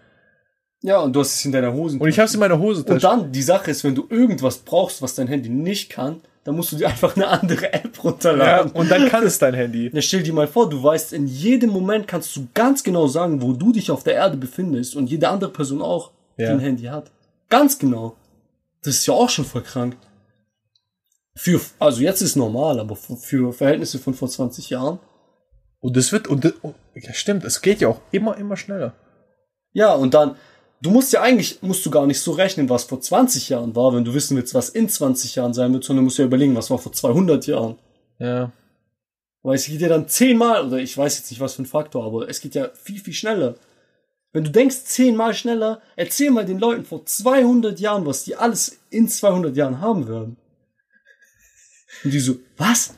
Ja, 0.83 1.01
und 1.01 1.15
du 1.15 1.21
hast 1.21 1.35
es 1.35 1.45
in 1.45 1.51
deiner 1.51 1.73
Hose. 1.73 1.99
Und 1.99 2.09
ich 2.09 2.19
habe 2.19 2.27
es 2.27 2.35
in 2.35 2.41
meiner 2.41 2.59
Hose 2.59 2.85
Und 2.85 3.03
dann, 3.03 3.33
die 3.33 3.43
Sache 3.43 3.71
ist, 3.71 3.83
wenn 3.85 3.95
du 3.95 4.07
irgendwas 4.09 4.59
brauchst, 4.59 5.03
was 5.03 5.15
dein 5.15 5.27
Handy 5.27 5.49
nicht 5.49 5.91
kann, 5.91 6.21
dann 6.45 6.57
musst 6.57 6.73
du 6.73 6.77
dir 6.77 6.89
einfach 6.89 7.17
eine 7.17 7.27
andere 7.29 7.73
App 7.73 7.97
ja, 7.97 8.03
runterladen. 8.03 8.73
und 8.73 8.91
dann 8.91 9.09
kann 9.09 9.25
es 9.25 9.39
dein 9.39 9.55
Handy. 9.55 9.91
Ja, 9.93 10.03
stell 10.03 10.23
dir 10.23 10.33
mal 10.33 10.47
vor, 10.47 10.69
du 10.69 10.83
weißt, 10.83 11.13
in 11.15 11.27
jedem 11.27 11.71
Moment 11.71 12.07
kannst 12.07 12.37
du 12.37 12.47
ganz 12.55 12.83
genau 12.85 13.07
sagen, 13.07 13.41
wo 13.43 13.53
du 13.55 13.73
dich 13.73 13.91
auf 13.91 14.05
der 14.05 14.15
Erde 14.15 14.37
befindest 14.37 14.95
und 14.97 15.09
jede 15.11 15.29
andere 15.29 15.51
Person 15.51 15.81
auch, 15.83 16.11
die 16.39 16.43
Ja. 16.43 16.51
ein 16.51 16.61
Handy 16.61 16.85
hat. 16.85 17.11
Ganz 17.49 17.79
genau. 17.79 18.17
Das 18.83 18.95
ist 18.97 19.07
ja 19.07 19.15
auch 19.15 19.31
schon 19.31 19.45
voll 19.45 19.63
krank. 19.63 19.97
Für, 21.37 21.61
also 21.79 22.01
jetzt 22.03 22.21
ist 22.21 22.37
normal, 22.37 22.79
aber 22.79 22.95
für, 22.95 23.53
Verhältnisse 23.53 23.99
von 23.99 24.15
vor 24.15 24.29
20 24.29 24.71
Jahren. 24.71 24.99
Und 25.81 25.97
das 25.97 26.13
wird, 26.13 26.29
und, 26.29 26.45
das- 26.45 26.53
und 26.63 26.75
ja, 26.95 27.13
stimmt, 27.13 27.45
es 27.45 27.61
geht 27.61 27.81
ja 27.81 27.89
auch 27.89 28.01
immer, 28.13 28.37
immer 28.37 28.57
schneller. 28.57 28.95
Ja, 29.73 29.93
und 29.95 30.15
dann, 30.15 30.37
du 30.85 30.91
musst 30.91 31.15
ja 31.15 31.23
eigentlich, 31.23 31.63
musst 31.63 31.85
du 31.87 31.91
gar 31.91 32.07
nicht 32.07 32.21
so 32.21 32.33
rechnen, 32.33 32.69
was 32.69 32.85
vor 32.85 33.01
20 33.01 33.49
Jahren 33.49 33.75
war, 33.75 33.95
wenn 33.95 34.05
du 34.05 34.13
wissen 34.13 34.37
willst, 34.37 34.53
was 34.53 34.69
in 34.69 34.89
20 34.89 35.35
Jahren 35.35 35.55
sein 35.55 35.73
wird, 35.73 35.83
sondern 35.83 36.05
musst 36.05 36.19
ja 36.19 36.27
überlegen, 36.27 36.55
was 36.55 36.71
war 36.71 36.79
vor 36.79 36.93
200 36.93 37.47
Jahren. 37.47 37.77
Ja. 38.19 38.53
Weil 39.43 39.57
es 39.57 39.65
geht 39.65 39.81
ja 39.81 39.89
dann 39.89 40.09
zehnmal, 40.09 40.67
oder 40.67 40.77
ich 40.77 40.97
weiß 40.97 41.19
jetzt 41.19 41.31
nicht, 41.31 41.41
was 41.41 41.55
für 41.55 41.63
ein 41.63 41.67
Faktor, 41.67 42.05
aber 42.05 42.29
es 42.29 42.41
geht 42.41 42.55
ja 42.55 42.69
viel, 42.75 43.01
viel 43.01 43.15
schneller. 43.15 43.55
Wenn 44.33 44.45
du 44.45 44.51
denkst 44.51 44.85
zehnmal 44.85 45.33
schneller, 45.33 45.81
erzähl 45.97 46.31
mal 46.31 46.45
den 46.45 46.59
Leuten 46.59 46.85
vor 46.85 47.07
200 47.07 47.81
Jahren, 47.81 48.05
was 48.05 48.25
die 48.25 48.37
alles 48.37 48.79
in 48.91 49.09
200 49.09 49.57
Jahren 49.57 49.81
haben 49.81 50.07
werden. 50.07 50.37
Und 52.05 52.13
die 52.13 52.21
so, 52.21 52.37
was? 52.59 52.95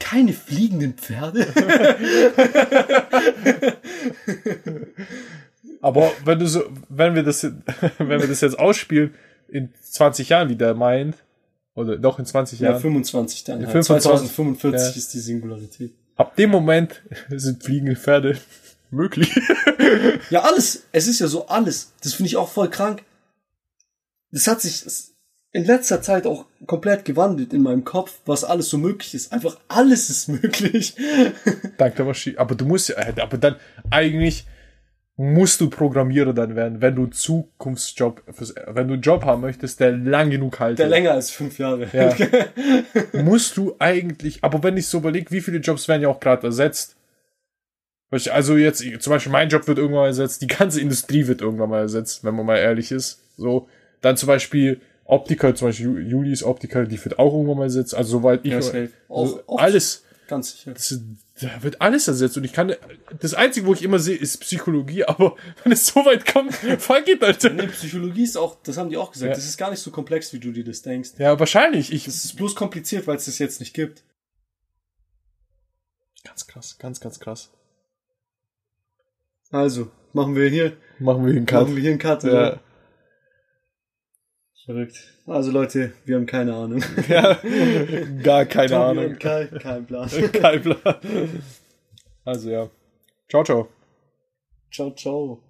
Keine 0.00 0.32
fliegenden 0.32 0.94
Pferde? 0.94 1.46
Aber 5.84 6.10
wenn 6.24 6.38
du 6.38 6.48
so, 6.48 6.64
wenn 6.88 7.14
wir 7.14 7.22
das, 7.22 7.42
wenn 7.98 8.08
wir 8.20 8.26
das 8.26 8.40
jetzt 8.40 8.58
ausspielen, 8.58 9.12
in 9.48 9.68
20 9.82 10.30
Jahren, 10.30 10.48
wie 10.48 10.56
der 10.56 10.72
meint, 10.74 11.16
oder 11.74 11.98
doch 11.98 12.18
in 12.18 12.24
20 12.24 12.58
Ja, 12.60 12.70
Jahren, 12.70 12.80
25 12.80 13.44
dann. 13.44 13.60
Ja, 13.60 13.66
Halt. 13.66 13.84
25, 13.84 14.02
2045 14.10 14.80
ja. 14.80 14.98
ist 14.98 15.12
die 15.12 15.18
Singularität. 15.18 15.92
ab 16.16 16.36
dem 16.36 16.48
Moment 16.48 17.02
sind 17.28 17.62
fliegende 17.62 17.96
Pferde 17.96 18.38
möglich. 18.90 19.38
Ja, 20.30 20.40
alles. 20.44 20.84
Es 20.92 21.06
ist 21.06 21.20
ja 21.20 21.26
so 21.26 21.48
alles. 21.48 21.92
Das 22.02 22.14
finde 22.14 22.28
ich 22.28 22.36
auch 22.38 22.48
voll 22.48 22.70
krank. 22.70 23.02
Das 24.30 24.46
hat 24.46 24.62
sich 24.62 24.86
in 25.52 25.66
letzter 25.66 26.00
Zeit 26.00 26.26
auch 26.26 26.46
komplett 26.66 27.04
gewandelt 27.04 27.52
in 27.52 27.60
meinem 27.62 27.84
Kopf, 27.84 28.20
was 28.24 28.42
alles 28.42 28.70
so 28.70 28.78
möglich 28.78 29.14
ist. 29.14 29.34
Einfach 29.34 29.58
alles 29.68 30.08
ist 30.08 30.28
möglich. 30.28 30.96
Dank 31.76 31.96
der 31.96 32.06
Maschine. 32.06 32.38
Aber 32.38 32.54
du 32.54 32.64
musst 32.64 32.88
ja, 32.88 32.96
aber 33.20 33.36
dann 33.36 33.56
eigentlich 33.90 34.46
musst 35.16 35.60
du 35.60 35.70
Programmierer 35.70 36.32
dann 36.32 36.56
werden, 36.56 36.80
wenn 36.80 36.96
du 36.96 37.06
Zukunftsjob, 37.06 38.22
fürs, 38.32 38.52
wenn 38.66 38.88
du 38.88 38.94
einen 38.94 39.02
Job 39.02 39.24
haben 39.24 39.42
möchtest, 39.42 39.78
der 39.78 39.92
lang 39.92 40.30
genug 40.30 40.58
haltet. 40.58 40.80
Der 40.80 40.88
länger 40.88 41.12
als 41.12 41.30
fünf 41.30 41.58
Jahre. 41.58 41.86
Ja. 41.92 42.12
musst 43.22 43.56
du 43.56 43.76
eigentlich, 43.78 44.42
aber 44.42 44.62
wenn 44.64 44.76
ich 44.76 44.88
so 44.88 44.98
überlege, 44.98 45.30
wie 45.30 45.40
viele 45.40 45.58
Jobs 45.58 45.86
werden 45.86 46.02
ja 46.02 46.08
auch 46.08 46.18
gerade 46.20 46.46
ersetzt. 46.46 46.96
Also 48.30 48.56
jetzt, 48.56 48.84
zum 49.00 49.10
Beispiel 49.12 49.32
mein 49.32 49.48
Job 49.48 49.66
wird 49.66 49.78
irgendwann 49.78 50.02
mal 50.02 50.06
ersetzt, 50.08 50.40
die 50.42 50.46
ganze 50.46 50.80
Industrie 50.80 51.26
wird 51.26 51.40
irgendwann 51.40 51.70
mal 51.70 51.80
ersetzt, 51.80 52.22
wenn 52.24 52.34
man 52.34 52.46
mal 52.46 52.58
ehrlich 52.58 52.92
ist. 52.92 53.20
So, 53.36 53.68
dann 54.02 54.16
zum 54.16 54.28
Beispiel 54.28 54.80
Optiker, 55.04 55.54
zum 55.54 55.68
Beispiel 55.68 55.86
Ju- 55.88 55.98
Julis 56.00 56.42
Optiker, 56.44 56.84
die 56.86 57.02
wird 57.04 57.18
auch 57.18 57.32
irgendwann 57.32 57.58
mal 57.58 57.64
ersetzt. 57.64 57.94
Also 57.94 58.18
soweit 58.18 58.40
ich 58.44 58.50
Ja, 58.52 58.56
also. 58.58 58.72
Auch- 59.08 59.48
auch- 59.48 59.58
alles, 59.58 60.04
Ganz 60.28 60.52
sicher. 60.52 60.72
das, 60.74 60.98
da 61.40 61.62
wird 61.64 61.80
alles 61.80 62.06
ersetzt 62.06 62.36
und 62.36 62.44
ich 62.44 62.52
kann, 62.52 62.74
das 63.20 63.34
einzige, 63.34 63.66
wo 63.66 63.72
ich 63.74 63.82
immer 63.82 63.98
sehe, 63.98 64.16
ist 64.16 64.38
Psychologie, 64.40 65.04
aber 65.04 65.36
wenn 65.64 65.72
es 65.72 65.86
so 65.86 66.04
weit 66.04 66.26
kommt, 66.26 66.54
fuck 66.54 67.08
it, 67.08 67.22
Alter. 67.24 67.50
Nee, 67.50 67.66
Psychologie 67.66 68.22
ist 68.22 68.36
auch, 68.36 68.56
das 68.62 68.76
haben 68.76 68.88
die 68.88 68.96
auch 68.96 69.10
gesagt, 69.10 69.30
Ja. 69.30 69.34
das 69.34 69.44
ist 69.44 69.56
gar 69.56 69.70
nicht 69.70 69.80
so 69.80 69.90
komplex, 69.90 70.32
wie 70.32 70.38
du 70.38 70.52
dir 70.52 70.64
das 70.64 70.82
denkst. 70.82 71.10
Ja, 71.18 71.38
wahrscheinlich. 71.40 71.92
Ich, 71.92 72.04
Das 72.04 72.24
ist 72.24 72.36
bloß 72.36 72.54
kompliziert, 72.54 73.06
weil 73.08 73.16
es 73.16 73.24
das 73.24 73.38
jetzt 73.38 73.58
nicht 73.60 73.74
gibt. 73.74 74.04
ganz 76.22 76.46
krass, 76.46 76.78
ganz, 76.78 77.00
ganz 77.00 77.18
krass. 77.20 77.50
Also, 79.50 79.90
machen 80.12 80.34
wir 80.36 80.48
hier, 80.48 80.76
Machen 80.98 81.26
wir 81.26 81.32
den 81.32 81.44
machen 81.44 81.74
wir 81.74 81.82
hier 81.82 81.90
einen 81.90 81.98
Cut. 81.98 82.22
Ja. 82.24 82.30
oder? 82.30 82.60
Verrückt. 84.64 84.96
Also 85.26 85.50
Leute, 85.50 85.92
wir 86.06 86.16
haben 86.16 86.26
keine 86.26 86.54
Ahnung. 86.54 86.82
Ja, 87.08 87.38
gar 88.22 88.46
keine 88.46 88.68
Tobi 88.68 88.82
Ahnung. 89.00 89.18
Kai, 89.18 89.46
kein 89.46 89.84
Plan. 89.86 90.08
Kein 90.32 90.62
Plan. 90.62 90.96
Also 92.24 92.50
ja. 92.50 92.70
Ciao, 93.28 93.44
ciao. 93.44 93.68
Ciao, 94.70 94.90
ciao. 94.94 95.40